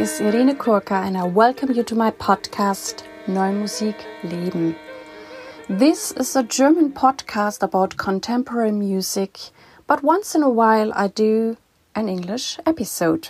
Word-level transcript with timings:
is 0.00 0.18
Irene 0.18 0.56
Kurka, 0.56 1.06
and 1.06 1.14
I 1.14 1.24
welcome 1.24 1.72
you 1.72 1.82
to 1.82 1.94
my 1.94 2.10
podcast 2.10 3.02
Neue 3.26 3.52
Musik 3.52 3.96
Leben. 4.22 4.74
This 5.68 6.12
is 6.12 6.34
a 6.34 6.42
German 6.42 6.92
podcast 6.92 7.62
about 7.62 7.98
contemporary 7.98 8.72
music, 8.72 9.38
but 9.86 10.02
once 10.02 10.34
in 10.34 10.42
a 10.42 10.48
while 10.48 10.90
I 10.94 11.08
do 11.08 11.58
an 11.94 12.08
English 12.08 12.58
episode. 12.64 13.28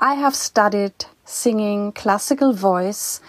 I 0.00 0.14
have 0.14 0.34
studied 0.34 1.04
singing 1.26 1.92
classical 1.92 2.54
voice, 2.54 3.20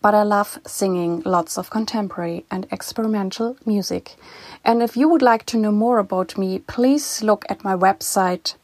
but 0.00 0.14
I 0.14 0.22
love 0.22 0.58
singing 0.66 1.20
lots 1.26 1.58
of 1.58 1.68
contemporary 1.68 2.46
and 2.50 2.66
experimental 2.72 3.58
music. 3.66 4.16
And 4.64 4.82
if 4.82 4.96
you 4.96 5.10
would 5.10 5.20
like 5.20 5.44
to 5.44 5.58
know 5.58 5.72
more 5.72 5.98
about 5.98 6.38
me, 6.38 6.60
please 6.60 7.22
look 7.22 7.44
at 7.50 7.64
my 7.64 7.76
website 7.76 8.54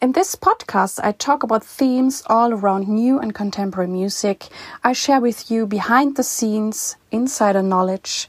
In 0.00 0.12
this 0.12 0.34
podcast, 0.34 1.00
I 1.02 1.12
talk 1.12 1.42
about 1.42 1.64
themes 1.64 2.22
all 2.26 2.52
around 2.52 2.88
new 2.88 3.18
and 3.18 3.34
contemporary 3.34 3.90
music. 3.90 4.48
I 4.84 4.92
share 4.92 5.20
with 5.20 5.50
you 5.50 5.66
behind 5.66 6.16
the 6.16 6.22
scenes, 6.22 6.96
insider 7.10 7.62
knowledge, 7.62 8.28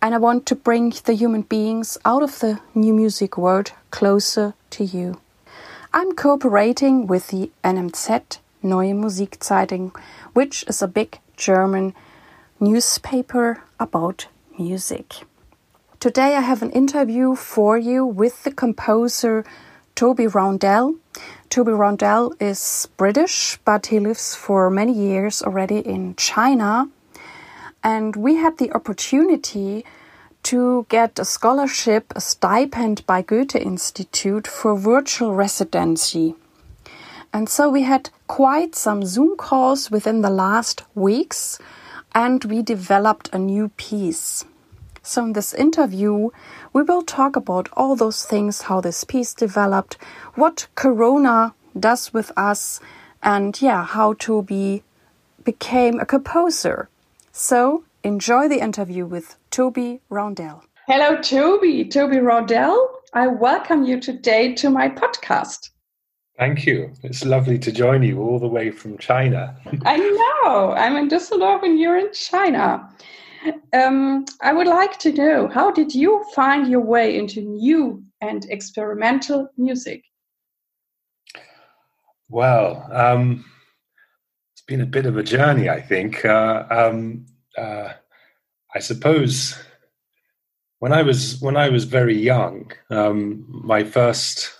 and 0.00 0.14
I 0.14 0.18
want 0.18 0.46
to 0.46 0.54
bring 0.54 0.92
the 1.04 1.14
human 1.14 1.42
beings 1.42 1.98
out 2.04 2.22
of 2.22 2.38
the 2.38 2.60
new 2.74 2.94
music 2.94 3.36
world 3.36 3.72
closer 3.90 4.54
to 4.70 4.84
you. 4.84 5.20
I'm 5.90 6.14
cooperating 6.14 7.06
with 7.06 7.28
the 7.28 7.50
NMZ 7.64 8.38
Neue 8.62 8.92
Musikzeitung, 8.92 9.96
which 10.34 10.62
is 10.68 10.82
a 10.82 10.86
big 10.86 11.18
German 11.34 11.94
newspaper 12.60 13.62
about 13.80 14.26
music. 14.58 15.24
Today 15.98 16.36
I 16.36 16.40
have 16.40 16.60
an 16.60 16.72
interview 16.72 17.34
for 17.34 17.78
you 17.78 18.04
with 18.04 18.44
the 18.44 18.50
composer 18.50 19.46
Toby 19.94 20.26
Roundell. 20.26 20.96
Toby 21.48 21.72
Roundell 21.72 22.34
is 22.38 22.86
British, 22.98 23.58
but 23.64 23.86
he 23.86 23.98
lives 23.98 24.34
for 24.34 24.68
many 24.68 24.92
years 24.92 25.40
already 25.40 25.78
in 25.78 26.14
China. 26.16 26.90
And 27.82 28.14
we 28.14 28.36
had 28.36 28.58
the 28.58 28.70
opportunity 28.72 29.86
to 30.44 30.86
get 30.88 31.18
a 31.18 31.24
scholarship, 31.24 32.12
a 32.16 32.20
stipend 32.20 33.04
by 33.06 33.22
Goethe 33.22 33.56
Institute 33.56 34.46
for 34.46 34.76
virtual 34.76 35.34
residency. 35.34 36.34
And 37.32 37.48
so 37.48 37.68
we 37.68 37.82
had 37.82 38.10
quite 38.26 38.74
some 38.74 39.04
Zoom 39.04 39.36
calls 39.36 39.90
within 39.90 40.22
the 40.22 40.30
last 40.30 40.82
weeks, 40.94 41.58
and 42.14 42.44
we 42.44 42.62
developed 42.62 43.28
a 43.32 43.38
new 43.38 43.68
piece. 43.76 44.44
So, 45.02 45.24
in 45.24 45.32
this 45.32 45.54
interview, 45.54 46.30
we 46.72 46.82
will 46.82 47.02
talk 47.02 47.36
about 47.36 47.68
all 47.72 47.96
those 47.96 48.24
things 48.24 48.62
how 48.62 48.80
this 48.80 49.04
piece 49.04 49.32
developed, 49.32 49.96
what 50.34 50.68
Corona 50.74 51.54
does 51.78 52.12
with 52.12 52.30
us, 52.36 52.80
and 53.22 53.60
yeah, 53.60 53.84
how 53.84 54.14
to 54.14 54.42
be 54.42 54.82
became 55.44 55.98
a 55.98 56.06
composer. 56.06 56.90
So, 57.32 57.84
enjoy 58.08 58.48
the 58.48 58.58
interview 58.58 59.04
with 59.04 59.36
Toby 59.50 60.00
Roundell. 60.08 60.64
Hello, 60.86 61.20
Toby. 61.20 61.84
Toby 61.84 62.20
Roundell. 62.20 63.00
I 63.12 63.26
welcome 63.26 63.84
you 63.84 64.00
today 64.00 64.54
to 64.54 64.70
my 64.70 64.88
podcast. 64.88 65.68
Thank 66.38 66.64
you. 66.64 66.90
It's 67.02 67.26
lovely 67.26 67.58
to 67.58 67.70
join 67.70 68.02
you 68.02 68.22
all 68.22 68.38
the 68.38 68.48
way 68.48 68.70
from 68.70 68.96
China. 68.96 69.54
I 69.84 69.98
know. 69.98 70.72
I'm 70.72 70.96
in 70.96 71.08
Düsseldorf 71.08 71.62
and 71.62 71.78
you're 71.78 71.98
in 71.98 72.10
China. 72.14 72.88
Um, 73.74 74.24
I 74.40 74.54
would 74.54 74.66
like 74.66 74.98
to 75.00 75.12
know 75.12 75.46
how 75.46 75.70
did 75.70 75.94
you 75.94 76.24
find 76.34 76.66
your 76.66 76.80
way 76.80 77.14
into 77.18 77.42
new 77.42 78.02
and 78.22 78.46
experimental 78.48 79.50
music? 79.58 80.02
Well, 82.30 82.88
um, 82.90 83.44
it's 84.54 84.62
been 84.62 84.80
a 84.80 84.86
bit 84.86 85.04
of 85.04 85.18
a 85.18 85.22
journey, 85.22 85.68
I 85.68 85.82
think. 85.82 86.24
Uh, 86.24 86.64
um, 86.70 87.26
uh, 87.58 87.92
I 88.74 88.78
suppose 88.78 89.58
when 90.78 90.92
I 90.92 91.02
was 91.02 91.40
when 91.40 91.56
I 91.56 91.68
was 91.68 91.84
very 91.84 92.16
young, 92.16 92.70
um, 92.90 93.44
my 93.48 93.82
first, 93.84 94.50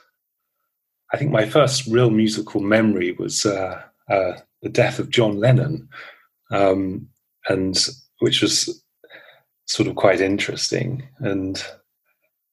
I 1.12 1.16
think 1.16 1.30
my 1.30 1.46
first 1.46 1.86
real 1.86 2.10
musical 2.10 2.60
memory 2.60 3.12
was 3.12 3.46
uh, 3.46 3.82
uh, 4.10 4.32
the 4.62 4.68
death 4.68 4.98
of 4.98 5.10
John 5.10 5.38
Lennon, 5.38 5.88
um, 6.50 7.08
and 7.48 7.76
which 8.18 8.42
was 8.42 8.82
sort 9.66 9.88
of 9.88 9.96
quite 9.96 10.20
interesting. 10.20 11.08
And 11.18 11.62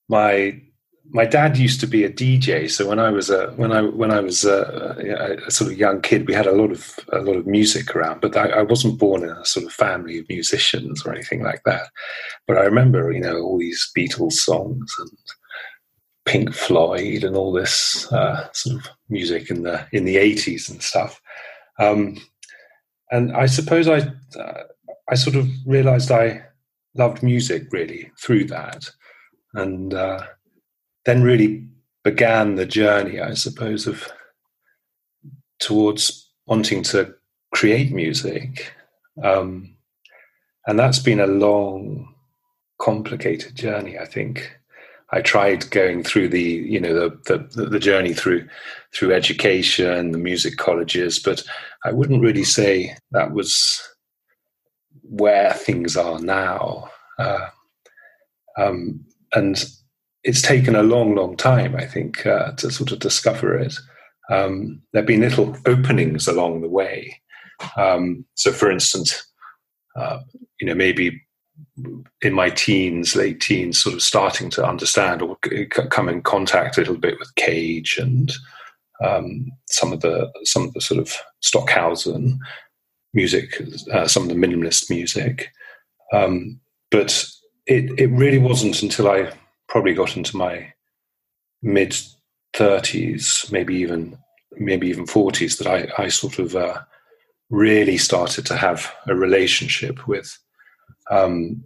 my 0.10 0.62
my 1.10 1.26
dad 1.26 1.58
used 1.58 1.80
to 1.80 1.88
be 1.88 2.04
a 2.04 2.10
DJ, 2.10 2.70
so 2.70 2.88
when 2.88 3.00
I 3.00 3.10
was 3.10 3.30
a 3.30 3.48
when 3.52 3.72
I 3.72 3.82
when 3.82 4.12
I 4.12 4.20
was 4.20 4.44
a, 4.44 5.40
a, 5.48 5.52
sort 5.52 5.72
of 5.72 5.78
young 5.78 6.02
kid, 6.02 6.28
we 6.28 6.34
had 6.34 6.48
a 6.48 6.52
lot 6.52 6.72
of 6.72 7.00
a 7.12 7.20
lot 7.20 7.36
of 7.36 7.48
music 7.48 7.96
around. 7.96 8.22
But 8.22 8.36
I, 8.36 8.50
I, 8.50 8.62
wasn't 8.64 9.00
born 9.00 9.24
in 9.24 9.30
a 9.30 9.46
sort 9.46 9.66
of 9.66 9.72
family 9.72 10.18
of 10.18 10.30
musicians 10.30 11.06
or 11.06 11.14
anything 11.14 11.44
like 11.44 11.62
that. 11.66 11.90
But 12.48 12.58
I 12.58 12.62
remember, 12.62 13.12
you 13.12 13.20
know, 13.20 13.38
all 13.38 13.58
these 13.58 13.90
Beatles 13.98 14.34
songs 14.34 14.94
and 15.00 15.12
Pink 16.26 16.54
Floyd 16.54 17.24
and 17.24 17.36
all 17.36 17.52
this 17.52 18.12
uh, 18.12 18.52
sort 18.52 18.78
of 18.78 18.90
music 19.10 19.50
in 19.50 19.64
the 19.64 19.86
in 19.92 20.06
the 20.06 20.18
eighties 20.18 20.70
and 20.70 20.82
stuff. 20.82 21.22
Um, 21.80 22.18
and 23.12 23.36
I 23.36 23.46
suppose 23.46 23.88
I 23.88 24.00
uh, 24.40 24.64
I 25.10 25.16
sort 25.16 25.36
of 25.36 25.48
realised 25.66 26.12
I 26.12 26.42
loved 26.96 27.22
music 27.22 27.68
really 27.72 28.12
through 28.20 28.46
that, 28.46 28.90
and. 29.54 29.94
Uh, 29.94 30.26
then 31.06 31.24
really 31.24 31.68
began 32.04 32.56
the 32.56 32.66
journey, 32.66 33.20
I 33.20 33.34
suppose, 33.34 33.88
of 33.88 34.08
towards 35.60 36.30
wanting 36.46 36.84
to 36.84 37.14
create 37.54 37.92
music. 37.92 38.74
Um, 39.24 39.76
and 40.68 40.78
that's 40.78 41.00
been 41.00 41.20
a 41.20 41.28
long, 41.28 42.14
complicated 42.80 43.56
journey, 43.56 43.98
I 43.98 44.06
think. 44.06 44.56
I 45.12 45.22
tried 45.22 45.70
going 45.70 46.04
through 46.04 46.30
the, 46.30 46.42
you 46.42 46.80
know, 46.80 46.94
the, 46.94 47.38
the, 47.56 47.66
the 47.68 47.80
journey 47.80 48.14
through 48.14 48.48
through 48.94 49.14
education, 49.14 50.12
the 50.12 50.18
music 50.18 50.58
colleges, 50.58 51.20
but 51.20 51.44
I 51.84 51.92
wouldn't 51.92 52.22
really 52.22 52.44
say 52.44 52.98
that 53.12 53.32
was 53.32 53.82
where 55.04 55.54
things 55.54 55.96
are 55.96 56.20
now. 56.20 56.90
Uh, 57.20 57.48
um, 58.58 59.06
and 59.34 59.64
it's 60.26 60.42
taken 60.42 60.76
a 60.76 60.84
long, 60.84 61.16
long 61.16 61.38
time, 61.38 61.76
I 61.76 61.86
think, 61.86 62.26
uh, 62.26 62.52
to 62.54 62.72
sort 62.72 62.92
of 62.92 63.00
discover 63.00 63.58
it. 63.58 63.76
Um, 64.32 64.82
there 64.92 65.04
have 65.04 65.08
been 65.08 65.22
little 65.22 65.56
openings 65.68 66.28
along 66.28 66.62
the 66.62 66.70
way. 66.70 67.22
Um, 67.78 68.26
so, 68.34 68.52
for 68.52 68.72
instance, 68.72 69.24
uh, 69.96 70.20
you 70.60 70.68
know, 70.68 70.74
maybe 70.74 71.22
in 72.22 72.34
my 72.34 72.50
teens, 72.50 73.16
late 73.16 73.40
teens, 73.40 73.82
sort 73.82 73.94
of 73.94 74.02
starting 74.02 74.50
to 74.50 74.66
understand 74.66 75.22
or 75.22 75.38
come 75.92 76.10
in 76.10 76.24
contact 76.24 76.78
a 76.78 76.82
little 76.82 76.98
bit 76.98 77.20
with 77.20 77.34
Cage 77.36 77.98
and 78.00 78.34
um, 79.04 79.46
some 79.70 79.94
of 79.94 80.02
the 80.02 80.32
some 80.44 80.64
of 80.64 80.74
the 80.74 80.82
sort 80.82 81.00
of 81.00 81.14
Stockhausen 81.42 82.40
music, 83.14 83.62
uh, 83.94 84.08
some 84.08 84.24
of 84.24 84.30
the 84.30 84.36
minimalist 84.36 84.90
music. 84.90 85.52
Um, 86.12 86.60
but 86.90 87.30
it 87.68 87.92
it 88.00 88.08
really 88.08 88.40
wasn't 88.40 88.82
until 88.82 89.08
I 89.08 89.32
probably 89.68 89.94
got 89.94 90.18
into 90.18 90.38
my 90.38 90.74
mid 91.62 91.96
30s, 92.54 93.52
maybe 93.52 93.76
even 93.76 94.18
maybe 94.58 94.88
even 94.88 95.06
40s, 95.06 95.58
that 95.58 95.68
I, 95.68 96.04
I 96.04 96.08
sort 96.08 96.40
of 96.40 96.56
uh, 96.56 96.80
really 97.50 97.98
started 97.98 98.46
to 98.46 98.56
have 98.56 98.92
a 99.08 99.16
relationship 99.16 100.08
with 100.08 100.38
um, 101.12 101.64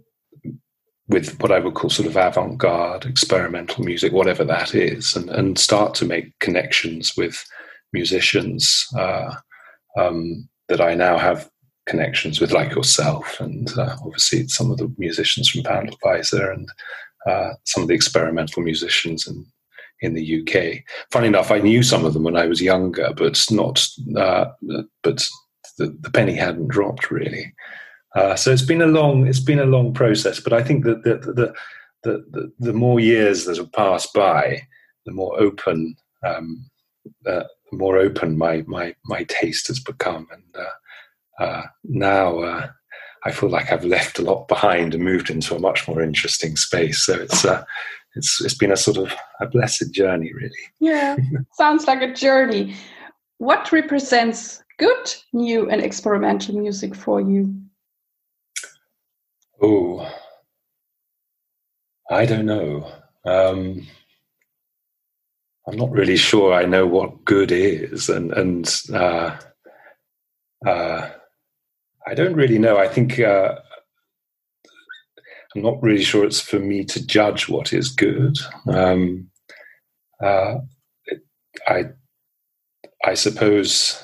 with 1.08 1.40
what 1.40 1.50
I 1.50 1.58
would 1.58 1.74
call 1.74 1.90
sort 1.90 2.06
of 2.06 2.16
avant-garde 2.16 3.04
experimental 3.04 3.84
music, 3.84 4.12
whatever 4.12 4.44
that 4.44 4.74
is, 4.76 5.16
and, 5.16 5.28
and 5.28 5.58
start 5.58 5.94
to 5.96 6.04
make 6.04 6.38
connections 6.38 7.16
with 7.16 7.44
musicians 7.92 8.86
uh, 8.96 9.34
um, 9.98 10.48
that 10.68 10.80
I 10.80 10.94
now 10.94 11.18
have 11.18 11.50
connections 11.86 12.40
with, 12.40 12.52
like 12.52 12.70
yourself, 12.76 13.40
and 13.40 13.76
uh, 13.76 13.96
obviously 14.04 14.46
some 14.46 14.70
of 14.70 14.78
the 14.78 14.92
musicians 14.98 15.48
from 15.48 15.62
Wandelweiser 15.62 16.52
and 16.52 16.68
uh, 17.28 17.50
some 17.64 17.82
of 17.82 17.88
the 17.88 17.94
experimental 17.94 18.62
musicians 18.62 19.26
in 19.26 19.46
in 20.02 20.14
the 20.14 20.40
UK. 20.40 20.82
Funny 21.10 21.26
enough, 21.26 21.50
I 21.50 21.58
knew 21.58 21.82
some 21.82 22.06
of 22.06 22.14
them 22.14 22.22
when 22.22 22.36
I 22.36 22.46
was 22.46 22.62
younger, 22.62 23.12
but 23.14 23.44
not. 23.50 23.86
Uh, 24.16 24.46
but 25.02 25.26
the, 25.76 25.96
the, 26.00 26.10
penny 26.10 26.34
hadn't 26.34 26.68
dropped 26.68 27.10
really. 27.10 27.52
Uh, 28.16 28.34
so 28.34 28.50
it's 28.50 28.62
been 28.62 28.82
a 28.82 28.86
long 28.86 29.26
it's 29.26 29.40
been 29.40 29.58
a 29.58 29.66
long 29.66 29.92
process. 29.92 30.40
But 30.40 30.52
I 30.52 30.62
think 30.62 30.84
that 30.84 31.04
the 31.04 31.16
the 31.18 31.54
the, 32.02 32.24
the, 32.30 32.52
the 32.58 32.72
more 32.72 32.98
years 32.98 33.44
that 33.44 33.58
have 33.58 33.72
passed 33.72 34.14
by, 34.14 34.62
the 35.04 35.12
more 35.12 35.38
open 35.38 35.96
um, 36.24 36.70
uh, 37.26 37.44
the 37.70 37.76
more 37.76 37.98
open 37.98 38.38
my 38.38 38.64
my 38.66 38.94
my 39.04 39.24
taste 39.24 39.68
has 39.68 39.80
become, 39.80 40.26
and 40.32 40.66
uh, 41.38 41.62
now 41.84 42.72
I 43.24 43.32
feel 43.32 43.50
like 43.50 43.70
I've 43.70 43.84
left 43.84 44.18
a 44.18 44.22
lot 44.22 44.48
behind 44.48 44.94
and 44.94 45.04
moved 45.04 45.30
into 45.30 45.54
a 45.54 45.60
much 45.60 45.86
more 45.86 46.02
interesting 46.02 46.56
space. 46.56 47.04
So 47.04 47.14
it's 47.14 47.44
uh, 47.44 47.64
it's 48.14 48.40
it's 48.42 48.54
been 48.54 48.72
a 48.72 48.76
sort 48.76 48.96
of 48.96 49.12
a 49.40 49.46
blessed 49.46 49.92
journey, 49.92 50.32
really. 50.32 50.50
Yeah, 50.80 51.16
sounds 51.52 51.86
like 51.86 52.02
a 52.02 52.12
journey. 52.12 52.74
What 53.38 53.72
represents 53.72 54.62
good, 54.78 55.14
new, 55.32 55.68
and 55.70 55.82
experimental 55.82 56.58
music 56.58 56.94
for 56.94 57.20
you? 57.20 57.54
Oh, 59.62 60.10
I 62.10 62.24
don't 62.24 62.46
know. 62.46 62.90
Um, 63.24 63.86
I'm 65.68 65.76
not 65.76 65.90
really 65.90 66.16
sure 66.16 66.54
I 66.54 66.64
know 66.64 66.86
what 66.86 67.24
good 67.24 67.52
is, 67.52 68.08
and 68.08 68.32
and 68.32 68.82
uh, 68.92 69.36
uh, 70.66 71.10
I 72.06 72.14
don't 72.14 72.34
really 72.34 72.58
know. 72.58 72.78
I 72.78 72.88
think 72.88 73.20
uh, 73.20 73.56
I'm 75.54 75.62
not 75.62 75.82
really 75.82 76.02
sure 76.02 76.24
it's 76.24 76.40
for 76.40 76.58
me 76.58 76.84
to 76.84 77.06
judge 77.06 77.48
what 77.48 77.72
is 77.72 77.88
good. 77.88 78.36
Um, 78.68 79.30
uh, 80.22 80.56
I 81.66 81.84
I 83.04 83.14
suppose 83.14 84.02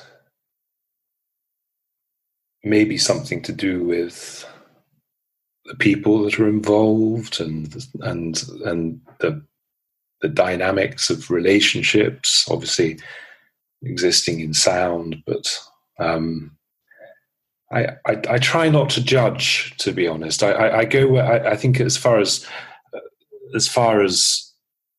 maybe 2.63 2.97
something 2.97 3.41
to 3.43 3.53
do 3.53 3.83
with 3.83 4.45
the 5.65 5.75
people 5.75 6.23
that 6.23 6.39
are 6.39 6.47
involved 6.49 7.39
and 7.39 7.75
and 8.01 8.43
and 8.65 9.01
the 9.19 9.41
the 10.21 10.29
dynamics 10.29 11.09
of 11.09 11.29
relationships, 11.29 12.45
obviously 12.49 12.99
existing 13.83 14.39
in 14.39 14.53
sound, 14.53 15.17
but 15.27 15.59
um, 15.99 16.56
I, 17.71 17.87
I, 18.05 18.21
I 18.29 18.37
try 18.37 18.69
not 18.69 18.89
to 18.91 19.03
judge. 19.03 19.75
To 19.79 19.91
be 19.91 20.07
honest, 20.07 20.43
I, 20.43 20.51
I, 20.51 20.77
I 20.79 20.85
go. 20.85 21.17
I, 21.17 21.51
I 21.51 21.55
think 21.55 21.79
as 21.79 21.97
far 21.97 22.19
as 22.19 22.45
as 23.55 23.67
far 23.67 24.01
as 24.01 24.51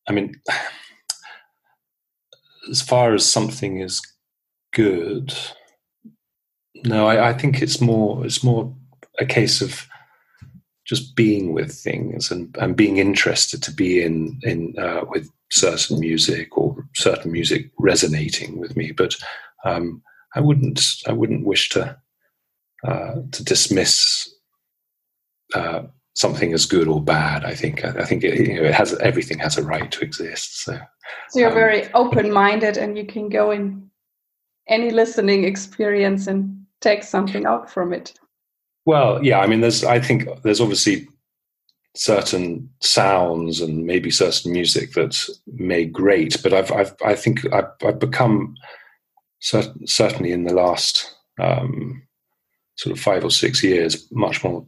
I 0.08 0.12
mean, 0.12 0.34
as 2.70 2.82
far 2.82 3.14
as 3.14 3.24
something 3.24 3.80
is 3.80 4.00
good. 4.72 5.34
No, 6.84 7.08
I, 7.08 7.30
I 7.30 7.32
think 7.32 7.62
it's 7.62 7.80
more. 7.80 8.24
It's 8.24 8.44
more 8.44 8.74
a 9.18 9.26
case 9.26 9.60
of 9.60 9.86
just 10.86 11.14
being 11.14 11.52
with 11.52 11.72
things 11.72 12.30
and, 12.30 12.56
and 12.58 12.76
being 12.76 12.96
interested 12.96 13.62
to 13.62 13.72
be 13.72 14.02
in 14.02 14.38
in 14.42 14.74
uh, 14.78 15.04
with 15.08 15.30
certain 15.50 16.00
music 16.00 16.56
or 16.56 16.86
certain 16.94 17.32
music 17.32 17.70
resonating 17.78 18.58
with 18.58 18.76
me. 18.76 18.92
But 18.92 19.14
um, 19.64 20.02
I 20.34 20.40
wouldn't 20.40 20.82
I 21.06 21.12
wouldn't 21.12 21.46
wish 21.46 21.70
to 21.70 21.96
uh, 22.86 23.16
to 23.32 23.44
dismiss 23.44 24.28
uh, 25.54 25.82
something 26.14 26.52
as 26.52 26.66
good 26.66 26.88
or 26.88 27.02
bad. 27.02 27.44
I 27.44 27.54
think 27.54 27.84
I 27.84 28.04
think 28.04 28.24
it, 28.24 28.48
you 28.48 28.60
know, 28.60 28.68
it 28.68 28.74
has 28.74 28.94
everything 28.98 29.38
has 29.38 29.56
a 29.56 29.62
right 29.62 29.90
to 29.90 30.00
exist. 30.00 30.64
So, 30.64 30.78
so 31.30 31.38
you're 31.38 31.48
um, 31.48 31.54
very 31.54 31.92
open 31.94 32.32
minded, 32.32 32.76
and 32.76 32.96
you 32.96 33.06
can 33.06 33.28
go 33.28 33.50
in 33.50 33.90
any 34.68 34.90
listening 34.90 35.44
experience 35.44 36.26
and 36.26 36.66
take 36.80 37.02
something 37.02 37.46
out 37.46 37.70
from 37.70 37.92
it. 37.92 38.14
Well, 38.84 39.22
yeah, 39.22 39.40
I 39.40 39.46
mean, 39.46 39.60
there's, 39.60 39.84
I 39.84 40.00
think 40.00 40.28
there's 40.42 40.60
obviously 40.60 41.08
certain 41.94 42.70
sounds 42.80 43.60
and 43.60 43.84
maybe 43.84 44.10
certain 44.10 44.52
music 44.52 44.92
that's 44.92 45.30
made 45.46 45.92
great, 45.92 46.42
but 46.42 46.52
I've, 46.52 46.70
I've 46.72 46.94
I 47.04 47.14
think 47.14 47.52
I've, 47.52 47.70
I've 47.84 47.98
become 47.98 48.54
cert- 49.42 49.88
certainly 49.88 50.32
in 50.32 50.44
the 50.44 50.54
last 50.54 51.16
um, 51.40 52.02
sort 52.78 52.96
of 52.96 53.02
five 53.02 53.24
or 53.24 53.30
six 53.30 53.62
years 53.62 54.06
much 54.12 54.42
more 54.42 54.64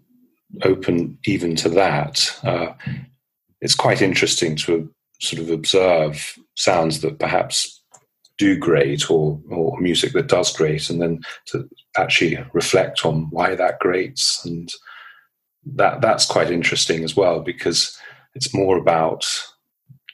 open 0.65 1.17
even 1.27 1.57
to 1.57 1.69
that. 1.69 2.39
Uh, 2.43 2.73
it's 3.61 3.75
quite 3.75 4.03
interesting 4.03 4.57
to 4.57 4.93
sort 5.21 5.41
of 5.41 5.51
observe 5.51 6.39
sounds 6.57 7.01
that 7.01 7.19
perhaps 7.19 7.83
do 8.37 8.59
great 8.59 9.11
or 9.11 9.41
or 9.51 9.79
music 9.81 10.13
that 10.13 10.29
does 10.29 10.57
great 10.57 10.91
and 10.91 11.01
then 11.01 11.21
to 11.47 11.69
actually 11.97 12.39
reflect 12.53 13.05
on 13.05 13.29
why 13.31 13.55
that 13.55 13.79
greats. 13.79 14.45
And 14.45 14.73
that 15.77 16.01
that's 16.01 16.27
quite 16.27 16.51
interesting 16.51 17.05
as 17.05 17.15
well 17.15 17.41
because 17.41 17.97
it's 18.35 18.55
more 18.55 18.77
about 18.79 19.27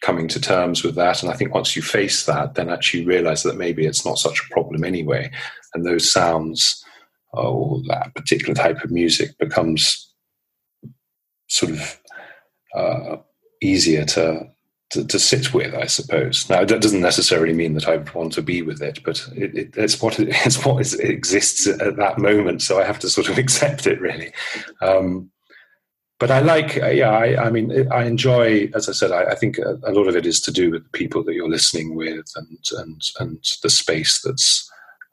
coming 0.03 0.29
to 0.29 0.41
terms 0.41 0.83
with 0.83 0.97
that. 0.97 1.23
And 1.23 1.33
i 1.33 1.37
think 1.37 1.55
once 1.55 1.75
you 1.75 1.83
face 1.83 2.27
that 2.27 2.55
then 2.55 2.69
actually 2.69 3.07
realize 3.07 3.43
that 3.45 3.57
maybe 3.57 3.87
it's 3.87 4.05
not 4.05 4.19
such 4.19 4.41
a 4.41 4.53
problem 4.53 4.85
anyway. 4.85 5.31
And 5.73 5.87
those 5.87 6.11
sounds 6.11 6.85
or 7.33 7.81
that 7.89 8.15
particular 8.15 8.55
type 8.55 8.83
of 8.83 8.91
music 8.91 9.37
becomes 9.39 10.13
sort 11.49 11.73
of 11.73 12.01
uh, 12.75 13.17
easier 13.61 14.05
to 14.05 14.47
to, 14.91 15.05
to, 15.05 15.19
sit 15.19 15.53
with, 15.53 15.75
I 15.75 15.87
suppose. 15.87 16.49
Now, 16.49 16.65
that 16.65 16.81
doesn't 16.81 17.01
necessarily 17.01 17.53
mean 17.53 17.75
that 17.75 17.89
I 17.89 17.97
want 18.15 18.33
to 18.35 18.43
be 18.43 18.63
with 18.63 18.81
it, 18.81 19.01
but 19.05 19.27
it, 19.35 19.53
it, 19.53 19.77
it's 19.77 20.01
what 20.01 20.21
it, 20.21 20.29
it's 20.47 20.65
what 20.65 20.81
is, 20.81 20.95
it 20.95 21.11
exists 21.11 21.67
at 21.67 21.97
that 21.97 22.19
moment. 22.19 22.63
So 22.63 22.81
I 22.81 22.85
have 22.85 23.01
to 23.01 23.09
sort 23.09 23.29
of 23.29 23.37
accept 23.39 23.89
it, 23.89 24.01
really. 24.01 24.33
Um, 24.81 25.31
but 26.19 26.31
I 26.31 26.39
like, 26.39 26.81
uh, 26.81 26.87
yeah, 26.87 27.11
I, 27.11 27.47
I, 27.47 27.51
mean, 27.51 27.91
I 27.93 28.05
enjoy, 28.05 28.71
as 28.75 28.89
I 28.89 28.93
said, 28.93 29.11
I, 29.11 29.33
I, 29.33 29.35
think 29.35 29.59
a, 29.59 29.77
a, 29.85 29.93
lot 29.93 30.07
of 30.07 30.17
it 30.17 30.25
is 30.25 30.41
to 30.43 30.53
do 30.53 30.71
with 30.71 30.85
the 30.85 30.91
people 30.91 31.23
that 31.25 31.35
you're 31.35 31.51
listening 31.51 31.95
with 31.95 32.25
and 32.37 32.59
and 32.79 33.01
and 33.19 33.45
the 33.63 33.69
space 33.69 34.23
that's 34.25 34.71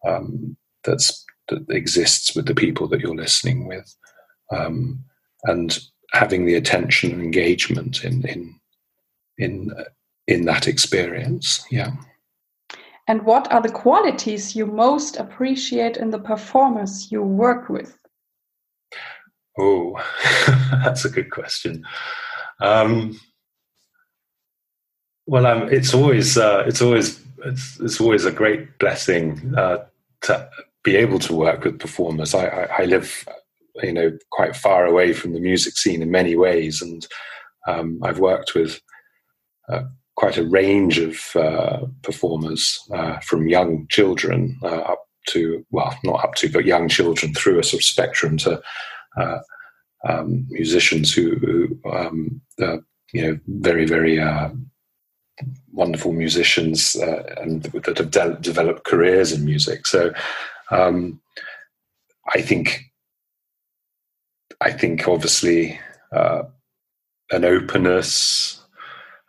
um, 0.07 0.56
that's 0.83 1.25
that 1.50 1.69
exists 1.69 2.36
with 2.36 2.45
the 2.45 2.56
people 2.56 2.88
that 2.88 3.00
you're 3.00 3.16
listening 3.16 3.68
with, 3.68 3.95
um, 4.51 5.04
and 5.44 5.80
having 6.13 6.45
the 6.45 6.56
attention 6.56 7.12
and 7.12 7.22
engagement 7.22 8.04
in 8.04 8.28
in 8.28 8.60
in 9.38 9.72
in 10.28 10.45
that 10.45 10.68
experience. 10.68 11.66
Yeah. 11.69 11.92
And 13.07 13.24
what 13.24 13.51
are 13.51 13.62
the 13.62 13.72
qualities 13.72 14.56
you 14.56 14.66
most 14.66 15.18
appreciate 15.18 15.98
in 15.98 16.12
the 16.12 16.19
performers 16.19 17.12
you 17.12 17.22
work 17.22 17.68
with? 17.68 17.98
Oh, 19.60 20.01
that's 20.84 21.04
a 21.04 21.10
good 21.10 21.30
question. 21.30 21.86
Um, 22.62 23.19
well, 25.28 25.45
um, 25.45 25.69
it's 25.69 25.94
always 25.94 26.38
uh, 26.38 26.63
it's 26.66 26.81
always 26.81 27.21
it's, 27.45 27.80
it's, 27.80 28.00
always 28.00 28.26
a 28.26 28.31
great 28.31 28.80
blessing 28.80 29.54
uh, 29.57 29.80
to 30.21 30.50
be 30.83 30.95
able 30.97 31.19
to 31.19 31.33
work 31.33 31.63
with 31.63 31.80
performers. 31.80 32.33
I, 32.33 32.45
I, 32.45 32.81
I, 32.81 32.85
live, 32.85 33.28
you 33.81 33.94
know, 33.94 34.18
quite 34.31 34.56
far 34.56 34.85
away 34.85 35.13
from 35.13 35.33
the 35.33 35.40
music 35.40 35.78
scene 35.78 36.02
in 36.02 36.11
many 36.11 36.35
ways, 36.35 36.81
and 36.81 37.07
um, 37.68 37.99
I've 38.04 38.19
worked 38.19 38.54
with 38.54 38.81
uh, 39.69 39.83
quite 40.16 40.37
a 40.37 40.45
range 40.45 40.99
of 40.99 41.18
uh, 41.35 41.85
performers 42.02 42.80
uh, 42.94 43.19
from 43.19 43.47
young 43.47 43.87
children 43.90 44.59
uh, 44.61 44.68
up 44.68 45.07
to, 45.28 45.66
well, 45.71 45.97
not 46.04 46.23
up 46.23 46.35
to, 46.35 46.49
but 46.49 46.66
young 46.66 46.90
children 46.90 47.33
through 47.33 47.59
a 47.59 47.63
sort 47.63 47.81
of 47.81 47.85
spectrum 47.85 48.37
to 48.37 48.61
uh, 49.18 49.40
um, 50.07 50.45
musicians 50.49 51.13
who, 51.13 51.37
who 51.37 51.90
um, 51.90 52.42
you 53.13 53.21
know, 53.21 53.40
very, 53.47 53.85
very 53.85 54.19
wonderful 55.71 56.11
musicians 56.11 56.95
and 56.95 57.63
that 57.63 57.97
have 57.97 58.11
de- 58.11 58.37
developed 58.42 58.83
careers 58.83 59.31
in 59.31 59.45
music. 59.45 59.87
So 59.87 60.13
um, 60.73 61.21
I 62.33 62.42
think, 62.42 62.83
I 64.61 64.71
think 64.71 65.07
obviously 65.07 65.80
an 67.31 67.45
openness, 67.45 68.61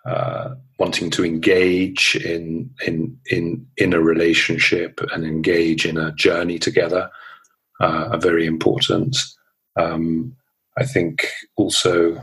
uh, 0.07 0.55
wanting 0.79 1.11
to 1.11 1.25
engage 1.25 2.17
in 2.17 2.71
in 2.87 3.19
in 3.31 3.67
in 3.77 3.95
a 3.95 4.01
relationship 4.01 5.01
and 5.13 5.25
engage 5.25 5.87
in 5.87 5.97
a 5.97 6.13
journey 6.13 6.59
together 6.59 7.11
uh, 7.81 8.09
are 8.13 8.19
very 8.19 8.47
important. 8.47 9.17
Um, 9.77 10.37
I 10.77 10.85
think 10.85 11.27
also 11.57 12.21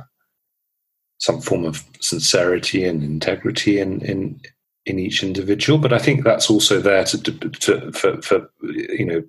some 1.18 1.42
form 1.42 1.66
of 1.66 1.84
sincerity 2.00 2.86
and 2.86 3.04
integrity 3.04 3.80
in 3.80 4.02
in 4.02 4.42
in 4.86 5.00
each 5.00 5.24
individual, 5.24 5.78
but 5.78 5.94
I 5.94 6.00
think 6.00 6.24
that's 6.24 6.50
also 6.50 6.80
there 6.80 7.04
to, 7.04 7.18
to 7.18 7.92
for, 7.92 8.22
for 8.22 8.50
you 8.62 9.06
know 9.06 9.24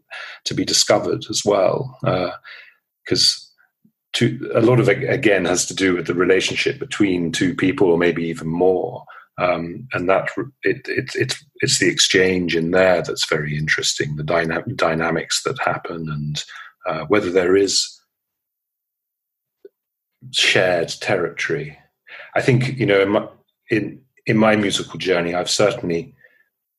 to 0.44 0.54
be 0.54 0.64
discovered 0.64 1.24
as 1.30 1.42
well 1.44 1.98
because. 3.04 3.36
Uh, 3.38 3.48
to 4.14 4.50
a 4.54 4.60
lot 4.60 4.78
of 4.78 4.88
it 4.88 5.08
again 5.08 5.46
has 5.46 5.64
to 5.66 5.74
do 5.74 5.94
with 5.94 6.06
the 6.06 6.14
relationship 6.14 6.78
between 6.78 7.32
two 7.32 7.54
people 7.54 7.88
or 7.88 7.96
maybe 7.96 8.24
even 8.24 8.46
more 8.46 9.04
um, 9.38 9.88
and 9.92 10.08
that 10.08 10.28
it, 10.62 10.86
it, 10.86 11.14
it, 11.14 11.34
it's 11.60 11.78
the 11.78 11.88
exchange 11.88 12.54
in 12.54 12.70
there 12.72 13.02
that's 13.02 13.28
very 13.28 13.56
interesting 13.56 14.16
the 14.16 14.22
dyna- 14.22 14.64
dynamics 14.76 15.42
that 15.44 15.58
happen 15.60 16.08
and 16.10 16.44
uh, 16.86 17.06
whether 17.06 17.30
there 17.30 17.56
is 17.56 17.98
shared 20.30 20.88
territory 21.00 21.78
i 22.34 22.42
think 22.42 22.78
you 22.78 22.86
know 22.86 23.30
in 23.70 24.00
in, 24.26 24.36
my 24.36 24.56
musical 24.56 24.98
journey 24.98 25.34
i've 25.34 25.50
certainly 25.50 26.14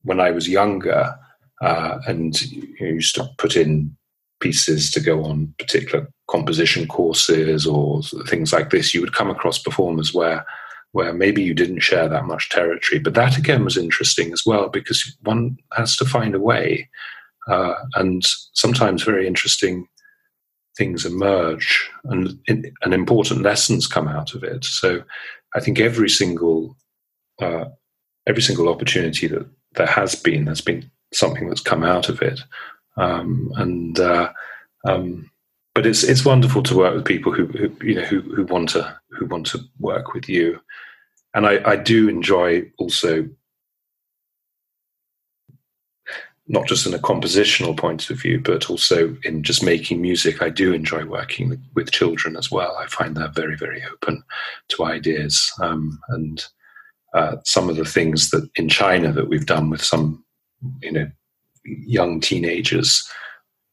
when 0.03 0.19
i 0.19 0.31
was 0.31 0.49
younger 0.49 1.15
uh, 1.61 1.99
and 2.07 2.41
you 2.51 2.75
know, 2.81 2.87
used 2.87 3.15
to 3.15 3.29
put 3.37 3.55
in 3.55 3.95
pieces 4.43 4.91
to 4.91 4.99
go 4.99 5.23
on 5.23 5.53
particular 5.57 6.05
composition 6.29 6.85
courses 6.87 7.65
or 7.65 8.01
things 8.27 8.51
like 8.51 8.69
this, 8.69 8.93
you 8.93 8.99
would 8.99 9.15
come 9.15 9.29
across 9.29 9.57
performers 9.57 10.13
where 10.13 10.45
where 10.91 11.13
maybe 11.13 11.41
you 11.41 11.55
didn't 11.55 11.79
share 11.79 12.07
that 12.07 12.25
much 12.25 12.49
territory. 12.49 12.99
But 12.99 13.15
that 13.15 13.35
again 13.35 13.63
was 13.63 13.77
interesting 13.77 14.31
as 14.31 14.43
well 14.45 14.69
because 14.69 15.17
one 15.23 15.57
has 15.71 15.95
to 15.97 16.05
find 16.05 16.35
a 16.35 16.39
way, 16.39 16.87
uh, 17.47 17.73
and 17.95 18.21
sometimes 18.53 19.01
very 19.01 19.25
interesting 19.25 19.87
things 20.77 21.05
emerge 21.05 21.89
and 22.03 22.37
and 22.47 22.93
important 22.93 23.41
lessons 23.41 23.87
come 23.87 24.07
out 24.07 24.35
of 24.35 24.43
it. 24.43 24.65
So 24.65 25.03
I 25.55 25.61
think 25.61 25.79
every 25.79 26.09
single 26.09 26.75
uh, 27.41 27.65
every 28.27 28.41
single 28.41 28.69
opportunity 28.69 29.27
that 29.27 29.45
there 29.73 29.87
has 29.87 30.15
been, 30.15 30.45
there's 30.45 30.61
been 30.61 30.89
something 31.13 31.47
that's 31.47 31.61
come 31.61 31.83
out 31.83 32.09
of 32.09 32.21
it, 32.21 32.39
um, 32.97 33.51
and 33.55 33.99
uh, 33.99 34.31
um, 34.85 35.29
but 35.75 35.85
it's 35.85 36.03
it's 36.03 36.25
wonderful 36.25 36.63
to 36.63 36.77
work 36.77 36.93
with 36.93 37.05
people 37.05 37.31
who, 37.31 37.45
who, 37.47 37.71
you 37.81 37.95
know 37.95 38.05
who, 38.05 38.21
who 38.21 38.45
want 38.45 38.69
to 38.69 38.95
who 39.11 39.25
want 39.25 39.45
to 39.47 39.59
work 39.79 40.13
with 40.13 40.29
you, 40.29 40.59
and 41.33 41.45
I, 41.45 41.61
I 41.65 41.75
do 41.75 42.07
enjoy 42.09 42.71
also 42.77 43.27
not 46.47 46.67
just 46.67 46.85
in 46.85 46.93
a 46.93 46.99
compositional 46.99 47.75
point 47.75 48.09
of 48.09 48.19
view, 48.19 48.39
but 48.39 48.69
also 48.69 49.15
in 49.23 49.43
just 49.43 49.63
making 49.63 50.01
music. 50.01 50.41
I 50.41 50.49
do 50.49 50.73
enjoy 50.73 51.05
working 51.05 51.49
with, 51.49 51.63
with 51.73 51.91
children 51.91 52.35
as 52.35 52.51
well. 52.51 52.75
I 52.77 52.87
find 52.87 53.15
they're 53.15 53.29
very, 53.29 53.55
very 53.55 53.81
open 53.91 54.23
to 54.69 54.83
ideas. 54.83 55.51
Um, 55.61 55.99
and 56.09 56.45
uh, 57.13 57.37
some 57.45 57.69
of 57.69 57.75
the 57.75 57.85
things 57.85 58.29
that 58.31 58.49
in 58.55 58.69
China 58.69 59.11
that 59.11 59.29
we've 59.29 59.45
done 59.45 59.69
with 59.69 59.83
some, 59.83 60.23
you 60.81 60.91
know, 60.91 61.09
young 61.65 62.19
teenagers 62.19 63.07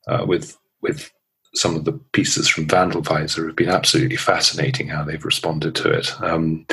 uh, 0.09 0.25
with 0.27 0.57
with 0.83 1.11
some 1.55 1.75
of 1.75 1.85
the 1.85 1.93
pieces 2.13 2.49
from 2.49 2.67
Wandelweiser 2.67 3.47
have 3.47 3.57
been 3.57 3.69
absolutely 3.69 4.17
fascinating 4.17 4.89
how 4.89 5.03
they've 5.03 5.25
responded 5.25 5.75
to 5.77 5.91
it. 5.91 6.13
Um, 6.23 6.67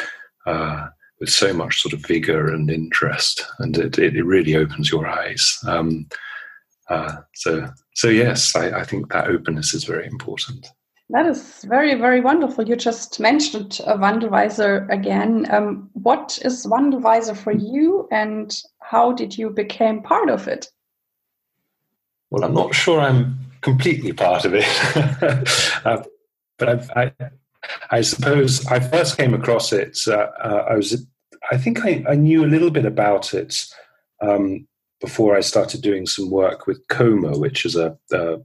uh, 0.46 0.88
with 1.20 1.30
so 1.30 1.52
much 1.52 1.82
sort 1.82 1.94
of 1.94 2.06
vigor 2.06 2.54
and 2.54 2.70
interest, 2.70 3.44
and 3.60 3.76
it, 3.78 3.98
it, 3.98 4.24
really 4.24 4.56
opens 4.56 4.92
your 4.92 5.08
eyes. 5.08 5.58
Um, 5.66 6.08
uh, 6.90 7.18
so, 7.34 7.68
so 7.96 8.08
yes, 8.08 8.56
I, 8.56 8.80
I, 8.80 8.84
think 8.84 9.12
that 9.12 9.28
openness 9.28 9.74
is 9.74 9.84
very 9.84 10.06
important. 10.06 10.68
That 11.10 11.26
is 11.26 11.64
very, 11.64 11.96
very 11.96 12.20
wonderful. 12.20 12.68
You 12.68 12.76
just 12.76 13.20
mentioned 13.20 13.80
uh, 13.86 13.96
Wandelweiser 13.96 14.90
again. 14.92 15.48
Um, 15.50 15.90
what 15.94 16.38
is 16.44 16.66
Wandelweiser 16.66 17.38
for 17.38 17.54
you, 17.54 18.10
and 18.12 18.54
how 18.82 19.14
did 19.14 19.38
you 19.38 19.50
become 19.50 20.04
part 20.04 20.30
of 20.30 20.50
it? 20.50 20.68
Well, 22.30 22.44
I'm 22.44 22.54
not 22.54 22.76
sure 22.76 23.00
I'm 23.00 23.40
completely 23.62 24.12
part 24.12 24.44
of 24.44 24.54
it, 24.54 24.66
uh, 25.86 26.04
but 26.58 26.70
I've, 26.70 26.92
I, 26.92 27.14
I 27.90 28.02
suppose 28.02 28.66
I 28.68 28.82
first 28.82 29.18
came 29.18 29.34
across 29.34 29.72
it. 29.72 29.98
Uh, 30.06 30.28
uh, 30.44 30.66
I 30.70 30.76
was, 30.76 31.08
I 31.52 31.58
think 31.58 31.86
I, 31.86 32.04
I, 32.10 32.16
knew 32.16 32.44
a 32.44 32.48
little 32.48 32.70
bit 32.70 32.86
about 32.86 33.34
it 33.34 33.66
um, 34.22 34.68
before 35.00 35.38
I 35.38 35.42
started 35.42 35.82
doing 35.82 36.06
some 36.06 36.30
work 36.30 36.68
with 36.68 36.86
CoMA, 36.90 37.38
which 37.38 37.66
is 37.66 37.78
a, 37.78 37.98
a 38.12 38.40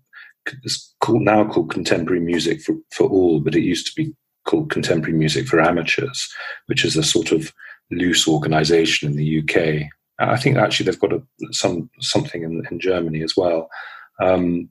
it's 0.62 0.94
called, 1.00 1.22
now 1.22 1.44
called 1.48 1.70
Contemporary 1.70 2.20
Music 2.20 2.60
for, 2.60 2.74
for 2.90 3.08
All, 3.08 3.40
but 3.40 3.54
it 3.54 3.62
used 3.62 3.86
to 3.86 3.92
be 3.94 4.14
called 4.44 4.70
Contemporary 4.70 5.16
Music 5.16 5.46
for 5.46 5.60
Amateurs, 5.60 6.28
which 6.66 6.84
is 6.84 6.96
a 6.96 7.02
sort 7.02 7.32
of 7.32 7.52
loose 7.90 8.26
organisation 8.26 9.10
in 9.10 9.16
the 9.16 9.40
UK. 9.40 9.88
I 10.18 10.36
think 10.36 10.56
actually 10.56 10.86
they've 10.86 11.00
got 11.00 11.12
a, 11.12 11.22
some 11.50 11.90
something 12.00 12.42
in, 12.42 12.62
in 12.70 12.78
Germany 12.78 13.22
as 13.22 13.36
well. 13.36 13.68
Um, 14.20 14.70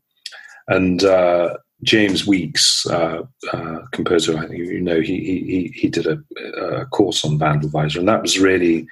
and 0.68 1.04
uh, 1.04 1.58
James 1.84 2.28
Weeks, 2.28 2.86
uh, 2.88 3.24
uh, 3.52 3.80
composer, 3.92 4.38
I 4.38 4.48
think 4.48 4.60
you 4.60 4.82
know, 4.82 5.02
he 5.02 5.20
he 5.20 5.74
he 5.76 5.90
did 5.90 6.08
a, 6.08 6.20
a 6.58 6.86
course 6.86 7.26
on 7.26 7.40
Wandelweiser, 7.40 7.98
and 7.98 8.08
that 8.08 8.22
was 8.22 8.40
really, 8.40 8.88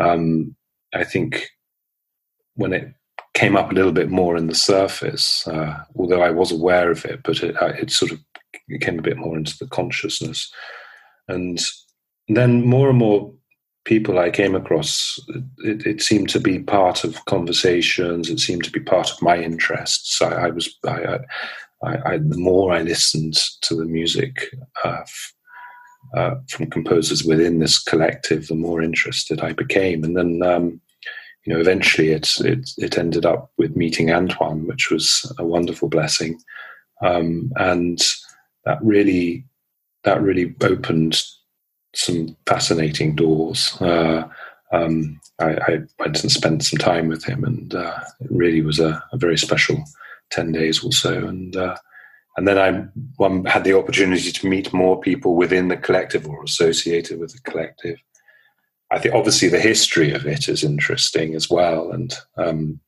um, 0.00 0.54
I 0.94 1.04
think, 1.04 1.48
when 2.54 2.72
it 2.72 2.94
came 3.34 3.56
up 3.56 3.70
a 3.70 3.74
little 3.74 3.92
bit 3.92 4.10
more 4.10 4.36
in 4.36 4.46
the 4.46 4.54
surface. 4.54 5.46
Uh, 5.46 5.82
although 5.96 6.22
I 6.22 6.30
was 6.30 6.52
aware 6.52 6.90
of 6.90 7.04
it, 7.04 7.20
but 7.22 7.42
it, 7.42 7.60
uh, 7.60 7.72
it 7.78 7.90
sort 7.90 8.12
of 8.12 8.20
came 8.80 8.98
a 8.98 9.02
bit 9.02 9.16
more 9.16 9.36
into 9.36 9.56
the 9.58 9.66
consciousness, 9.68 10.52
and 11.28 11.60
then 12.28 12.66
more 12.66 12.88
and 12.88 12.98
more 12.98 13.32
people 13.84 14.18
I 14.18 14.30
came 14.30 14.54
across, 14.54 15.18
it, 15.58 15.86
it, 15.86 16.02
seemed 16.02 16.28
to 16.30 16.40
be 16.40 16.58
part 16.58 17.02
of 17.02 17.24
conversations. 17.24 18.28
It 18.28 18.38
seemed 18.38 18.64
to 18.64 18.70
be 18.70 18.80
part 18.80 19.10
of 19.10 19.22
my 19.22 19.38
interests. 19.38 20.20
I, 20.20 20.46
I 20.46 20.50
was 20.50 20.68
I, 20.86 21.18
I, 21.82 22.18
the 22.18 22.36
more 22.36 22.72
I 22.72 22.82
listened 22.82 23.38
to 23.62 23.74
the 23.74 23.86
music 23.86 24.54
uh, 24.84 25.02
uh, 26.14 26.34
from 26.48 26.70
composers 26.70 27.24
within 27.24 27.58
this 27.58 27.82
collective, 27.82 28.48
the 28.48 28.54
more 28.54 28.82
interested 28.82 29.40
I 29.40 29.52
became. 29.52 30.04
And 30.04 30.16
then, 30.16 30.42
um, 30.42 30.80
you 31.44 31.54
know, 31.54 31.60
eventually 31.60 32.10
it, 32.10 32.28
it, 32.40 32.70
it 32.76 32.98
ended 32.98 33.24
up 33.24 33.50
with 33.56 33.76
meeting 33.76 34.12
Antoine, 34.12 34.66
which 34.66 34.90
was 34.90 35.32
a 35.38 35.44
wonderful 35.44 35.88
blessing, 35.88 36.38
um, 37.02 37.50
and 37.56 38.00
that 38.64 38.78
really 38.82 39.44
that 40.04 40.22
really 40.22 40.54
opened 40.62 41.22
some 41.94 42.36
fascinating 42.46 43.14
doors. 43.14 43.76
Uh, 43.80 44.28
um, 44.72 45.20
I, 45.40 45.50
I, 45.56 45.78
went 45.98 46.22
and 46.22 46.30
spent 46.30 46.64
some 46.64 46.78
time 46.78 47.08
with 47.08 47.24
him, 47.24 47.44
and 47.44 47.74
uh, 47.74 47.98
it 48.20 48.30
really 48.30 48.62
was 48.62 48.78
a, 48.78 49.02
a 49.12 49.16
very 49.16 49.36
special 49.36 49.82
10 50.30 50.52
days 50.52 50.84
or 50.84 50.92
so. 50.92 51.12
And, 51.12 51.56
uh, 51.56 51.76
and 52.36 52.46
then 52.46 52.58
I 52.58 52.84
one, 53.16 53.44
had 53.44 53.64
the 53.64 53.76
opportunity 53.76 54.30
to 54.30 54.46
meet 54.46 54.72
more 54.72 55.00
people 55.00 55.34
within 55.34 55.68
the 55.68 55.76
collective 55.76 56.26
or 56.28 56.44
associated 56.44 57.18
with 57.18 57.32
the 57.32 57.50
collective. 57.50 57.98
I 58.92 58.98
think 58.98 59.14
obviously 59.14 59.48
the 59.48 59.60
history 59.60 60.12
of 60.12 60.26
it 60.26 60.48
is 60.48 60.64
interesting 60.64 61.34
as 61.34 61.48
well. 61.48 61.92
And, 61.92 62.12
um, 62.36 62.80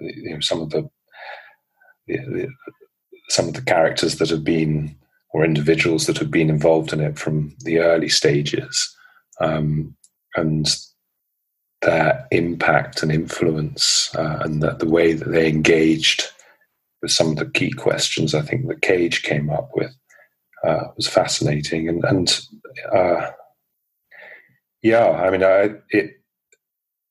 you 0.00 0.34
know, 0.34 0.40
some 0.40 0.60
of 0.60 0.70
the, 0.70 0.88
the, 2.06 2.18
the, 2.18 2.48
some 3.28 3.48
of 3.48 3.54
the 3.54 3.62
characters 3.62 4.18
that 4.18 4.30
have 4.30 4.44
been 4.44 4.96
or 5.30 5.44
individuals 5.44 6.06
that 6.06 6.18
have 6.18 6.30
been 6.30 6.48
involved 6.48 6.92
in 6.92 7.00
it 7.00 7.18
from 7.18 7.56
the 7.64 7.80
early 7.80 8.08
stages 8.08 8.96
um, 9.40 9.96
and 10.36 10.76
their 11.82 12.26
impact 12.30 13.02
and 13.02 13.10
influence 13.10 14.14
uh, 14.14 14.38
and 14.42 14.62
the, 14.62 14.70
the 14.74 14.88
way 14.88 15.12
that 15.12 15.30
they 15.30 15.48
engaged 15.48 16.28
with 17.02 17.10
some 17.10 17.30
of 17.30 17.36
the 17.36 17.46
key 17.46 17.72
questions 17.72 18.34
I 18.34 18.42
think 18.42 18.68
that 18.68 18.82
Cage 18.82 19.22
came 19.22 19.50
up 19.50 19.70
with 19.74 19.94
uh, 20.64 20.84
was 20.96 21.08
fascinating. 21.08 21.88
And, 21.88 22.04
and 22.04 22.40
uh, 22.94 23.30
yeah, 24.84 25.10
I 25.12 25.30
mean, 25.30 25.42
I, 25.42 25.70
it 25.90 26.20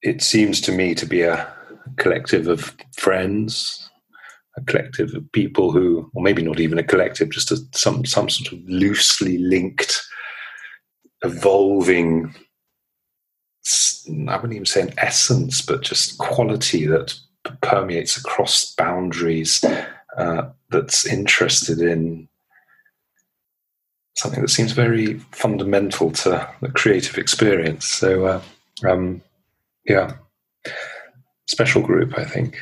it 0.04 0.22
seems 0.22 0.62
to 0.62 0.72
me 0.72 0.94
to 0.94 1.08
be 1.08 1.24
a 1.24 1.52
collective 1.98 2.48
of 2.48 2.76
friends, 2.96 3.90
a 4.56 4.62
collective 4.62 5.16
of 5.16 5.32
people 5.32 5.72
who, 5.72 6.10
or 6.14 6.22
maybe 6.22 6.44
not 6.44 6.60
even 6.60 6.78
a 6.78 6.84
collective, 6.84 7.32
just 7.32 7.52
a, 7.52 7.58
some 7.74 8.06
some 8.06 8.30
sort 8.30 8.54
of 8.54 8.60
loosely 8.70 9.40
linked, 9.40 10.00
evolving. 11.24 12.36
I 14.28 14.36
wouldn't 14.36 14.54
even 14.54 14.66
say 14.66 14.82
an 14.82 14.94
essence, 15.00 15.64
but 15.64 15.82
just 15.82 16.20
quality 16.20 16.86
that 16.86 17.18
permeates 17.62 18.18
across 18.18 18.72
boundaries 18.76 19.66
uh, 20.18 20.50
that's 20.70 21.08
interested 21.08 21.80
in 21.80 22.28
something 24.16 24.42
that 24.42 24.50
seems 24.50 24.72
very 24.72 25.20
fundamental 25.32 26.12
to 26.12 26.48
the 26.62 26.70
creative 26.70 27.18
experience. 27.18 27.86
So, 27.86 28.26
uh, 28.26 28.42
um, 28.88 29.22
yeah, 29.86 30.14
special 31.48 31.82
group, 31.82 32.18
I 32.18 32.26
think. 32.26 32.58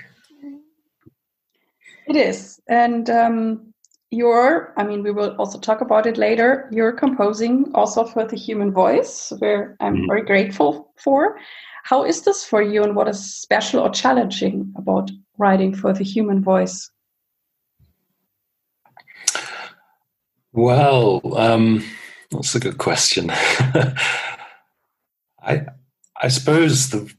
It 2.08 2.16
is. 2.16 2.60
And 2.68 3.10
um, 3.10 3.74
you're, 4.12 4.74
I 4.78 4.84
mean, 4.84 5.04
we 5.04 5.12
will 5.12 5.36
also 5.38 5.60
talk 5.60 5.82
about 5.82 6.06
it 6.06 6.18
later. 6.18 6.70
You're 6.72 6.92
composing 6.92 7.72
also 7.74 8.06
for 8.06 8.26
the 8.26 8.36
human 8.36 8.72
voice, 8.72 9.32
where 9.40 9.78
I'm 9.80 9.96
mm-hmm. 9.96 10.08
very 10.08 10.24
grateful 10.24 10.92
for. 10.98 11.38
How 11.84 12.04
is 12.06 12.22
this 12.24 12.44
for 12.44 12.62
you, 12.62 12.84
and 12.84 12.96
what 12.96 13.08
is 13.08 13.20
special 13.42 13.80
or 13.80 13.90
challenging 13.90 14.72
about 14.78 15.10
writing 15.38 15.74
for 15.74 15.94
the 15.94 16.04
human 16.04 16.44
voice? 16.44 16.90
Well, 20.54 21.22
um, 21.38 21.84
that's 22.32 22.56
a 22.56 22.60
good 22.60 22.78
question. 22.78 23.30
I 25.44 25.66
I 26.22 26.28
suppose 26.28 26.90
the 26.90 27.12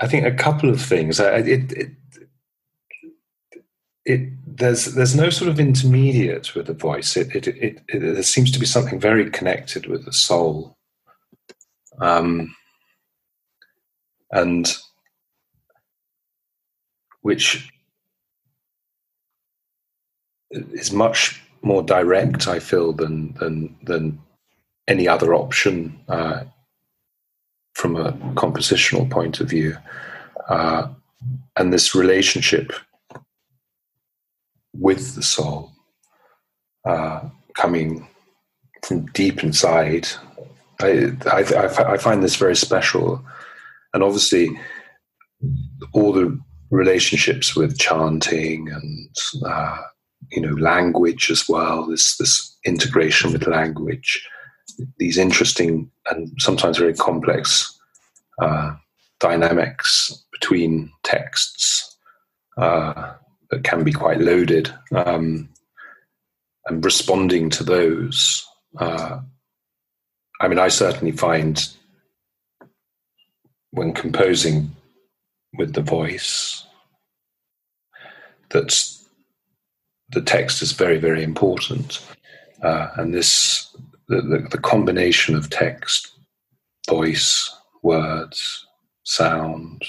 I 0.00 0.06
think 0.06 0.26
a 0.26 0.32
couple 0.32 0.70
of 0.70 0.80
things. 0.80 1.20
it, 1.20 1.72
it, 1.72 1.90
it, 4.04 4.30
there's 4.46 4.86
there's 4.86 5.14
no 5.14 5.30
sort 5.30 5.50
of 5.50 5.60
intermediate 5.60 6.54
with 6.54 6.66
the 6.66 6.74
voice. 6.74 7.16
It, 7.16 7.34
it, 7.34 7.48
it, 7.48 7.82
it, 7.88 8.00
there 8.00 8.22
seems 8.22 8.50
to 8.52 8.58
be 8.58 8.66
something 8.66 8.98
very 9.00 9.30
connected 9.30 9.86
with 9.86 10.04
the 10.04 10.12
soul. 10.12 10.76
Um, 12.00 12.54
and 14.30 14.74
which 17.22 17.68
is 20.50 20.92
much 20.92 21.42
more 21.62 21.82
direct. 21.82 22.48
I 22.48 22.58
feel 22.58 22.92
than 22.92 23.34
than 23.34 23.76
than 23.82 24.20
any 24.88 25.06
other 25.06 25.34
option 25.34 25.98
uh, 26.08 26.44
from 27.74 27.96
a 27.96 28.12
compositional 28.34 29.08
point 29.10 29.40
of 29.40 29.48
view, 29.48 29.76
uh, 30.48 30.88
and 31.56 31.72
this 31.72 31.94
relationship 31.94 32.72
with 34.74 35.14
the 35.14 35.22
soul 35.22 35.72
uh, 36.84 37.20
coming 37.54 38.06
from 38.84 39.06
deep 39.06 39.42
inside. 39.42 40.08
I, 40.80 41.12
I, 41.26 41.40
I, 41.92 41.96
find 41.98 42.22
this 42.22 42.36
very 42.36 42.56
special. 42.56 43.22
And 43.92 44.02
obviously, 44.02 44.48
all 45.92 46.12
the 46.12 46.38
relationships 46.70 47.54
with 47.54 47.78
chanting 47.78 48.68
and, 48.70 49.16
uh, 49.44 49.82
you 50.30 50.40
know, 50.40 50.54
language 50.54 51.30
as 51.30 51.48
well, 51.48 51.86
this, 51.86 52.16
this 52.16 52.56
integration 52.64 53.32
with 53.32 53.46
language, 53.46 54.26
these 54.98 55.18
interesting 55.18 55.90
and 56.10 56.30
sometimes 56.38 56.78
very 56.78 56.94
complex 56.94 57.78
uh, 58.40 58.74
dynamics 59.18 60.24
between 60.32 60.90
texts 61.02 61.96
uh, 62.56 63.12
that 63.50 63.64
can 63.64 63.82
be 63.84 63.92
quite 63.92 64.20
loaded. 64.20 64.72
Um, 64.94 65.48
and 66.66 66.84
responding 66.84 67.50
to 67.50 67.64
those. 67.64 68.46
Uh, 68.78 69.20
I 70.40 70.48
mean, 70.48 70.58
I 70.58 70.68
certainly 70.68 71.12
find 71.12 71.68
when 73.72 73.92
composing 73.92 74.70
with 75.54 75.74
the 75.74 75.82
voice 75.82 76.64
that 78.50 78.72
the 80.12 80.20
text 80.20 80.62
is 80.62 80.72
very, 80.72 80.98
very 80.98 81.22
important. 81.22 82.04
Uh, 82.62 82.88
and 82.96 83.14
this, 83.14 83.74
the, 84.08 84.20
the, 84.20 84.46
the, 84.50 84.58
combination 84.58 85.34
of 85.34 85.48
text, 85.48 86.12
voice, 86.88 87.54
words, 87.82 88.66
sound, 89.04 89.82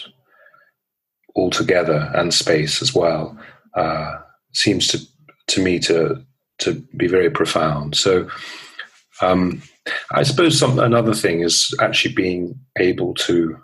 all 1.36 1.50
together, 1.50 2.12
and 2.16 2.34
space 2.34 2.82
as 2.82 2.94
well, 2.94 3.38
uh, 3.76 4.18
seems 4.54 4.88
to, 4.88 5.00
to 5.48 5.62
me 5.62 5.80
to 5.80 6.24
to 6.62 6.76
be 6.96 7.08
very 7.08 7.30
profound. 7.30 7.96
So, 7.96 8.28
um, 9.22 9.62
I 10.12 10.24
suppose 10.24 10.58
some, 10.58 10.80
another 10.80 11.14
thing 11.14 11.42
is 11.42 11.74
actually 11.80 12.14
being 12.14 12.60
able 12.78 13.14
to 13.16 13.58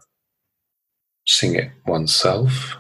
sing 1.26 1.56
it 1.56 1.72
oneself. 1.86 2.76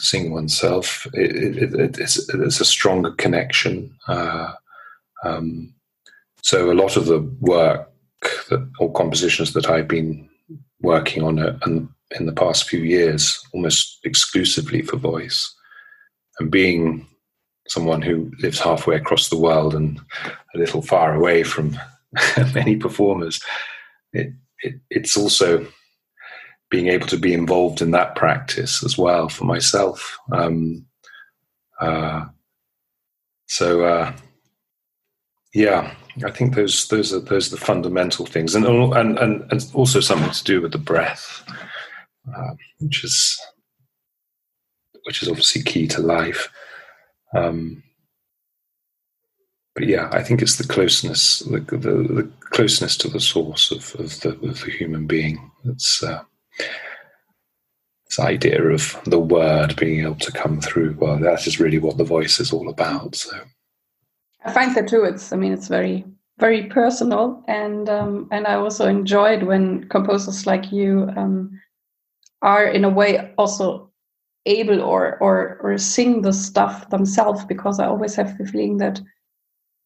Sing 0.00 0.32
oneself. 0.32 1.06
It, 1.12 1.56
it, 1.62 1.74
it, 1.74 1.98
it's, 1.98 2.28
it's, 2.28 2.60
a 2.60 2.64
stronger 2.64 3.12
connection. 3.12 3.94
Uh, 4.08 4.52
um, 5.24 5.74
so 6.42 6.70
a 6.70 6.74
lot 6.74 6.96
of 6.96 7.06
the 7.06 7.20
work 7.40 7.90
that, 8.48 8.66
or 8.78 8.92
compositions 8.92 9.52
that 9.52 9.68
I've 9.68 9.88
been 9.88 10.28
working 10.80 11.22
on 11.22 11.38
it, 11.38 11.56
and 11.62 11.88
in 12.18 12.26
the 12.26 12.32
past 12.32 12.68
few 12.68 12.80
years, 12.80 13.38
almost 13.52 13.98
exclusively 14.04 14.82
for 14.82 14.96
voice, 14.96 15.54
and 16.38 16.50
being 16.50 17.06
someone 17.68 18.02
who 18.02 18.32
lives 18.40 18.58
halfway 18.58 18.96
across 18.96 19.28
the 19.28 19.38
world 19.38 19.74
and 19.74 20.00
a 20.54 20.58
little 20.58 20.82
far 20.82 21.14
away 21.14 21.42
from 21.42 21.78
many 22.54 22.76
performers, 22.76 23.40
it, 24.12 24.32
it, 24.62 24.74
it's 24.90 25.16
also 25.16 25.66
being 26.70 26.86
able 26.86 27.06
to 27.08 27.18
be 27.18 27.34
involved 27.34 27.82
in 27.82 27.90
that 27.90 28.14
practice 28.14 28.84
as 28.84 28.96
well 28.96 29.28
for 29.28 29.44
myself. 29.44 30.18
Um, 30.32 30.86
uh, 31.80 32.26
so 33.46 33.84
uh, 33.84 34.12
yeah, 35.52 35.94
I 36.24 36.30
think 36.30 36.54
those 36.54 36.86
those 36.88 37.12
are 37.12 37.20
those 37.20 37.48
are 37.48 37.56
the 37.56 37.64
fundamental 37.64 38.26
things, 38.26 38.54
and 38.54 38.64
and 38.64 39.18
and, 39.18 39.50
and 39.50 39.70
also 39.74 40.00
something 40.00 40.30
to 40.30 40.44
do 40.44 40.60
with 40.60 40.72
the 40.72 40.78
breath, 40.78 41.42
uh, 42.34 42.54
which 42.78 43.02
is 43.04 43.40
which 45.04 45.22
is 45.22 45.28
obviously 45.28 45.62
key 45.62 45.86
to 45.88 46.00
life. 46.00 46.48
Um, 47.34 47.82
but 49.74 49.86
yeah, 49.86 50.08
I 50.12 50.22
think 50.22 50.42
it's 50.42 50.56
the 50.56 50.66
closeness, 50.66 51.40
the, 51.40 51.60
the, 51.60 51.78
the 51.78 52.30
closeness 52.50 52.96
to 52.98 53.08
the 53.08 53.20
source 53.20 53.70
of, 53.70 53.94
of, 54.00 54.20
the, 54.20 54.30
of 54.30 54.60
the 54.60 54.70
human 54.70 55.06
being. 55.06 55.50
It's 55.64 56.02
uh, 56.02 56.22
this 58.06 58.18
idea 58.18 58.62
of 58.62 59.00
the 59.04 59.20
word 59.20 59.76
being 59.76 60.04
able 60.04 60.16
to 60.16 60.32
come 60.32 60.60
through. 60.60 60.96
Well, 60.98 61.18
that 61.18 61.46
is 61.46 61.60
really 61.60 61.78
what 61.78 61.96
the 61.96 62.04
voice 62.04 62.40
is 62.40 62.52
all 62.52 62.68
about. 62.68 63.14
So 63.16 63.36
I 64.44 64.52
find 64.52 64.74
that 64.74 64.88
too. 64.88 65.04
It's, 65.04 65.32
I 65.32 65.36
mean, 65.36 65.52
it's 65.52 65.68
very, 65.68 66.04
very 66.38 66.64
personal, 66.64 67.44
and 67.46 67.88
um, 67.88 68.28
and 68.32 68.46
I 68.46 68.54
also 68.54 68.88
enjoyed 68.88 69.42
when 69.42 69.88
composers 69.88 70.46
like 70.46 70.72
you 70.72 71.10
um, 71.16 71.60
are 72.42 72.66
in 72.66 72.84
a 72.84 72.88
way 72.88 73.32
also 73.36 73.90
able 74.46 74.80
or 74.80 75.18
or 75.18 75.58
or 75.62 75.76
sing 75.76 76.22
the 76.22 76.32
stuff 76.32 76.88
themselves 76.88 77.44
because 77.44 77.78
I 77.78 77.86
always 77.86 78.14
have 78.14 78.38
the 78.38 78.46
feeling 78.46 78.78
that 78.78 79.00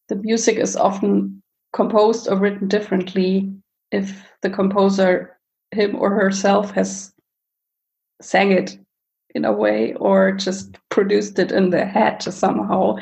the 0.07 0.15
music 0.15 0.57
is 0.57 0.75
often 0.75 1.41
composed 1.73 2.29
or 2.29 2.37
written 2.37 2.67
differently 2.67 3.53
if 3.91 4.31
the 4.41 4.49
composer 4.49 5.34
him 5.71 5.95
or 5.95 6.11
herself 6.11 6.71
has 6.71 7.13
sang 8.21 8.51
it 8.51 8.77
in 9.33 9.45
a 9.45 9.51
way 9.51 9.93
or 9.95 10.31
just 10.31 10.77
produced 10.89 11.37
it 11.39 11.51
in 11.51 11.69
their 11.69 11.85
head 11.85 12.23
somehow 12.23 12.95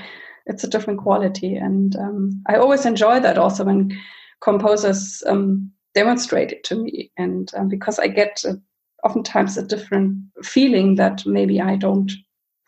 it's 0.45 0.63
a 0.63 0.69
different 0.69 0.99
quality 0.99 1.55
and 1.55 1.95
um, 1.97 2.31
i 2.47 2.55
always 2.55 2.85
enjoy 2.85 3.19
that 3.19 3.37
also 3.37 3.63
when 3.63 3.95
composers 4.41 5.21
um, 5.27 5.71
demonstrate 5.93 6.51
it 6.51 6.63
to 6.63 6.75
me 6.75 7.11
and 7.17 7.51
um, 7.55 7.69
because 7.69 7.99
i 7.99 8.07
get 8.07 8.43
a 8.45 8.59
oftentimes 9.03 9.57
a 9.57 9.63
different 9.63 10.17
feeling 10.43 10.95
that 10.95 11.25
maybe 11.25 11.61
I 11.61 11.75
don't 11.75 12.11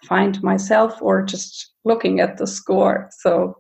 find 0.04 0.42
myself 0.44 1.02
or 1.02 1.24
just 1.24 1.72
looking 1.84 2.20
at 2.20 2.38
the 2.38 2.48
score. 2.48 3.10
So 3.12 3.58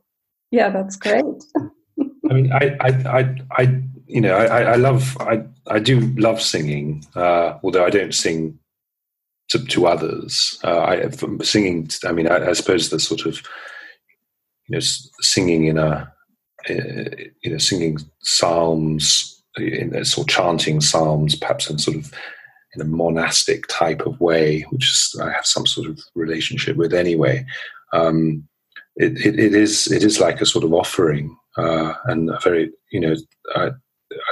yeah, 0.51 0.69
that's 0.69 0.95
great. 0.95 1.25
I 2.29 2.33
mean, 2.33 2.51
I, 2.51 2.75
I, 2.81 2.89
I, 3.19 3.35
I, 3.51 3.81
you 4.07 4.21
know, 4.21 4.35
I, 4.35 4.63
I 4.63 4.75
love, 4.75 5.17
I, 5.19 5.43
I 5.67 5.79
do 5.79 6.01
love 6.17 6.41
singing, 6.41 7.05
uh, 7.15 7.57
although 7.63 7.85
I 7.85 7.89
don't 7.89 8.13
sing 8.13 8.59
to, 9.49 9.63
to 9.65 9.87
others. 9.87 10.59
Uh, 10.63 10.79
I, 10.79 11.09
singing, 11.43 11.89
I 12.05 12.11
mean, 12.11 12.27
I, 12.27 12.49
I, 12.49 12.53
suppose 12.53 12.89
the 12.89 12.99
sort 12.99 13.25
of, 13.25 13.41
you 14.67 14.75
know, 14.75 14.79
singing 14.79 15.65
in 15.65 15.77
a, 15.77 16.11
uh, 16.69 17.05
you 17.43 17.51
know, 17.51 17.57
singing 17.57 17.99
psalms, 18.21 19.43
in 19.57 19.95
a 19.95 20.03
sort 20.03 20.27
of 20.27 20.35
chanting 20.35 20.81
psalms, 20.81 21.35
perhaps 21.35 21.69
in 21.69 21.77
sort 21.77 21.97
of 21.97 22.11
in 22.75 22.81
a 22.81 22.85
monastic 22.85 23.67
type 23.67 24.01
of 24.01 24.19
way, 24.19 24.61
which 24.69 24.83
is, 24.83 25.19
I 25.21 25.31
have 25.31 25.45
some 25.45 25.65
sort 25.65 25.87
of 25.87 25.99
relationship 26.13 26.75
with 26.75 26.93
anyway. 26.93 27.45
Um, 27.93 28.47
it, 28.97 29.17
it, 29.25 29.39
it 29.39 29.55
is 29.55 29.91
it 29.91 30.03
is 30.03 30.19
like 30.19 30.41
a 30.41 30.45
sort 30.45 30.65
of 30.65 30.73
offering, 30.73 31.35
uh, 31.57 31.93
and 32.05 32.29
a 32.29 32.39
very 32.43 32.71
you 32.91 32.99
know 32.99 33.15
I, 33.55 33.71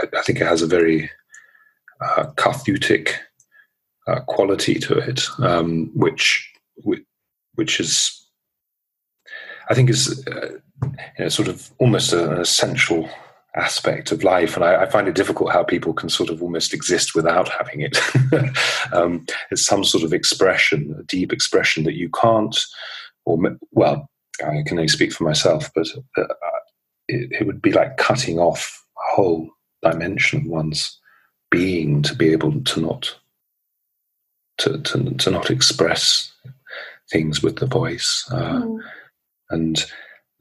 I 0.01 0.21
think 0.23 0.39
it 0.41 0.47
has 0.47 0.61
a 0.61 0.67
very 0.67 1.09
uh, 2.01 2.25
cathartic 2.35 3.19
uh, 4.07 4.19
quality 4.21 4.75
to 4.75 4.97
it, 4.97 5.23
um, 5.39 5.91
which 5.93 6.51
which 7.55 7.79
is 7.79 8.27
I 9.69 9.73
think 9.73 9.89
is 9.89 10.25
uh, 10.27 10.57
you 10.83 10.91
know, 11.19 11.29
sort 11.29 11.47
of 11.47 11.71
almost 11.79 12.13
an 12.13 12.33
essential 12.33 13.09
aspect 13.55 14.11
of 14.11 14.23
life. 14.23 14.55
And 14.55 14.65
I, 14.65 14.83
I, 14.83 14.85
find 14.87 15.07
it 15.07 15.15
difficult 15.15 15.51
how 15.51 15.63
people 15.63 15.93
can 15.93 16.09
sort 16.09 16.29
of 16.29 16.41
almost 16.41 16.73
exist 16.73 17.13
without 17.13 17.49
having 17.49 17.81
it. 17.81 17.99
um, 18.93 19.25
it's 19.51 19.63
some 19.63 19.83
sort 19.83 20.03
of 20.03 20.11
expression, 20.11 20.95
a 20.99 21.03
deep 21.03 21.31
expression 21.31 21.83
that 21.83 21.93
you 21.93 22.09
can't, 22.09 22.57
or, 23.25 23.37
well, 23.71 24.09
I 24.41 24.63
can 24.65 24.79
only 24.79 24.87
speak 24.87 25.13
for 25.13 25.23
myself, 25.23 25.69
but 25.75 25.87
uh, 26.17 26.23
it, 27.07 27.31
it 27.41 27.45
would 27.45 27.61
be 27.61 27.71
like 27.71 27.97
cutting 27.97 28.39
off 28.39 28.83
a 28.97 29.15
whole 29.15 29.49
dimension 29.83 30.39
of 30.39 30.47
one's 30.47 30.99
being 31.53 32.01
to 32.01 32.15
be 32.15 32.31
able 32.31 32.59
to 32.63 32.81
not 32.81 33.15
to, 34.57 34.79
to, 34.79 35.13
to 35.15 35.31
not 35.31 35.49
express 35.49 36.33
things 37.11 37.43
with 37.43 37.57
the 37.57 37.65
voice. 37.65 38.27
Uh, 38.31 38.61
mm. 38.61 38.79
And 39.49 39.85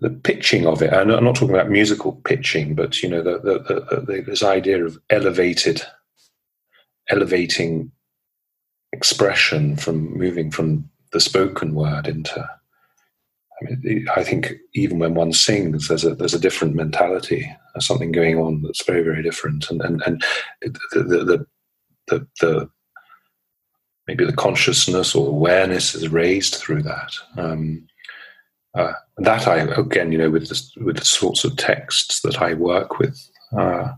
the 0.01 0.11
pitching 0.11 0.67
of 0.67 0.83
it. 0.83 0.93
And 0.93 1.13
I'm 1.13 1.25
not 1.25 1.37
talking 1.37 1.55
about 1.55 1.71
musical 1.71 2.13
pitching, 2.25 2.75
but 2.75 3.03
you 3.03 3.09
know, 3.09 3.23
the, 3.23 3.39
the, 3.39 4.01
the, 4.01 4.21
this 4.23 4.43
idea 4.43 4.85
of 4.85 4.99
elevated, 5.11 5.83
elevating 7.09 7.93
expression 8.93 9.77
from 9.77 10.17
moving 10.19 10.51
from 10.51 10.91
the 11.13 11.21
spoken 11.21 11.75
word 11.75 12.09
into. 12.09 12.49
I 13.71 13.75
mean, 13.83 14.07
I 14.17 14.25
think 14.25 14.53
even 14.75 14.99
when 14.99 15.15
one 15.15 15.33
sings, 15.33 15.89
there's 15.89 16.05
a 16.05 16.15
there's 16.15 16.35
a 16.35 16.41
different 16.41 16.75
mentality. 16.75 17.51
There's 17.75 17.87
something 17.87 18.13
going 18.13 18.39
on 18.39 18.63
that's 18.63 18.85
very 18.85 19.03
very 19.03 19.23
different, 19.23 19.71
and 19.71 19.81
and 19.83 20.03
and 20.07 20.23
the 20.63 21.03
the 21.03 21.47
the, 22.09 22.27
the 22.41 22.71
maybe 24.07 24.25
the 24.25 24.33
consciousness 24.33 25.15
or 25.15 25.29
awareness 25.29 25.95
is 25.95 26.09
raised 26.09 26.57
through 26.57 26.83
that. 26.83 27.13
Um, 27.37 27.87
uh, 28.75 28.93
that 29.19 29.47
I 29.47 29.59
again, 29.59 30.13
you 30.13 30.19
know, 30.19 30.31
with 30.31 30.49
the, 30.49 30.85
with 30.85 30.97
the 30.97 31.05
sorts 31.05 31.45
of 31.45 31.57
texts 31.57 32.21
that 32.23 32.41
I 32.41 32.55
work 32.55 32.99
with, 32.99 33.19
uh, 33.57 33.93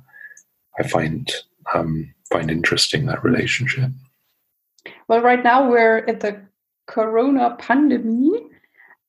I 0.78 0.88
find 0.88 1.30
um, 1.74 2.12
find 2.30 2.50
interesting 2.50 3.06
that 3.06 3.22
relationship. 3.24 3.90
Well, 5.08 5.20
right 5.20 5.42
now 5.42 5.68
we're 5.68 5.98
at 5.98 6.20
the 6.20 6.40
Corona 6.86 7.56
pandemic. 7.58 8.42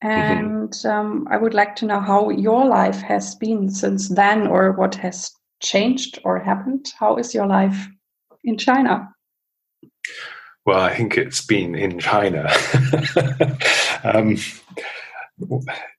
And 0.02 0.70
mm-hmm. 0.70 0.90
um, 0.90 1.28
I 1.30 1.38
would 1.38 1.54
like 1.54 1.76
to 1.78 1.86
know 1.86 2.00
how 2.00 2.30
your 2.30 2.66
life 2.66 3.02
has 3.02 3.36
been 3.36 3.70
since 3.70 4.10
then, 4.10 4.48
or 4.48 4.72
what 4.74 4.96
has 4.96 5.32
changed 5.62 6.20
or 6.24 6.40
happened. 6.40 6.94
How 7.00 7.18
is 7.18 7.34
your 7.34 7.48
life 7.48 7.88
in 8.44 8.58
China? 8.58 9.10
Well, 10.66 10.82
I 10.82 10.96
think 10.96 11.18
it's 11.18 11.46
been 11.46 11.76
in 11.76 12.00
China. 12.00 12.52
um, 14.04 14.38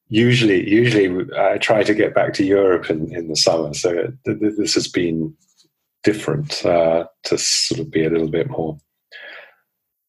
usually, 0.08 0.68
usually 0.68 1.26
I 1.38 1.58
try 1.58 1.84
to 1.84 1.94
get 1.94 2.14
back 2.14 2.34
to 2.34 2.44
Europe 2.44 2.90
in, 2.90 3.14
in 3.14 3.28
the 3.28 3.36
summer, 3.36 3.72
so 3.74 4.12
this 4.24 4.74
has 4.74 4.88
been 4.88 5.34
different 6.02 6.64
uh, 6.64 7.06
to 7.24 7.38
sort 7.38 7.80
of 7.80 7.90
be 7.90 8.04
a 8.04 8.10
little 8.10 8.30
bit 8.30 8.48
more 8.50 8.78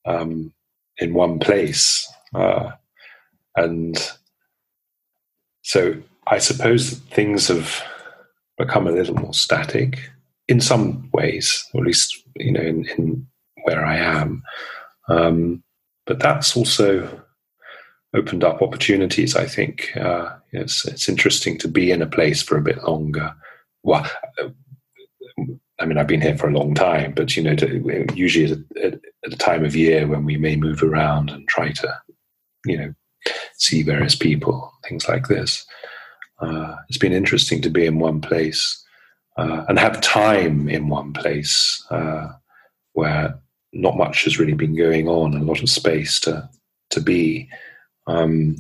um, 0.06 0.54
in 0.97 1.13
one 1.13 1.39
place. 1.39 2.08
Uh, 2.34 2.71
and 3.58 3.98
so 5.63 5.96
I 6.28 6.38
suppose 6.38 6.91
things 6.91 7.48
have 7.48 7.84
become 8.58 8.88
a 8.88 8.91
little 8.91 9.15
more 9.15 9.34
static 9.34 10.00
in 10.48 10.62
some 10.62 11.10
ways, 11.13 11.67
or 11.74 11.82
at 11.82 11.88
least, 11.88 12.24
you 12.36 12.52
know, 12.52 12.62
in, 12.62 12.86
in 12.98 13.28
where 13.63 13.86
I 13.86 13.98
am. 13.98 14.43
Um, 15.10 15.63
but 16.06 16.20
that's 16.20 16.56
also 16.56 17.22
opened 18.13 18.43
up 18.43 18.62
opportunities, 18.62 19.36
I 19.36 19.46
think. 19.46 19.96
Uh, 19.98 20.38
it's, 20.52 20.86
it's 20.86 21.10
interesting 21.10 21.58
to 21.60 21.67
be 21.67 21.91
in 21.91 22.02
a 22.02 22.08
place 22.08 22.41
for 22.41 22.58
a 22.58 22.62
bit 22.63 22.84
longer. 22.84 23.36
Well, 23.84 24.10
I 25.80 25.86
mean, 25.86 25.98
I've 25.98 26.08
been 26.08 26.22
here 26.22 26.38
for 26.38 26.50
a 26.50 26.58
long 26.58 26.74
time, 26.74 27.13
but 27.13 27.36
you 27.36 27.43
know, 27.43 27.56
to, 27.56 28.06
usually 28.15 28.52
at, 28.52 28.84
at, 28.84 28.93
at, 29.26 29.34
a 29.34 29.38
time 29.38 29.63
of 29.63 29.76
year 29.76 30.08
when 30.08 30.26
we 30.26 30.38
may 30.38 30.56
move 30.56 30.82
around 30.82 31.30
and 31.30 31.48
try 31.48 31.72
to, 31.72 32.02
you 32.65 32.78
know, 32.78 32.93
see 33.58 33.84
various 33.84 34.15
people, 34.15 34.72
things 34.88 35.08
like 35.08 35.28
this. 35.28 35.65
Uh, 36.39 36.76
it's 36.88 36.98
been 36.98 37.13
interesting 37.13 37.62
to 37.62 37.70
be 37.70 37.86
in 37.86 38.00
one 38.00 38.22
place 38.22 38.84
uh, 39.38 39.65
and 39.67 39.80
have 39.80 40.02
time 40.02 40.70
in 40.70 40.89
one 40.89 41.13
place 41.13 41.84
uh, 41.89 42.28
where 42.93 43.39
not 43.74 43.98
much 43.98 44.24
has 44.24 44.39
really 44.39 44.54
been 44.54 44.76
going 44.76 45.08
on, 45.08 45.34
a 45.34 45.43
lot 45.43 45.62
of 45.62 45.70
space 45.70 46.20
to 46.22 46.50
to 46.89 47.02
be. 47.02 47.50
Um, 48.08 48.56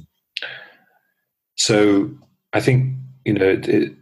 so 1.55 2.11
I 2.53 2.59
think 2.59 2.95
you 3.25 3.33
know 3.33 3.45
it, 3.45 3.67
it, 3.67 3.93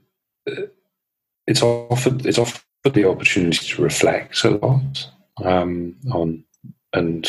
it's 1.47 1.61
offered 1.61 2.25
it's 2.25 2.39
offered 2.39 2.61
the 2.83 3.09
opportunity 3.09 3.65
to 3.65 3.81
reflect 3.81 4.43
a 4.43 4.51
lot 4.51 5.09
um, 5.43 5.95
on 6.11 6.43
and 6.93 7.27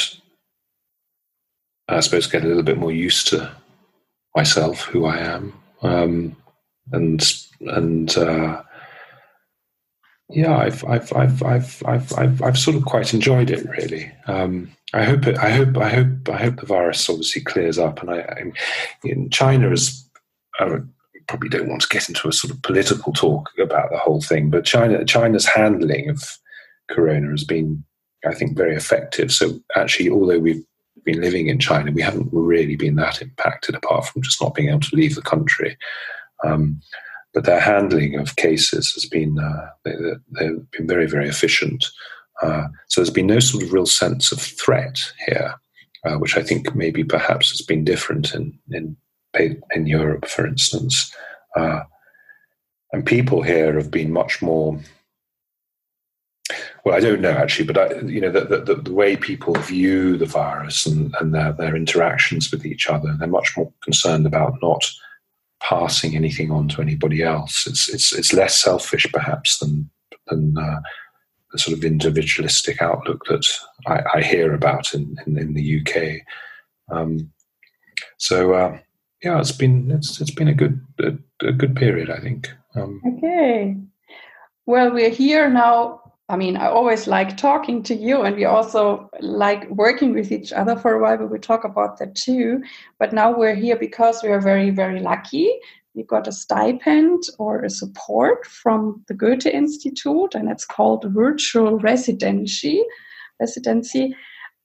I 1.89 2.01
suppose 2.01 2.27
get 2.27 2.45
a 2.45 2.49
little 2.49 2.63
bit 2.63 2.79
more 2.79 2.93
used 2.93 3.29
to 3.29 3.51
myself, 4.35 4.83
who 4.83 5.07
I 5.07 5.19
am, 5.19 5.55
um, 5.83 6.37
and 6.93 7.25
and 7.61 8.17
uh, 8.17 8.63
yeah, 10.29 10.57
I've 10.57 10.85
I've, 10.85 11.13
I've 11.13 11.43
I've 11.43 11.83
I've 11.87 12.13
I've 12.19 12.43
I've 12.43 12.59
sort 12.59 12.77
of 12.77 12.85
quite 12.85 13.15
enjoyed 13.15 13.51
it 13.51 13.69
really. 13.69 14.11
Um, 14.27 14.73
I 14.93 15.05
hope 15.05 15.27
it, 15.27 15.39
I 15.39 15.51
hope 15.51 15.77
I 15.79 15.89
hope 15.89 16.29
I 16.29 16.37
hope 16.37 16.61
the 16.61 16.67
virus 16.67 17.09
obviously 17.09 17.43
clears 17.43 17.79
up, 17.79 18.01
and 18.01 18.11
I, 18.11 18.23
I'm 18.23 18.53
in 19.05 19.31
China 19.31 19.71
is 19.71 20.09
uh, 20.59 20.79
probably 21.29 21.49
don't 21.49 21.69
want 21.69 21.83
to 21.83 21.89
get 21.89 22.09
into 22.09 22.29
a 22.29 22.33
sort 22.33 22.53
of 22.53 22.63
political 22.63 23.13
talk 23.13 23.51
about 23.59 23.91
the 23.91 23.99
whole 23.99 24.21
thing, 24.21 24.51
but 24.51 24.65
China 24.65 25.05
China's 25.05 25.47
handling 25.47 26.09
of 26.11 26.23
Corona 26.89 27.31
has 27.31 27.45
been, 27.45 27.85
I 28.27 28.35
think, 28.35 28.57
very 28.57 28.77
effective. 28.77 29.33
So 29.33 29.61
actually, 29.77 30.11
although 30.11 30.39
we've 30.39 30.65
been 31.07 31.23
living 31.23 31.47
in 31.47 31.59
China, 31.59 31.91
we 31.91 32.03
haven't 32.03 32.29
really 32.33 32.77
been 32.77 32.97
that 32.97 33.23
impacted, 33.23 33.75
apart 33.75 34.05
from 34.07 34.21
just 34.23 34.43
not 34.43 34.55
being 34.55 34.69
able 34.69 34.81
to 34.81 34.97
leave 34.97 35.15
the 35.15 35.23
country. 35.23 35.79
Um, 36.45 36.83
but 37.33 37.45
their 37.45 37.61
handling 37.61 38.19
of 38.19 38.37
cases 38.37 38.93
has 38.95 39.07
been 39.07 39.39
uh, 39.39 39.69
they, 39.85 39.93
have 40.45 40.71
been 40.71 40.87
very 40.87 41.07
very 41.07 41.29
efficient. 41.29 41.85
Uh, 42.43 42.65
so 42.89 43.01
there's 43.01 43.11
been 43.11 43.27
no 43.27 43.41
sort 43.41 43.63
of 43.63 43.73
real 43.73 43.87
sense 43.87 44.33
of 44.33 44.41
threat 44.41 44.99
here, 45.27 45.55
uh, 46.05 46.17
which 46.17 46.37
I 46.37 46.43
think 46.43 46.75
maybe 46.75 47.05
perhaps 47.05 47.51
has 47.51 47.63
been 47.63 47.85
different 47.85 48.35
in 48.35 48.59
in 48.71 48.97
in 49.75 49.87
Europe, 49.87 50.27
for 50.27 50.47
instance. 50.47 51.15
Uh, 51.55 51.81
and 52.93 53.05
people 53.05 53.43
here 53.43 53.75
have 53.75 53.91
been 53.91 54.13
much 54.13 54.41
more. 54.41 54.79
Well, 56.87 56.95
I 56.95 57.01
don't 57.01 57.21
know 57.21 57.33
actually, 57.33 57.67
but 57.67 57.79
I, 57.79 57.99
you 58.03 58.21
know 58.21 58.31
the, 58.31 58.63
the, 58.65 58.77
the 58.77 58.95
way 58.95 59.17
people 59.17 59.55
view 59.55 60.17
the 60.17 60.25
virus 60.25 60.87
and, 60.87 61.13
and 61.19 61.35
their, 61.35 61.53
their 61.53 61.75
interactions 61.75 62.53
with 62.53 62.65
each 62.65 62.89
other, 62.89 63.13
they're 63.19 63.27
much 63.27 63.57
more 63.57 63.73
concerned 63.83 64.25
about 64.25 64.55
not 64.63 64.89
passing 65.61 66.15
anything 66.15 66.53
on 66.53 66.69
to 66.69 66.81
anybody 66.81 67.25
else. 67.25 67.67
It's 67.67 67.89
it's 67.93 68.13
it's 68.13 68.33
less 68.33 68.63
selfish 68.63 69.05
perhaps 69.13 69.59
than 69.59 69.91
than 70.29 70.57
uh, 70.57 70.79
the 71.51 71.59
sort 71.59 71.77
of 71.77 71.83
individualistic 71.83 72.81
outlook 72.81 73.25
that 73.25 73.45
I, 73.89 74.03
I 74.19 74.23
hear 74.23 74.55
about 74.55 74.95
in 74.95 75.17
in, 75.27 75.37
in 75.39 75.55
the 75.55 75.81
UK. 75.81 76.97
Um, 76.97 77.33
so 78.19 78.53
uh, 78.53 78.79
yeah, 79.25 79.41
it's 79.41 79.51
been 79.51 79.91
it's 79.91 80.21
it's 80.21 80.31
been 80.31 80.47
a 80.47 80.55
good 80.55 80.81
a, 81.01 81.19
a 81.45 81.51
good 81.53 81.75
period, 81.75 82.11
I 82.11 82.21
think. 82.21 82.49
Um, 82.77 83.03
okay, 83.17 83.77
well, 84.67 84.93
we're 84.93 85.11
here 85.11 85.51
now. 85.51 86.06
I 86.29 86.37
mean, 86.37 86.57
I 86.57 86.67
always 86.67 87.07
like 87.07 87.37
talking 87.37 87.85
to 87.85 87.95
you, 87.95 88.23
and 88.23 88.35
we 88.35 88.45
also 88.47 89.09
like 89.21 89.71
working 89.71 90.13
with 90.13 90.33
each 90.33 90.53
other 90.53 90.75
for 90.77 90.95
a 90.95 91.01
while. 91.01 91.25
We 91.27 91.39
talk 91.39 91.65
about 91.65 91.99
that 91.99 92.17
too. 92.17 92.63
But 92.99 93.13
now 93.13 93.37
we're 93.37 93.55
here 93.55 93.77
because 93.77 94.23
we 94.23 94.31
are 94.31 94.41
very 94.41 94.71
very 94.71 95.01
lucky. 95.01 95.53
We 95.95 96.03
got 96.03 96.27
a 96.27 96.33
stipend 96.33 97.23
or 97.39 97.63
a 97.63 97.71
support 97.71 98.45
from 98.47 99.05
the 99.07 99.15
Goethe 99.15 99.47
Institute, 99.47 100.35
and 100.35 100.51
it's 100.51 100.65
called 100.67 101.05
virtual 101.11 101.79
residency. 101.79 102.83
Residency, 103.39 104.17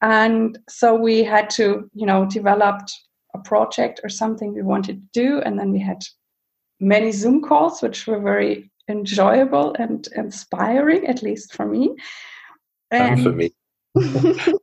and 0.02 0.58
so 0.67 0.95
we 0.95 1.24
had 1.24 1.50
to, 1.52 1.89
you 1.93 2.06
know, 2.06 2.26
developed 2.26 2.91
a 3.36 3.39
project 3.39 4.00
or 4.04 4.10
something 4.10 4.54
we 4.54 4.63
wanted 4.63 4.95
to 4.95 5.21
do. 5.21 5.39
And 5.41 5.60
then 5.60 5.71
we 5.71 5.80
had 5.80 6.02
many 6.80 7.12
Zoom 7.12 7.41
calls, 7.41 7.82
which 7.82 8.08
were 8.08 8.19
very 8.19 8.71
enjoyable 8.89 9.76
and 9.80 10.08
inspiring, 10.15 11.08
at 11.08 11.22
least 11.22 11.54
for 11.54 11.65
me. 11.65 11.96
And, 12.91 13.13
and 13.13 13.24
for 13.24 13.32
me. 13.32 13.52